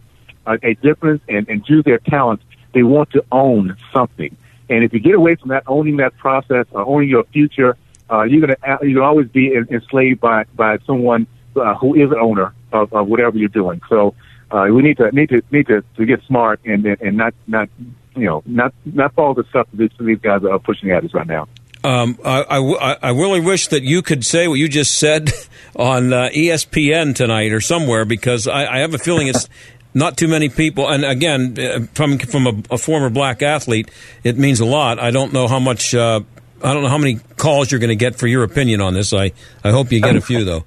a, 0.46 0.60
a 0.62 0.74
difference 0.76 1.24
and, 1.28 1.50
and 1.50 1.68
use 1.68 1.84
their 1.86 1.98
talents, 1.98 2.44
they 2.74 2.84
want 2.84 3.10
to 3.14 3.26
own 3.32 3.76
something. 3.92 4.36
And 4.70 4.84
if 4.84 4.94
you 4.94 5.00
get 5.00 5.16
away 5.16 5.36
from 5.36 5.50
that, 5.50 5.64
owning 5.66 5.98
that 5.98 6.16
process, 6.18 6.68
or 6.72 6.86
owning 6.86 7.10
your 7.10 7.24
future, 7.24 7.78
uh, 8.12 8.24
you're 8.24 8.42
gonna 8.42 8.56
uh, 8.68 8.78
you're 8.82 8.96
gonna 8.96 9.06
always 9.08 9.30
be 9.30 9.56
en- 9.56 9.68
enslaved 9.72 10.20
by 10.20 10.44
by 10.56 10.78
someone 10.86 11.28
uh, 11.56 11.76
who 11.76 11.96
is 11.96 12.12
an 12.12 12.18
owner 12.20 12.54
of, 12.72 12.92
of 12.94 13.08
whatever 13.08 13.38
you're 13.38 13.48
doing. 13.50 13.82
So 13.90 14.16
uh, 14.52 14.68
we 14.72 14.82
need 14.82 14.98
to 14.98 15.12
need 15.12 15.30
to 15.30 15.42
need 15.52 15.68
to, 15.68 15.84
to 15.98 16.06
get 16.06 16.22
smart 16.28 16.60
and 16.66 16.86
and 16.86 17.18
not 17.18 17.34
not 17.48 17.70
you 18.16 18.26
know 18.26 18.44
not 18.46 18.74
not 18.86 19.14
follow 19.14 19.34
the 19.36 19.44
stuff 19.50 19.68
that 19.72 19.78
these, 19.78 19.92
these 20.00 20.20
guys 20.20 20.44
are 20.44 20.60
pushing 20.60 20.92
at 20.92 21.04
us 21.06 21.14
right 21.14 21.28
now. 21.28 21.48
Um, 21.84 22.20
I, 22.24 22.42
I 22.48 22.56
w- 22.58 22.78
I- 22.78 22.98
I 23.02 23.10
really 23.10 23.40
wish 23.40 23.68
that 23.70 23.82
you 23.82 24.04
could 24.04 24.24
say 24.24 24.48
what 24.48 24.56
you 24.60 24.68
just 24.70 25.00
said 25.00 25.32
on 25.76 26.14
uh, 26.14 26.30
ESPN 26.32 27.16
tonight 27.16 27.52
or 27.54 27.60
somewhere 27.62 28.06
because 28.06 28.48
I, 28.48 28.66
I 28.68 28.80
have 28.80 28.94
a 28.94 29.00
feeling 29.00 29.28
it's 29.28 29.50
not 29.96 30.16
too 30.16 30.28
many 30.28 30.48
people. 30.50 30.88
And 30.90 31.04
again, 31.04 31.58
uh, 31.60 31.80
from 31.96 32.20
from 32.20 32.46
a, 32.46 32.76
a 32.76 32.78
former 32.78 33.10
black 33.10 33.42
athlete, 33.42 33.90
it 34.24 34.38
means 34.38 34.60
a 34.60 34.66
lot. 34.66 35.00
I 35.00 35.10
don't 35.12 35.34
know 35.34 35.48
how 35.48 35.60
much. 35.60 35.96
Uh, 35.96 36.22
I 36.64 36.74
don't 36.74 36.84
know 36.84 36.90
how 36.90 36.98
many 36.98 37.20
calls 37.38 37.72
you're 37.72 37.80
going 37.80 37.90
to 37.90 37.96
get 37.96 38.16
for 38.16 38.28
your 38.28 38.44
opinion 38.44 38.82
on 38.82 38.94
this. 38.94 39.14
I, 39.14 39.32
I 39.64 39.72
hope 39.72 39.92
you 39.92 40.02
get 40.02 40.16
a 40.16 40.22
few 40.22 40.46
though. 40.46 40.64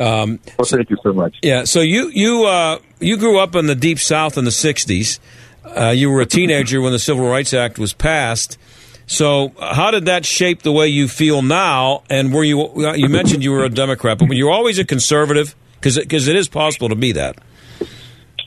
Um, 0.00 0.40
well, 0.58 0.66
thank 0.66 0.90
you 0.90 0.96
so 1.02 1.12
much. 1.12 1.36
Yeah. 1.42 1.64
So 1.64 1.80
you 1.80 2.08
you 2.08 2.44
uh, 2.44 2.78
you 3.00 3.16
grew 3.16 3.38
up 3.38 3.54
in 3.54 3.66
the 3.66 3.74
deep 3.74 3.98
South 3.98 4.38
in 4.38 4.44
the 4.44 4.50
'60s. 4.50 5.18
Uh, 5.64 5.90
you 5.90 6.10
were 6.10 6.20
a 6.20 6.26
teenager 6.26 6.80
when 6.80 6.92
the 6.92 6.98
Civil 6.98 7.28
Rights 7.28 7.54
Act 7.54 7.78
was 7.78 7.92
passed. 7.92 8.58
So, 9.06 9.52
how 9.60 9.90
did 9.90 10.06
that 10.06 10.24
shape 10.24 10.62
the 10.62 10.72
way 10.72 10.88
you 10.88 11.08
feel 11.08 11.42
now? 11.42 12.02
And 12.08 12.32
were 12.32 12.44
you 12.44 12.94
you 12.94 13.08
mentioned 13.08 13.44
you 13.44 13.52
were 13.52 13.64
a 13.64 13.68
Democrat, 13.68 14.18
but 14.18 14.28
were 14.28 14.34
you 14.34 14.50
always 14.50 14.78
a 14.78 14.84
conservative? 14.84 15.54
Because 15.74 15.98
because 15.98 16.28
it 16.28 16.36
is 16.36 16.48
possible 16.48 16.88
to 16.88 16.94
be 16.94 17.12
that. 17.12 17.36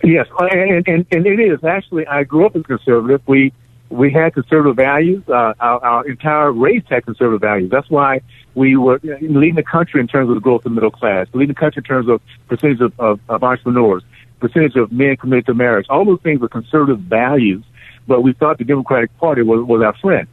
Yes, 0.04 0.28
and, 0.40 0.88
and 0.88 1.06
and 1.12 1.28
it 1.28 1.40
is 1.40 1.64
actually. 1.64 2.08
I 2.08 2.24
grew 2.24 2.46
up 2.46 2.56
as 2.56 2.64
conservative. 2.64 3.22
We 3.28 3.54
we 3.90 4.12
had 4.12 4.34
conservative 4.34 4.76
values. 4.76 5.24
Uh, 5.28 5.54
our, 5.60 5.84
our 5.84 6.08
entire 6.08 6.52
race 6.52 6.84
had 6.90 7.06
conservative 7.06 7.42
values. 7.42 7.70
That's 7.72 7.90
why 7.90 8.22
we 8.56 8.76
were 8.76 9.00
leading 9.04 9.56
the 9.56 9.64
country 9.64 10.02
in 10.02 10.08
terms 10.08 10.30
of 10.30 10.36
the 10.36 10.42
growth 10.42 10.66
of 10.66 10.72
the 10.72 10.76
middle 10.76 10.92
class, 10.92 11.28
leading 11.34 11.54
the 11.54 11.60
country 11.60 11.82
in 11.82 11.84
terms 11.84 12.10
of 12.10 12.22
percentage 12.48 12.82
of, 12.82 13.00
of, 13.00 13.20
of 13.30 13.44
entrepreneurs, 13.44 14.04
percentage 14.40 14.76
of 14.76 14.92
men 14.92 15.16
committed 15.16 15.46
to 15.46 15.54
marriage. 15.54 15.86
All 15.90 16.06
those 16.06 16.22
things 16.22 16.42
were 16.42 16.50
conservative 16.50 17.00
values, 17.00 17.64
but 18.08 18.22
we 18.22 18.34
thought 18.34 18.58
the 18.58 18.64
Democratic 18.64 19.16
Party 19.18 19.42
was, 19.42 19.64
was 19.64 19.82
our 19.84 19.96
friend. 19.98 20.28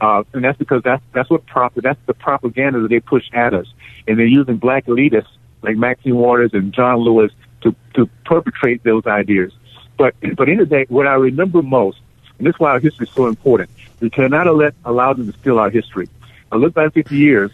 Uh, 0.00 0.22
and 0.32 0.44
that's 0.44 0.58
because 0.58 0.82
that's, 0.82 1.02
that's 1.14 1.28
what 1.28 1.44
prop, 1.46 1.74
that's 1.76 1.98
the 2.06 2.14
propaganda 2.14 2.80
that 2.80 2.88
they 2.88 3.00
push 3.00 3.24
at 3.32 3.52
us. 3.54 3.66
And 4.06 4.18
they're 4.18 4.26
using 4.26 4.56
black 4.56 4.86
elitists 4.86 5.28
like 5.62 5.76
Maxine 5.76 6.16
Waters 6.16 6.50
and 6.54 6.72
John 6.72 6.98
Lewis 6.98 7.32
to, 7.62 7.74
to 7.94 8.08
perpetrate 8.24 8.82
those 8.84 9.06
ideas. 9.06 9.52
But, 9.98 10.14
but 10.36 10.48
in 10.48 10.58
the 10.58 10.64
day, 10.64 10.86
what 10.88 11.06
I 11.06 11.14
remember 11.14 11.60
most, 11.62 11.98
and 12.40 12.46
this 12.46 12.54
is 12.54 12.58
why 12.58 12.70
our 12.70 12.80
history 12.80 13.06
is 13.06 13.12
so 13.12 13.26
important, 13.26 13.68
we 14.00 14.08
cannot 14.08 14.46
let, 14.56 14.74
allow 14.86 15.12
them 15.12 15.30
to 15.30 15.38
steal 15.40 15.58
our 15.58 15.68
history. 15.68 16.08
I 16.50 16.56
look 16.56 16.72
back 16.72 16.94
50 16.94 17.14
years, 17.14 17.50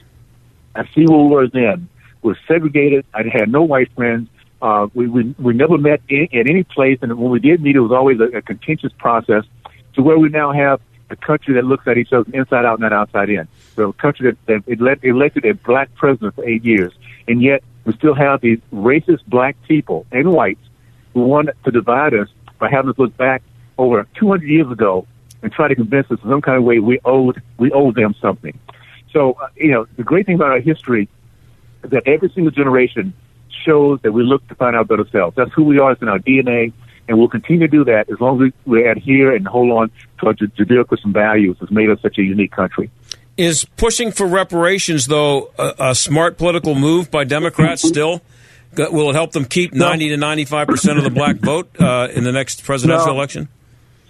I 0.76 0.84
see 0.94 1.04
where 1.06 1.18
we 1.18 1.28
were 1.28 1.48
then. 1.48 1.88
We're 2.22 2.36
segregated. 2.46 3.04
I 3.12 3.24
had 3.24 3.50
no 3.50 3.62
white 3.62 3.90
friends. 3.94 4.28
Uh, 4.62 4.86
we, 4.94 5.08
we, 5.08 5.34
we 5.40 5.54
never 5.54 5.76
met 5.76 6.02
in, 6.08 6.28
at 6.32 6.48
any 6.48 6.62
place, 6.62 7.00
and 7.02 7.12
when 7.18 7.30
we 7.30 7.40
did 7.40 7.60
meet, 7.62 7.74
it 7.74 7.80
was 7.80 7.90
always 7.90 8.20
a, 8.20 8.38
a 8.38 8.42
contentious 8.42 8.92
process 8.96 9.44
to 9.94 10.02
where 10.02 10.18
we 10.18 10.28
now 10.28 10.52
have 10.52 10.80
a 11.10 11.16
country 11.16 11.54
that 11.54 11.64
looks 11.64 11.88
at 11.88 11.98
each 11.98 12.12
other 12.12 12.30
inside 12.32 12.64
out, 12.64 12.78
not 12.78 12.92
outside 12.92 13.28
in. 13.28 13.48
So 13.74 13.88
a 13.88 13.92
country 13.92 14.30
that, 14.30 14.46
that 14.46 14.72
elect, 14.72 15.04
elected 15.04 15.46
a 15.46 15.54
black 15.54 15.92
president 15.96 16.36
for 16.36 16.48
eight 16.48 16.64
years, 16.64 16.92
and 17.26 17.42
yet 17.42 17.64
we 17.84 17.92
still 17.94 18.14
have 18.14 18.40
these 18.40 18.60
racist 18.72 19.26
black 19.26 19.56
people 19.66 20.06
and 20.12 20.32
whites 20.32 20.62
who 21.12 21.22
want 21.22 21.50
to 21.64 21.70
divide 21.72 22.14
us 22.14 22.28
by 22.60 22.70
having 22.70 22.90
us 22.90 22.98
look 22.98 23.16
back 23.16 23.42
over 23.78 24.06
200 24.18 24.46
years 24.48 24.70
ago 24.70 25.06
and 25.42 25.52
try 25.52 25.68
to 25.68 25.74
convince 25.74 26.10
us 26.10 26.18
in 26.22 26.30
some 26.30 26.40
kind 26.40 26.58
of 26.58 26.64
way 26.64 26.78
we 26.78 26.98
owed 27.04 27.42
we 27.58 27.70
owed 27.72 27.94
them 27.94 28.14
something. 28.20 28.58
So 29.12 29.32
uh, 29.34 29.48
you 29.56 29.70
know 29.72 29.86
the 29.96 30.02
great 30.04 30.26
thing 30.26 30.34
about 30.36 30.50
our 30.50 30.60
history 30.60 31.08
is 31.84 31.90
that 31.90 32.02
every 32.06 32.30
single 32.30 32.50
generation 32.50 33.12
shows 33.64 34.00
that 34.02 34.12
we 34.12 34.22
look 34.22 34.46
to 34.48 34.54
find 34.54 34.76
our 34.76 34.84
better 34.84 35.06
selves. 35.10 35.36
That's 35.36 35.52
who 35.52 35.64
we 35.64 35.78
are. 35.78 35.92
It's 35.92 36.02
in 36.02 36.08
our 36.08 36.18
DNA 36.18 36.72
and 37.08 37.18
we'll 37.18 37.28
continue 37.28 37.60
to 37.60 37.68
do 37.68 37.84
that 37.84 38.10
as 38.10 38.20
long 38.20 38.36
as 38.42 38.52
we, 38.66 38.80
we 38.80 38.88
adhere 38.88 39.34
and 39.34 39.46
hold 39.46 39.70
on 39.70 39.90
to 40.20 40.26
our 40.26 40.34
Judeo-Christian 40.34 41.12
values 41.12 41.56
that's 41.60 41.70
made 41.70 41.88
us 41.88 42.00
such 42.02 42.18
a 42.18 42.22
unique 42.22 42.50
country. 42.50 42.90
Is 43.36 43.64
pushing 43.76 44.10
for 44.12 44.26
reparations, 44.26 45.06
though, 45.06 45.52
a, 45.58 45.74
a 45.90 45.94
smart 45.94 46.36
political 46.38 46.74
move 46.74 47.10
by 47.10 47.24
Democrats 47.24 47.86
still? 47.86 48.22
Will 48.76 49.10
it 49.10 49.14
help 49.14 49.32
them 49.32 49.44
keep 49.44 49.72
90 49.72 50.08
to 50.10 50.16
95 50.16 50.66
percent 50.66 50.98
of 50.98 51.04
the 51.04 51.10
black 51.10 51.36
vote 51.36 51.70
uh, 51.80 52.08
in 52.14 52.24
the 52.24 52.32
next 52.32 52.64
presidential 52.64 53.06
No. 53.06 53.12
election? 53.12 53.48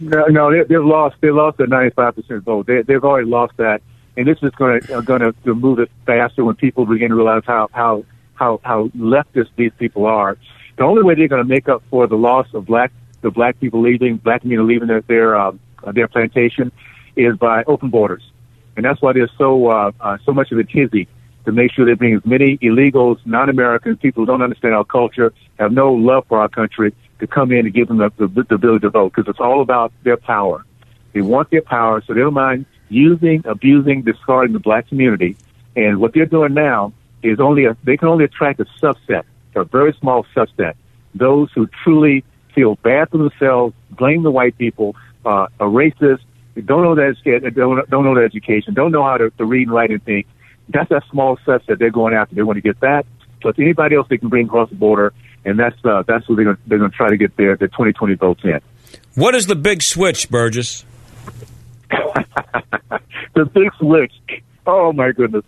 No, 0.00 0.26
no, 0.26 0.52
they, 0.52 0.64
they've 0.64 0.84
lost. 0.84 1.16
They 1.20 1.30
lost 1.30 1.58
their 1.58 1.66
95 1.66 2.16
percent 2.16 2.44
vote. 2.44 2.66
They, 2.66 2.82
they've 2.82 3.02
already 3.02 3.28
lost 3.28 3.56
that, 3.56 3.82
and 4.16 4.26
this 4.26 4.38
is 4.42 4.50
going 4.50 4.80
to 4.80 5.02
going 5.02 5.20
to 5.20 5.54
move 5.54 5.78
it 5.78 5.90
faster 6.04 6.44
when 6.44 6.54
people 6.56 6.86
begin 6.86 7.10
to 7.10 7.16
realize 7.16 7.42
how 7.46 7.68
how 7.72 8.04
how 8.34 8.60
how 8.62 8.88
leftist 8.88 9.48
these 9.56 9.72
people 9.78 10.06
are. 10.06 10.36
The 10.76 10.84
only 10.84 11.02
way 11.02 11.14
they're 11.14 11.28
going 11.28 11.42
to 11.42 11.48
make 11.48 11.68
up 11.68 11.82
for 11.90 12.06
the 12.06 12.16
loss 12.16 12.46
of 12.52 12.66
black 12.66 12.92
the 13.22 13.30
black 13.30 13.58
people 13.58 13.80
leaving, 13.80 14.16
black 14.18 14.42
community 14.42 14.74
leaving 14.74 14.88
their 14.88 15.00
their 15.02 15.36
um, 15.36 15.60
their 15.92 16.08
plantation, 16.08 16.70
is 17.16 17.36
by 17.36 17.64
open 17.64 17.88
borders, 17.88 18.22
and 18.76 18.84
that's 18.84 19.00
why 19.00 19.14
there's 19.14 19.32
so 19.38 19.68
uh, 19.68 19.92
uh, 20.00 20.18
so 20.24 20.32
much 20.32 20.52
of 20.52 20.58
a 20.58 20.64
tizzy 20.64 21.08
to 21.46 21.52
make 21.52 21.72
sure 21.72 21.86
they 21.86 21.94
bring 21.94 22.14
as 22.14 22.26
many 22.26 22.58
illegals, 22.58 23.18
non-Americans, 23.24 23.98
people 24.02 24.22
who 24.22 24.26
don't 24.26 24.42
understand 24.42 24.74
our 24.74 24.84
culture, 24.84 25.32
have 25.60 25.72
no 25.72 25.92
love 25.92 26.24
for 26.28 26.40
our 26.40 26.48
country, 26.48 26.92
to 27.18 27.26
come 27.26 27.52
in 27.52 27.66
and 27.66 27.74
give 27.74 27.88
them 27.88 27.98
the, 27.98 28.10
the, 28.16 28.28
the 28.28 28.54
ability 28.54 28.80
to 28.80 28.90
vote 28.90 29.12
because 29.14 29.28
it's 29.28 29.40
all 29.40 29.60
about 29.60 29.92
their 30.02 30.16
power. 30.16 30.64
They 31.12 31.22
want 31.22 31.50
their 31.50 31.62
power, 31.62 32.02
so 32.06 32.12
they 32.12 32.20
don't 32.20 32.34
mind 32.34 32.66
using, 32.88 33.42
abusing, 33.46 34.02
discarding 34.02 34.52
the 34.52 34.58
black 34.58 34.88
community. 34.88 35.36
And 35.74 35.98
what 35.98 36.12
they're 36.12 36.26
doing 36.26 36.54
now 36.54 36.92
is 37.22 37.40
only 37.40 37.64
a, 37.64 37.76
they 37.84 37.96
can 37.96 38.08
only 38.08 38.24
attract 38.24 38.60
a 38.60 38.66
subset, 38.82 39.24
a 39.54 39.64
very 39.64 39.94
small 40.00 40.26
subset, 40.34 40.74
those 41.14 41.50
who 41.54 41.68
truly 41.82 42.24
feel 42.54 42.76
bad 42.76 43.10
for 43.10 43.18
themselves, 43.18 43.74
blame 43.90 44.22
the 44.22 44.30
white 44.30 44.56
people, 44.58 44.94
uh, 45.24 45.48
are 45.58 45.68
racist, 45.68 46.20
don't 46.64 46.82
know 46.82 46.94
that 46.94 47.16
don't, 47.54 47.90
don't 47.90 48.04
know 48.04 48.14
the 48.14 48.22
education, 48.22 48.74
don't 48.74 48.92
know 48.92 49.02
how 49.02 49.16
to, 49.16 49.30
to 49.30 49.44
read 49.44 49.68
and 49.68 49.74
write 49.74 49.90
and 49.90 50.02
think. 50.04 50.26
That's 50.68 50.88
that 50.88 51.04
small 51.10 51.36
subset 51.38 51.78
they're 51.78 51.90
going 51.90 52.14
after. 52.14 52.34
They 52.34 52.42
want 52.42 52.56
to 52.56 52.62
get 52.62 52.80
that 52.80 53.06
plus 53.46 53.54
anybody 53.58 53.96
else 53.96 54.08
they 54.08 54.18
can 54.18 54.28
bring 54.28 54.46
across 54.46 54.68
the 54.70 54.76
border, 54.76 55.12
and 55.44 55.58
that's 55.58 55.76
uh, 55.84 56.02
that's 56.06 56.26
who 56.26 56.36
they're 56.36 56.44
going 56.44 56.58
they're 56.66 56.78
going 56.78 56.90
to 56.90 56.96
try 56.96 57.08
to 57.08 57.16
get 57.16 57.36
their 57.36 57.56
their 57.56 57.68
2020 57.68 58.14
votes 58.14 58.40
in. 58.44 58.60
What 59.14 59.34
is 59.34 59.46
the 59.46 59.56
big 59.56 59.82
switch, 59.82 60.28
Burgess? 60.30 60.84
the 61.90 63.44
big 63.52 63.70
switch. 63.78 64.12
Oh 64.66 64.92
my 64.92 65.12
goodness, 65.12 65.44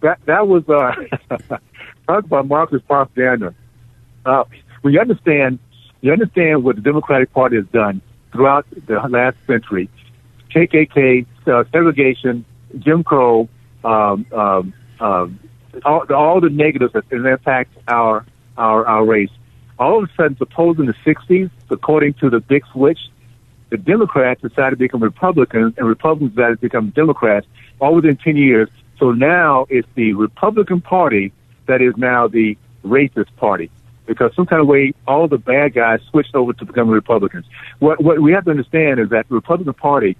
that 0.00 0.18
that 0.26 0.46
was 0.46 0.64
uh, 0.68 1.36
talk 2.06 2.24
about 2.24 2.46
Marxist 2.46 2.86
propaganda. 2.86 3.54
Uh, 4.24 4.44
when 4.82 4.94
you 4.94 5.00
understand, 5.00 5.58
you 6.00 6.12
understand 6.12 6.64
what 6.64 6.76
the 6.76 6.82
Democratic 6.82 7.32
Party 7.32 7.56
has 7.56 7.66
done 7.66 8.00
throughout 8.32 8.66
the 8.86 9.00
last 9.08 9.36
century. 9.46 9.88
KKK, 10.54 11.26
uh, 11.46 11.64
segregation, 11.72 12.44
Jim 12.78 13.04
Crow, 13.04 13.48
um, 13.84 14.26
um, 14.32 14.72
um, 15.00 15.40
all, 15.84 16.04
all 16.12 16.40
the 16.40 16.50
negatives 16.50 16.92
that 16.92 17.04
impact 17.12 17.76
our, 17.88 18.26
our 18.60 18.86
our 18.86 19.04
race. 19.04 19.30
All 19.78 20.02
of 20.02 20.10
a 20.10 20.12
sudden, 20.14 20.36
suppose 20.36 20.78
in 20.78 20.86
the 20.86 20.94
'60s, 21.04 21.50
according 21.70 22.14
to 22.14 22.30
the 22.30 22.40
big 22.40 22.64
switch, 22.72 23.00
the 23.70 23.78
Democrats 23.78 24.42
decided 24.42 24.70
to 24.70 24.76
become 24.76 25.02
Republicans, 25.02 25.74
and 25.78 25.86
Republicans 25.86 26.34
decided 26.34 26.56
to 26.56 26.60
become 26.60 26.90
Democrats 26.90 27.46
all 27.80 27.94
within 27.94 28.16
10 28.16 28.36
years. 28.36 28.68
So 28.98 29.12
now 29.12 29.66
it's 29.70 29.88
the 29.94 30.12
Republican 30.12 30.80
Party 30.80 31.32
that 31.66 31.80
is 31.80 31.96
now 31.96 32.28
the 32.28 32.58
racist 32.84 33.34
party 33.36 33.70
because 34.06 34.34
some 34.34 34.44
kind 34.44 34.60
of 34.60 34.66
way 34.66 34.92
all 35.06 35.28
the 35.28 35.38
bad 35.38 35.72
guys 35.72 36.00
switched 36.10 36.34
over 36.34 36.52
to 36.52 36.64
become 36.64 36.88
Republicans. 36.90 37.46
What 37.78 38.02
what 38.02 38.18
we 38.20 38.32
have 38.32 38.44
to 38.44 38.50
understand 38.50 38.98
is 39.00 39.10
that 39.10 39.28
the 39.28 39.34
Republican 39.36 39.74
Party 39.74 40.16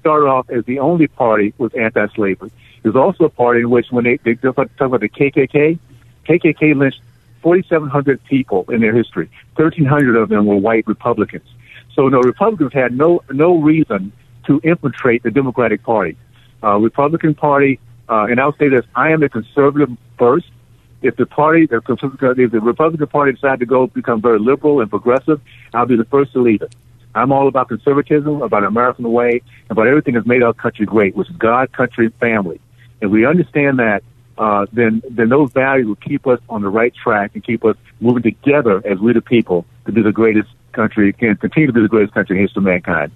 started 0.00 0.26
off 0.26 0.48
as 0.50 0.64
the 0.64 0.78
only 0.78 1.06
party 1.06 1.52
with 1.58 1.76
anti-slavery. 1.76 2.50
There's 2.82 2.96
also 2.96 3.24
a 3.24 3.28
party 3.28 3.60
in 3.60 3.70
which 3.70 3.90
when 3.90 4.04
they, 4.04 4.16
they 4.18 4.34
talk 4.36 4.70
about 4.78 5.00
the 5.00 5.08
KKK, 5.08 5.78
KKK 6.26 6.76
lynched 6.76 7.00
4,700 7.46 8.24
people 8.24 8.64
in 8.70 8.80
their 8.80 8.92
history. 8.92 9.30
1,300 9.54 10.16
of 10.16 10.28
them 10.28 10.46
were 10.46 10.56
white 10.56 10.84
Republicans. 10.88 11.48
So 11.94 12.08
no, 12.08 12.18
Republicans 12.18 12.72
had 12.72 12.90
no 12.92 13.22
no 13.30 13.58
reason 13.58 14.10
to 14.48 14.60
infiltrate 14.64 15.22
the 15.22 15.30
Democratic 15.30 15.84
Party. 15.84 16.16
Uh, 16.64 16.78
Republican 16.78 17.34
Party 17.36 17.78
uh, 18.08 18.26
and 18.28 18.40
I'll 18.40 18.56
say 18.56 18.68
this: 18.68 18.84
I 18.96 19.10
am 19.10 19.22
a 19.22 19.28
conservative 19.28 19.90
first. 20.18 20.46
If 21.02 21.14
the 21.16 21.26
party, 21.26 21.68
if 21.70 22.50
the 22.50 22.60
Republican 22.60 23.06
Party 23.06 23.32
decides 23.32 23.60
to 23.60 23.66
go 23.66 23.86
become 23.86 24.20
very 24.20 24.40
liberal 24.40 24.80
and 24.80 24.90
progressive, 24.90 25.40
I'll 25.72 25.86
be 25.86 25.96
the 25.96 26.06
first 26.06 26.32
to 26.32 26.42
leave 26.42 26.62
it. 26.62 26.74
I'm 27.14 27.30
all 27.30 27.46
about 27.46 27.68
conservatism, 27.68 28.42
about 28.42 28.64
American 28.64 29.10
way, 29.12 29.42
about 29.70 29.86
everything 29.86 30.14
that's 30.14 30.26
made 30.26 30.42
our 30.42 30.52
country 30.52 30.84
great, 30.84 31.14
which 31.14 31.30
is 31.30 31.36
God, 31.36 31.72
country, 31.72 32.06
and 32.06 32.14
family. 32.16 32.60
And 33.00 33.10
we 33.12 33.24
understand 33.24 33.78
that, 33.78 34.02
uh, 34.38 34.66
then 34.72 35.02
then 35.10 35.28
those 35.28 35.52
values 35.52 35.86
will 35.86 35.96
keep 35.96 36.26
us 36.26 36.40
on 36.48 36.62
the 36.62 36.68
right 36.68 36.94
track 36.94 37.32
and 37.34 37.44
keep 37.44 37.64
us 37.64 37.76
moving 38.00 38.22
together 38.22 38.82
as 38.86 38.98
we 38.98 39.12
the 39.12 39.20
people 39.20 39.64
to 39.86 39.92
be 39.92 40.02
the 40.02 40.12
greatest 40.12 40.48
country, 40.72 41.12
can 41.12 41.36
continue 41.36 41.66
to 41.66 41.72
be 41.72 41.80
the 41.80 41.88
greatest 41.88 42.14
country 42.14 42.36
in 42.36 42.42
history 42.42 42.60
of 42.60 42.64
mankind. 42.64 43.12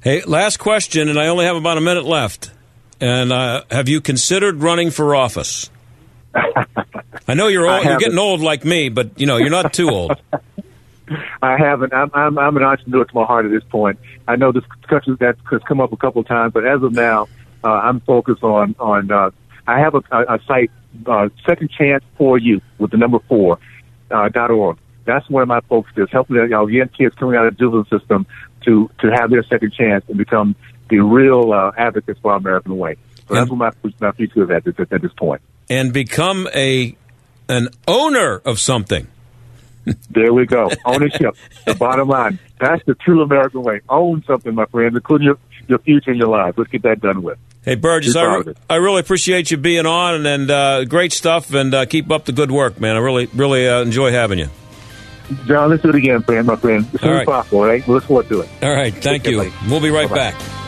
Hey, 0.00 0.22
last 0.22 0.58
question, 0.58 1.08
and 1.08 1.18
I 1.18 1.26
only 1.26 1.44
have 1.44 1.56
about 1.56 1.78
a 1.78 1.80
minute 1.80 2.04
left. 2.04 2.52
And 3.00 3.32
uh, 3.32 3.64
have 3.70 3.88
you 3.88 4.00
considered 4.00 4.62
running 4.62 4.90
for 4.90 5.16
office? 5.16 5.68
I 6.34 7.34
know 7.34 7.48
you're 7.48 7.66
old, 7.66 7.84
you're 7.84 7.98
getting 7.98 8.18
old 8.18 8.40
like 8.40 8.64
me, 8.64 8.88
but 8.88 9.20
you 9.20 9.26
know 9.26 9.36
you're 9.36 9.50
not 9.50 9.72
too 9.72 9.90
old. 9.90 10.12
I 11.42 11.58
haven't. 11.58 11.92
I'm, 11.92 12.10
I'm 12.14 12.38
I'm 12.38 12.56
an 12.56 12.62
entrepreneur 12.62 13.04
to 13.04 13.14
my 13.14 13.24
heart 13.24 13.44
at 13.44 13.50
this 13.50 13.64
point. 13.64 13.98
I 14.26 14.36
know 14.36 14.52
this 14.52 14.64
discussion 14.80 15.16
that 15.20 15.36
has 15.50 15.60
come 15.62 15.80
up 15.80 15.92
a 15.92 15.96
couple 15.96 16.20
of 16.20 16.28
times, 16.28 16.52
but 16.52 16.64
as 16.64 16.82
of 16.82 16.92
now, 16.92 17.28
uh, 17.64 17.68
I'm 17.68 18.00
focused 18.00 18.42
on 18.42 18.76
on. 18.78 19.10
Uh, 19.10 19.30
I 19.66 19.78
have 19.80 19.94
a, 19.94 20.02
a, 20.10 20.34
a 20.34 20.38
site, 20.46 20.70
uh, 21.06 21.28
Second 21.46 21.70
Chance 21.70 22.04
for 22.16 22.38
You, 22.38 22.60
with 22.78 22.90
the 22.90 22.96
number 22.96 23.18
four 23.28 23.58
uh, 24.10 24.28
dot 24.28 24.50
org. 24.50 24.78
That's 25.04 25.28
where 25.28 25.46
my 25.46 25.60
focus 25.68 25.92
is, 25.96 26.08
helping 26.12 26.36
you 26.36 26.48
know, 26.48 26.66
young 26.66 26.88
kids 26.88 27.14
coming 27.16 27.36
out 27.36 27.46
of 27.46 27.56
the 27.56 27.58
juvenile 27.58 27.84
system 27.86 28.26
to 28.64 28.90
to 29.00 29.08
have 29.08 29.30
their 29.30 29.42
second 29.44 29.72
chance 29.72 30.04
and 30.08 30.16
become 30.16 30.54
the 30.88 30.98
real 30.98 31.52
uh, 31.52 31.72
advocates 31.76 32.20
for 32.20 32.32
our 32.32 32.38
American 32.38 32.76
way. 32.76 32.96
So 33.28 33.34
that's 33.34 33.50
what 33.50 33.58
my 33.58 33.90
my 34.00 34.12
future 34.12 34.44
is 34.44 34.50
at 34.50 34.64
this, 34.64 34.74
at 34.78 35.02
this 35.02 35.12
point. 35.16 35.42
And 35.70 35.92
become 35.92 36.48
a 36.54 36.96
an 37.48 37.68
owner 37.88 38.40
of 38.44 38.58
something. 38.60 39.08
there 40.10 40.32
we 40.32 40.46
go. 40.46 40.70
Ownership. 40.84 41.36
the 41.66 41.74
bottom 41.74 42.08
line. 42.08 42.38
That's 42.60 42.84
the 42.86 42.94
true 42.94 43.22
American 43.22 43.62
way. 43.62 43.80
Own 43.88 44.22
something, 44.26 44.54
my 44.54 44.66
friends, 44.66 44.94
including 44.94 45.26
your, 45.26 45.38
your 45.66 45.78
future 45.80 46.10
and 46.10 46.18
your 46.18 46.28
life. 46.28 46.54
Let's 46.56 46.70
get 46.70 46.82
that 46.82 47.00
done 47.00 47.22
with. 47.22 47.38
Hey, 47.64 47.76
Burgess, 47.76 48.16
I, 48.16 48.36
re- 48.38 48.54
I 48.68 48.74
really 48.76 48.98
appreciate 49.00 49.50
you 49.52 49.56
being 49.56 49.86
on 49.86 50.26
and, 50.26 50.50
uh, 50.50 50.84
great 50.84 51.12
stuff, 51.12 51.54
and 51.54 51.72
uh, 51.72 51.86
keep 51.86 52.10
up 52.10 52.24
the 52.24 52.32
good 52.32 52.50
work, 52.50 52.80
man. 52.80 52.96
I 52.96 52.98
really, 52.98 53.26
really 53.26 53.68
uh, 53.68 53.82
enjoy 53.82 54.10
having 54.10 54.40
you. 54.40 54.48
John, 55.46 55.70
let's 55.70 55.82
do 55.82 55.90
it 55.90 55.94
again, 55.94 56.22
friend, 56.22 56.46
my 56.46 56.56
friend. 56.56 56.84
As 56.92 57.00
soon 57.00 57.10
All 57.10 57.16
as 57.20 57.24
possible, 57.24 57.58
all 57.58 57.66
right? 57.66 57.86
We 57.86 57.94
look 57.94 58.04
forward 58.04 58.28
to 58.28 58.40
it. 58.40 58.48
All 58.62 58.72
right, 58.74 58.92
thank 58.92 59.22
Take 59.22 59.32
you. 59.32 59.42
care. 59.42 59.52
We'll 59.68 59.80
be 59.80 59.90
right 59.90 60.08
Bye-bye. 60.08 60.32
back. 60.32 60.61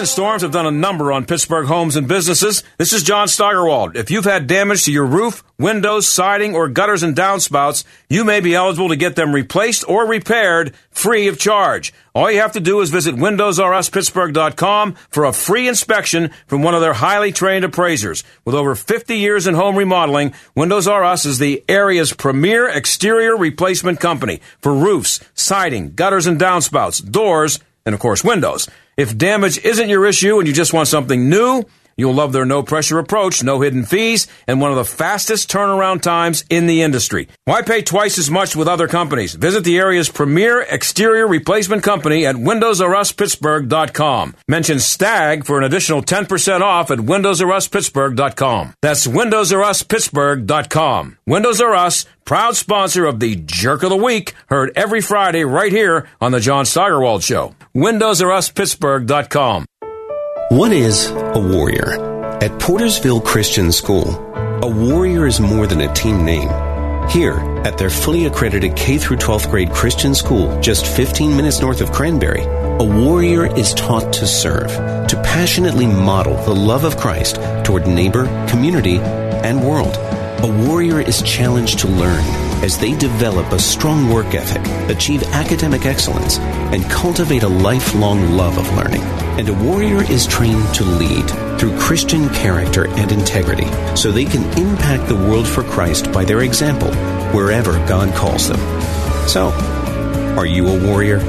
Recent 0.00 0.14
storms 0.14 0.40
have 0.40 0.50
done 0.50 0.64
a 0.64 0.70
number 0.70 1.12
on 1.12 1.26
Pittsburgh 1.26 1.66
homes 1.66 1.94
and 1.94 2.08
businesses. 2.08 2.62
This 2.78 2.94
is 2.94 3.02
John 3.02 3.28
Steigerwald. 3.28 3.98
If 3.98 4.10
you've 4.10 4.24
had 4.24 4.46
damage 4.46 4.84
to 4.84 4.92
your 4.92 5.04
roof, 5.04 5.44
windows, 5.58 6.08
siding, 6.08 6.54
or 6.54 6.70
gutters 6.70 7.02
and 7.02 7.14
downspouts, 7.14 7.84
you 8.08 8.24
may 8.24 8.40
be 8.40 8.54
eligible 8.54 8.88
to 8.88 8.96
get 8.96 9.14
them 9.14 9.34
replaced 9.34 9.86
or 9.86 10.06
repaired 10.06 10.74
free 10.90 11.28
of 11.28 11.38
charge. 11.38 11.92
All 12.14 12.30
you 12.30 12.40
have 12.40 12.52
to 12.52 12.60
do 12.60 12.80
is 12.80 12.88
visit 12.88 13.14
WindowsRUsPittsburgh.com 13.16 14.94
for 15.10 15.26
a 15.26 15.34
free 15.34 15.68
inspection 15.68 16.30
from 16.46 16.62
one 16.62 16.74
of 16.74 16.80
their 16.80 16.94
highly 16.94 17.30
trained 17.30 17.66
appraisers. 17.66 18.24
With 18.46 18.54
over 18.54 18.74
50 18.74 19.18
years 19.18 19.46
in 19.46 19.54
home 19.54 19.76
remodeling, 19.76 20.32
Windows 20.54 20.88
R 20.88 21.04
Us 21.04 21.26
is 21.26 21.38
the 21.38 21.62
area's 21.68 22.14
premier 22.14 22.66
exterior 22.66 23.36
replacement 23.36 24.00
company 24.00 24.40
for 24.62 24.72
roofs, 24.72 25.20
siding, 25.34 25.92
gutters 25.92 26.26
and 26.26 26.40
downspouts, 26.40 27.06
doors, 27.06 27.60
and 27.84 27.94
of 27.94 28.00
course 28.00 28.24
windows. 28.24 28.66
If 28.96 29.16
damage 29.16 29.58
isn't 29.64 29.88
your 29.88 30.06
issue 30.06 30.38
and 30.38 30.48
you 30.48 30.54
just 30.54 30.72
want 30.72 30.88
something 30.88 31.28
new, 31.28 31.64
you'll 32.00 32.14
love 32.14 32.32
their 32.32 32.44
no 32.44 32.62
pressure 32.62 32.98
approach, 32.98 33.42
no 33.42 33.60
hidden 33.60 33.84
fees, 33.84 34.26
and 34.48 34.60
one 34.60 34.70
of 34.70 34.76
the 34.76 34.84
fastest 34.84 35.50
turnaround 35.50 36.02
times 36.02 36.44
in 36.50 36.66
the 36.66 36.82
industry. 36.82 37.28
Why 37.44 37.62
pay 37.62 37.82
twice 37.82 38.18
as 38.18 38.30
much 38.30 38.56
with 38.56 38.66
other 38.66 38.88
companies? 38.88 39.34
Visit 39.34 39.62
the 39.64 39.78
area's 39.78 40.08
premier 40.08 40.62
exterior 40.62 41.28
replacement 41.28 41.82
company 41.82 42.24
at 42.26 42.36
WindowsRUsPittsburgh.com. 42.36 44.34
Mention 44.48 44.78
STAG 44.80 45.44
for 45.44 45.58
an 45.58 45.64
additional 45.64 46.02
10% 46.02 46.60
off 46.62 46.90
at 46.90 46.98
WindowsRUsPittsburgh.com. 46.98 48.74
That's 48.82 49.06
WindowsRUsPittsburgh.com. 49.06 51.18
Windows 51.26 51.60
R 51.60 51.74
Us, 51.74 52.06
proud 52.24 52.56
sponsor 52.56 53.04
of 53.06 53.20
the 53.20 53.36
Jerk 53.36 53.82
of 53.82 53.90
the 53.90 53.96
Week, 53.96 54.34
heard 54.48 54.72
every 54.74 55.00
Friday 55.00 55.44
right 55.44 55.72
here 55.72 56.08
on 56.20 56.32
the 56.32 56.40
John 56.40 56.64
Steigerwald 56.64 57.22
Show. 57.22 57.54
WindowsRUsPittsburgh.com. 57.74 59.66
What 60.50 60.72
is 60.72 61.06
a 61.10 61.38
warrior? 61.38 61.92
At 62.42 62.50
Portersville 62.58 63.24
Christian 63.24 63.70
School, 63.70 64.16
a 64.34 64.66
warrior 64.66 65.28
is 65.28 65.38
more 65.38 65.68
than 65.68 65.80
a 65.80 65.94
team 65.94 66.24
name. 66.24 66.48
Here, 67.08 67.36
at 67.64 67.78
their 67.78 67.88
fully 67.88 68.24
accredited 68.24 68.74
K 68.74 68.98
through 68.98 69.18
12th 69.18 69.48
grade 69.48 69.70
Christian 69.70 70.12
school, 70.12 70.60
just 70.60 70.88
15 70.88 71.36
minutes 71.36 71.60
north 71.60 71.80
of 71.80 71.92
Cranberry, 71.92 72.42
a 72.42 72.84
warrior 72.84 73.46
is 73.56 73.72
taught 73.74 74.12
to 74.14 74.26
serve, 74.26 74.70
to 75.06 75.22
passionately 75.22 75.86
model 75.86 76.34
the 76.42 76.52
love 76.52 76.82
of 76.82 76.96
Christ 76.96 77.36
toward 77.64 77.86
neighbor, 77.86 78.24
community, 78.48 78.98
and 78.98 79.62
world. 79.62 79.94
A 80.42 80.66
warrior 80.66 81.00
is 81.00 81.22
challenged 81.22 81.78
to 81.78 81.86
learn 81.86 82.24
as 82.64 82.76
they 82.76 82.98
develop 82.98 83.52
a 83.52 83.58
strong 83.60 84.12
work 84.12 84.34
ethic, 84.34 84.66
achieve 84.90 85.22
academic 85.32 85.86
excellence, 85.86 86.40
and 86.40 86.82
cultivate 86.90 87.44
a 87.44 87.48
lifelong 87.48 88.32
love 88.32 88.58
of 88.58 88.68
learning. 88.74 89.29
And 89.40 89.48
a 89.48 89.54
warrior 89.54 90.02
is 90.02 90.26
trained 90.26 90.74
to 90.74 90.84
lead 90.84 91.26
through 91.58 91.74
Christian 91.78 92.28
character 92.28 92.86
and 92.88 93.10
integrity 93.10 93.64
so 93.96 94.12
they 94.12 94.26
can 94.26 94.44
impact 94.58 95.08
the 95.08 95.16
world 95.16 95.48
for 95.48 95.62
Christ 95.62 96.12
by 96.12 96.26
their 96.26 96.42
example 96.42 96.92
wherever 97.32 97.72
God 97.88 98.14
calls 98.14 98.50
them. 98.50 98.58
So, 99.26 99.48
are 100.36 100.44
you 100.44 100.68
a 100.68 100.86
warrior? 100.86 101.20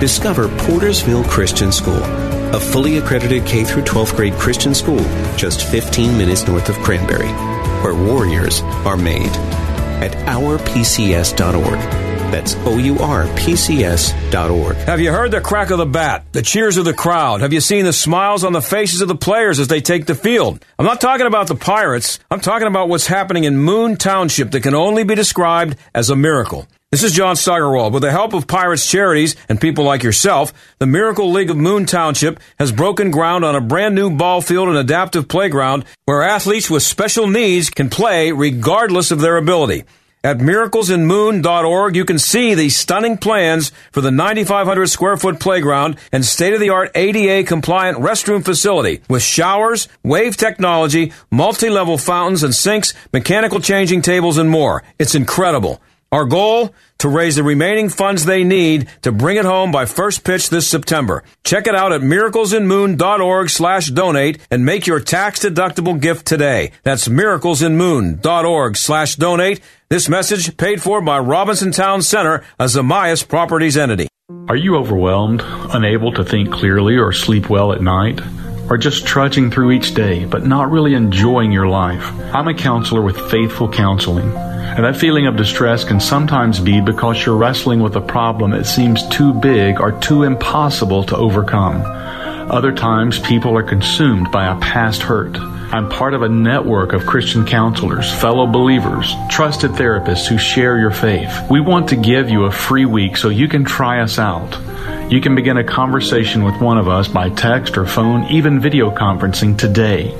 Discover 0.00 0.48
Portersville 0.48 1.22
Christian 1.30 1.70
School, 1.70 2.02
a 2.52 2.58
fully 2.58 2.98
accredited 2.98 3.46
K 3.46 3.62
through 3.62 3.84
12th 3.84 4.16
grade 4.16 4.34
Christian 4.34 4.74
school 4.74 4.98
just 5.36 5.62
15 5.62 6.18
minutes 6.18 6.48
north 6.48 6.68
of 6.68 6.74
Cranberry, 6.78 7.28
where 7.84 7.94
warriors 7.94 8.60
are 8.84 8.96
made 8.96 9.30
at 10.02 10.10
ourpcs.org. 10.26 12.09
That's 12.30 12.54
O 12.66 12.78
U 12.78 12.98
R 12.98 13.26
P 13.36 13.56
C 13.56 13.84
S.org. 13.84 14.76
Have 14.76 15.00
you 15.00 15.10
heard 15.10 15.30
the 15.30 15.40
crack 15.40 15.70
of 15.70 15.78
the 15.78 15.86
bat, 15.86 16.24
the 16.32 16.42
cheers 16.42 16.76
of 16.76 16.84
the 16.84 16.94
crowd? 16.94 17.40
Have 17.40 17.52
you 17.52 17.60
seen 17.60 17.84
the 17.84 17.92
smiles 17.92 18.44
on 18.44 18.52
the 18.52 18.62
faces 18.62 19.00
of 19.00 19.08
the 19.08 19.14
players 19.14 19.58
as 19.58 19.68
they 19.68 19.80
take 19.80 20.06
the 20.06 20.14
field? 20.14 20.64
I'm 20.78 20.86
not 20.86 21.00
talking 21.00 21.26
about 21.26 21.48
the 21.48 21.54
Pirates. 21.56 22.18
I'm 22.30 22.40
talking 22.40 22.68
about 22.68 22.88
what's 22.88 23.06
happening 23.06 23.44
in 23.44 23.58
Moon 23.58 23.96
Township 23.96 24.50
that 24.52 24.62
can 24.62 24.74
only 24.74 25.04
be 25.04 25.14
described 25.14 25.76
as 25.94 26.10
a 26.10 26.16
miracle. 26.16 26.66
This 26.90 27.04
is 27.04 27.12
John 27.12 27.36
Steigerwald. 27.36 27.92
With 27.92 28.02
the 28.02 28.10
help 28.10 28.34
of 28.34 28.48
Pirates 28.48 28.90
Charities 28.90 29.36
and 29.48 29.60
people 29.60 29.84
like 29.84 30.02
yourself, 30.02 30.52
the 30.80 30.86
Miracle 30.86 31.30
League 31.30 31.48
of 31.48 31.56
Moon 31.56 31.86
Township 31.86 32.40
has 32.58 32.72
broken 32.72 33.12
ground 33.12 33.44
on 33.44 33.54
a 33.54 33.60
brand 33.60 33.94
new 33.94 34.10
ball 34.10 34.40
field 34.40 34.68
and 34.68 34.76
adaptive 34.76 35.28
playground 35.28 35.84
where 36.06 36.24
athletes 36.24 36.68
with 36.68 36.82
special 36.82 37.28
needs 37.28 37.70
can 37.70 37.90
play 37.90 38.32
regardless 38.32 39.12
of 39.12 39.20
their 39.20 39.36
ability. 39.36 39.84
At 40.22 40.36
miraclesinmoon.org, 40.36 41.96
you 41.96 42.04
can 42.04 42.18
see 42.18 42.52
the 42.52 42.68
stunning 42.68 43.16
plans 43.16 43.72
for 43.90 44.02
the 44.02 44.10
9,500 44.10 44.86
square 44.86 45.16
foot 45.16 45.40
playground 45.40 45.96
and 46.12 46.26
state 46.26 46.52
of 46.52 46.60
the 46.60 46.68
art 46.68 46.90
ADA 46.94 47.48
compliant 47.48 47.96
restroom 47.96 48.44
facility 48.44 49.00
with 49.08 49.22
showers, 49.22 49.88
wave 50.02 50.36
technology, 50.36 51.14
multi 51.30 51.70
level 51.70 51.96
fountains 51.96 52.42
and 52.42 52.54
sinks, 52.54 52.92
mechanical 53.14 53.60
changing 53.60 54.02
tables, 54.02 54.36
and 54.36 54.50
more. 54.50 54.82
It's 54.98 55.14
incredible. 55.14 55.80
Our 56.12 56.26
goal? 56.26 56.74
To 56.98 57.08
raise 57.08 57.36
the 57.36 57.42
remaining 57.42 57.88
funds 57.88 58.26
they 58.26 58.44
need 58.44 58.88
to 59.02 59.12
bring 59.12 59.38
it 59.38 59.46
home 59.46 59.72
by 59.72 59.86
first 59.86 60.22
pitch 60.22 60.50
this 60.50 60.68
September. 60.68 61.24
Check 61.44 61.66
it 61.66 61.74
out 61.74 61.92
at 61.92 62.02
miraclesinmoon.org 62.02 63.48
slash 63.48 63.86
donate 63.86 64.38
and 64.50 64.66
make 64.66 64.86
your 64.86 65.00
tax 65.00 65.42
deductible 65.42 65.98
gift 65.98 66.26
today. 66.26 66.72
That's 66.82 67.08
miraclesinmoon.org 67.08 68.76
slash 68.76 69.16
donate. 69.16 69.60
This 69.90 70.08
message 70.08 70.56
paid 70.56 70.80
for 70.80 71.00
by 71.00 71.18
Robinson 71.18 71.72
Town 71.72 72.00
Center, 72.00 72.44
a 72.60 72.66
Zamias 72.66 73.26
Properties 73.26 73.76
entity. 73.76 74.06
Are 74.46 74.54
you 74.54 74.76
overwhelmed, 74.76 75.42
unable 75.44 76.12
to 76.12 76.22
think 76.22 76.52
clearly 76.52 76.96
or 76.96 77.10
sleep 77.10 77.50
well 77.50 77.72
at 77.72 77.82
night? 77.82 78.20
Or 78.70 78.78
just 78.78 79.04
trudging 79.04 79.50
through 79.50 79.72
each 79.72 79.94
day, 79.94 80.26
but 80.26 80.46
not 80.46 80.70
really 80.70 80.94
enjoying 80.94 81.50
your 81.50 81.66
life? 81.66 82.04
I'm 82.32 82.46
a 82.46 82.54
counselor 82.54 83.02
with 83.02 83.18
Faithful 83.32 83.68
Counseling. 83.68 84.30
And 84.30 84.84
that 84.84 84.96
feeling 84.96 85.26
of 85.26 85.34
distress 85.34 85.82
can 85.82 85.98
sometimes 85.98 86.60
be 86.60 86.80
because 86.80 87.26
you're 87.26 87.36
wrestling 87.36 87.80
with 87.80 87.96
a 87.96 88.00
problem 88.00 88.52
that 88.52 88.66
seems 88.66 89.08
too 89.08 89.34
big 89.34 89.80
or 89.80 89.90
too 89.90 90.22
impossible 90.22 91.02
to 91.02 91.16
overcome. 91.16 91.82
Other 92.50 92.72
times, 92.72 93.20
people 93.20 93.56
are 93.56 93.62
consumed 93.62 94.32
by 94.32 94.48
a 94.48 94.58
past 94.58 95.02
hurt. 95.02 95.38
I'm 95.38 95.88
part 95.88 96.14
of 96.14 96.22
a 96.22 96.28
network 96.28 96.92
of 96.92 97.06
Christian 97.06 97.46
counselors, 97.46 98.12
fellow 98.12 98.44
believers, 98.44 99.14
trusted 99.30 99.70
therapists 99.70 100.26
who 100.26 100.36
share 100.36 100.76
your 100.76 100.90
faith. 100.90 101.32
We 101.48 101.60
want 101.60 101.90
to 101.90 101.96
give 101.96 102.28
you 102.28 102.46
a 102.46 102.50
free 102.50 102.86
week 102.86 103.16
so 103.16 103.28
you 103.28 103.46
can 103.46 103.64
try 103.64 104.00
us 104.00 104.18
out. 104.18 104.58
You 105.12 105.20
can 105.20 105.36
begin 105.36 105.58
a 105.58 105.64
conversation 105.64 106.42
with 106.42 106.60
one 106.60 106.76
of 106.76 106.88
us 106.88 107.06
by 107.06 107.30
text 107.30 107.78
or 107.78 107.86
phone, 107.86 108.24
even 108.24 108.58
video 108.58 108.90
conferencing 108.90 109.56
today. 109.56 110.12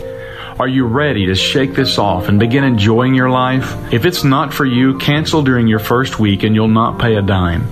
Are 0.60 0.68
you 0.68 0.84
ready 0.84 1.26
to 1.26 1.34
shake 1.34 1.74
this 1.74 1.98
off 1.98 2.28
and 2.28 2.38
begin 2.38 2.62
enjoying 2.62 3.16
your 3.16 3.30
life? 3.30 3.92
If 3.92 4.04
it's 4.04 4.22
not 4.22 4.54
for 4.54 4.64
you, 4.64 4.98
cancel 4.98 5.42
during 5.42 5.66
your 5.66 5.80
first 5.80 6.20
week 6.20 6.44
and 6.44 6.54
you'll 6.54 6.68
not 6.68 7.00
pay 7.00 7.16
a 7.16 7.22
dime. 7.22 7.66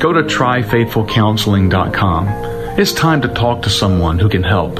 Go 0.00 0.12
to 0.12 0.24
tryfaithfulcounseling.com. 0.24 2.59
It's 2.80 2.92
time 2.94 3.20
to 3.20 3.28
talk 3.28 3.60
to 3.64 3.68
someone 3.68 4.18
who 4.18 4.30
can 4.30 4.42
help. 4.42 4.76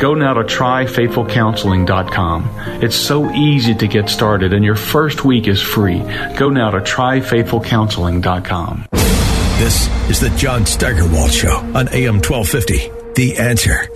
Go 0.00 0.14
now 0.14 0.34
to 0.34 0.42
tryfaithfulcounseling.com. 0.42 2.50
It's 2.82 2.96
so 2.96 3.30
easy 3.30 3.72
to 3.72 3.86
get 3.86 4.08
started 4.08 4.52
and 4.52 4.64
your 4.64 4.74
first 4.74 5.24
week 5.24 5.46
is 5.46 5.62
free. 5.62 6.00
Go 6.36 6.48
now 6.48 6.72
to 6.72 6.80
tryfaithfulcounseling.com. 6.80 8.86
This 8.90 9.88
is 10.10 10.18
the 10.18 10.30
John 10.30 10.66
Steigerwald 10.66 11.32
Show 11.32 11.56
on 11.56 11.88
AM 11.90 12.16
1250. 12.16 12.90
The 13.14 13.36
answer. 13.38 13.86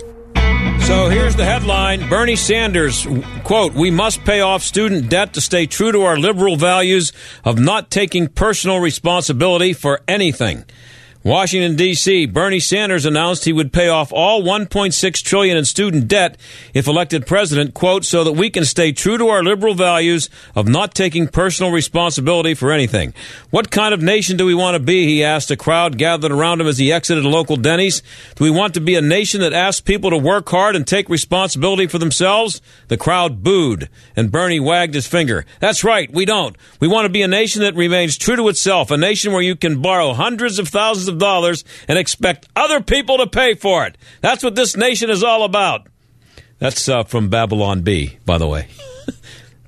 So 0.85 1.09
here's 1.09 1.35
the 1.35 1.43
headline 1.43 2.07
Bernie 2.07 2.37
Sanders, 2.37 3.05
quote, 3.43 3.73
We 3.73 3.91
must 3.91 4.23
pay 4.23 4.39
off 4.39 4.63
student 4.63 5.09
debt 5.09 5.33
to 5.33 5.41
stay 5.41 5.65
true 5.65 5.91
to 5.91 6.03
our 6.03 6.15
liberal 6.15 6.55
values 6.55 7.11
of 7.43 7.59
not 7.59 7.91
taking 7.91 8.29
personal 8.29 8.79
responsibility 8.79 9.73
for 9.73 9.99
anything. 10.07 10.63
Washington 11.23 11.75
D.C. 11.75 12.25
Bernie 12.25 12.59
Sanders 12.59 13.05
announced 13.05 13.45
he 13.45 13.53
would 13.53 13.71
pay 13.71 13.87
off 13.87 14.11
all 14.11 14.41
1.6 14.41 15.23
trillion 15.23 15.55
in 15.55 15.65
student 15.65 16.07
debt 16.07 16.35
if 16.73 16.87
elected 16.87 17.27
president, 17.27 17.75
quote, 17.75 18.03
so 18.03 18.23
that 18.23 18.31
we 18.31 18.49
can 18.49 18.65
stay 18.65 18.91
true 18.91 19.19
to 19.19 19.27
our 19.27 19.43
liberal 19.43 19.75
values 19.75 20.31
of 20.55 20.67
not 20.67 20.95
taking 20.95 21.27
personal 21.27 21.71
responsibility 21.71 22.55
for 22.55 22.71
anything. 22.71 23.13
What 23.51 23.69
kind 23.69 23.93
of 23.93 24.01
nation 24.01 24.35
do 24.35 24.47
we 24.47 24.55
want 24.55 24.73
to 24.73 24.79
be? 24.79 25.05
He 25.05 25.23
asked 25.23 25.51
a 25.51 25.55
crowd 25.55 25.99
gathered 25.99 26.31
around 26.31 26.59
him 26.59 26.65
as 26.65 26.79
he 26.79 26.91
exited 26.91 27.23
a 27.23 27.29
local 27.29 27.55
Denny's. 27.55 28.01
Do 28.33 28.43
we 28.43 28.49
want 28.49 28.73
to 28.73 28.81
be 28.81 28.95
a 28.95 29.01
nation 29.01 29.41
that 29.41 29.53
asks 29.53 29.79
people 29.79 30.09
to 30.09 30.17
work 30.17 30.49
hard 30.49 30.75
and 30.75 30.87
take 30.87 31.07
responsibility 31.07 31.85
for 31.85 31.99
themselves? 31.99 32.61
The 32.87 32.97
crowd 32.97 33.43
booed 33.43 33.89
and 34.15 34.31
Bernie 34.31 34.59
wagged 34.59 34.95
his 34.95 35.05
finger. 35.05 35.45
That's 35.59 35.83
right. 35.83 36.11
We 36.11 36.25
don't. 36.25 36.55
We 36.79 36.87
want 36.87 37.05
to 37.05 37.11
be 37.11 37.21
a 37.21 37.27
nation 37.27 37.61
that 37.61 37.75
remains 37.75 38.17
true 38.17 38.37
to 38.37 38.47
itself, 38.47 38.89
a 38.89 38.97
nation 38.97 39.33
where 39.33 39.43
you 39.43 39.55
can 39.55 39.83
borrow 39.83 40.13
hundreds 40.13 40.57
of 40.57 40.67
thousands 40.67 41.10
of 41.11 41.19
dollars 41.19 41.63
and 41.87 41.97
expect 41.97 42.47
other 42.55 42.81
people 42.81 43.17
to 43.17 43.27
pay 43.27 43.53
for 43.53 43.85
it. 43.85 43.97
That's 44.21 44.43
what 44.43 44.55
this 44.55 44.75
nation 44.75 45.09
is 45.09 45.23
all 45.23 45.43
about. 45.43 45.87
That's 46.59 46.87
uh, 46.87 47.03
from 47.03 47.29
Babylon 47.29 47.81
Bee, 47.81 48.17
by 48.25 48.37
the 48.37 48.47
way. 48.47 48.67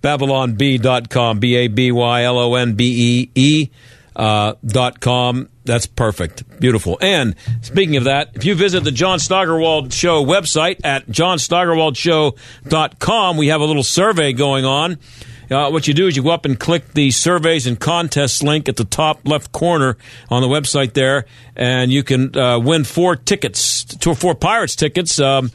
BabylonBee.com, 0.03 1.39
B 1.39 1.55
A 1.55 1.67
B 1.67 1.91
Y 1.91 2.23
L 2.23 2.37
O 2.37 2.55
N 2.55 2.73
B 2.73 2.85
E 2.85 3.31
E 3.35 3.69
uh, 4.15 4.53
dot 4.65 4.99
com. 4.99 5.49
That's 5.65 5.87
perfect. 5.87 6.59
Beautiful. 6.59 6.97
And 7.01 7.35
speaking 7.61 7.95
of 7.95 8.03
that, 8.03 8.31
if 8.33 8.43
you 8.43 8.53
visit 8.53 8.83
the 8.83 8.91
John 8.91 9.19
Steigerwald 9.19 9.93
Show 9.93 10.25
website 10.25 10.81
at 10.83 11.07
johnsteigerwaldshow.com, 11.07 13.37
we 13.37 13.47
have 13.47 13.61
a 13.61 13.65
little 13.65 13.83
survey 13.83 14.33
going 14.33 14.65
on. 14.65 14.97
Uh, 15.49 15.69
what 15.69 15.87
you 15.87 15.93
do 15.93 16.07
is 16.07 16.15
you 16.15 16.23
go 16.23 16.31
up 16.31 16.45
and 16.45 16.59
click 16.59 16.93
the 16.93 17.11
surveys 17.11 17.67
and 17.67 17.79
contests 17.79 18.41
link 18.41 18.69
at 18.69 18.75
the 18.75 18.85
top 18.85 19.27
left 19.27 19.51
corner 19.51 19.97
on 20.29 20.41
the 20.41 20.47
website 20.47 20.93
there, 20.93 21.25
and 21.55 21.91
you 21.91 22.03
can 22.03 22.35
uh, 22.37 22.59
win 22.59 22.83
four 22.83 23.15
tickets, 23.15 23.83
two 23.83 24.11
or 24.11 24.15
four 24.15 24.35
Pirates 24.35 24.75
tickets. 24.75 25.19
Um, 25.19 25.51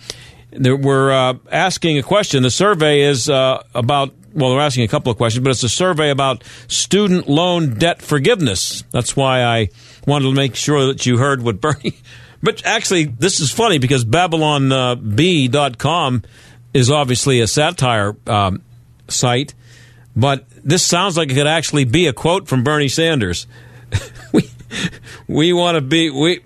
we're 0.53 1.11
uh, 1.11 1.35
asking 1.51 1.99
a 1.99 2.03
question. 2.03 2.43
The 2.43 2.51
survey 2.51 3.03
is 3.03 3.29
uh, 3.29 3.63
about, 3.75 4.15
well, 4.33 4.51
they're 4.51 4.61
asking 4.61 4.85
a 4.85 4.89
couple 4.89 5.11
of 5.11 5.19
questions, 5.19 5.45
but 5.45 5.51
it's 5.51 5.63
a 5.63 5.69
survey 5.69 6.09
about 6.11 6.43
student 6.69 7.29
loan 7.29 7.75
debt 7.75 8.01
forgiveness. 8.03 8.85
That's 8.91 9.15
why 9.17 9.43
I 9.43 9.69
wanted 10.07 10.25
to 10.27 10.33
make 10.33 10.57
sure 10.57 10.87
that 10.87 11.05
you 11.07 11.19
heard 11.19 11.43
what 11.43 11.61
Bernie. 11.61 11.99
But 12.43 12.65
actually, 12.65 13.05
this 13.05 13.41
is 13.41 13.51
funny 13.51 13.79
because 13.79 14.05
BabylonBee.com 14.05 16.23
is 16.73 16.91
obviously 16.91 17.41
a 17.41 17.47
satire 17.47 18.17
um, 18.27 18.63
site 19.09 19.55
but 20.19 20.45
this 20.65 20.85
sounds 20.85 21.17
like 21.17 21.31
it 21.31 21.35
could 21.35 21.47
actually 21.47 21.85
be 21.85 22.09
a 22.09 22.13
quote 22.13 22.49
from 22.49 22.65
Bernie 22.65 22.89
Sanders. 22.89 23.47
we 24.33 24.51
we 25.29 25.53
want 25.53 25.77
to 25.77 25.81
be 25.81 26.11
we. 26.11 26.41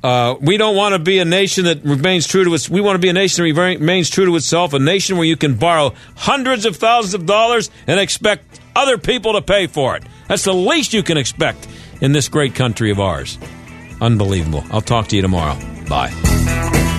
Uh, 0.00 0.36
we 0.40 0.56
don't 0.56 0.76
want 0.76 0.92
to 0.92 0.98
be 1.00 1.18
a 1.18 1.24
nation 1.24 1.64
that 1.64 1.82
remains 1.82 2.24
true 2.24 2.44
to 2.44 2.54
its. 2.54 2.70
We 2.70 2.80
want 2.80 2.94
to 2.94 3.00
be 3.00 3.08
a 3.08 3.12
nation 3.12 3.44
that 3.44 3.52
remains 3.52 4.08
true 4.10 4.26
to 4.26 4.36
itself. 4.36 4.72
A 4.72 4.78
nation 4.78 5.16
where 5.16 5.26
you 5.26 5.36
can 5.36 5.56
borrow 5.56 5.92
hundreds 6.14 6.66
of 6.66 6.76
thousands 6.76 7.14
of 7.14 7.26
dollars 7.26 7.68
and 7.88 7.98
expect 7.98 8.60
other 8.76 8.96
people 8.96 9.32
to 9.32 9.42
pay 9.42 9.66
for 9.66 9.96
it. 9.96 10.04
That's 10.28 10.44
the 10.44 10.54
least 10.54 10.92
you 10.92 11.02
can 11.02 11.16
expect 11.16 11.66
in 12.00 12.12
this 12.12 12.28
great 12.28 12.54
country 12.54 12.92
of 12.92 13.00
ours. 13.00 13.38
Unbelievable. 14.00 14.64
I'll 14.70 14.80
talk 14.80 15.08
to 15.08 15.16
you 15.16 15.22
tomorrow. 15.22 15.58
Bye. 15.88 16.10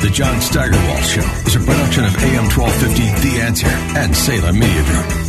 The 0.02 0.10
John 0.12 0.42
Steigerwald 0.42 1.06
Show 1.06 1.22
is 1.48 1.56
a 1.56 1.60
production 1.60 2.04
of 2.04 2.16
AM 2.18 2.50
1250 2.50 3.30
The 3.30 3.42
Answer 3.42 3.68
and 3.98 4.14
Salem 4.16 4.60
Media 4.60 4.84
Group. 4.84 5.29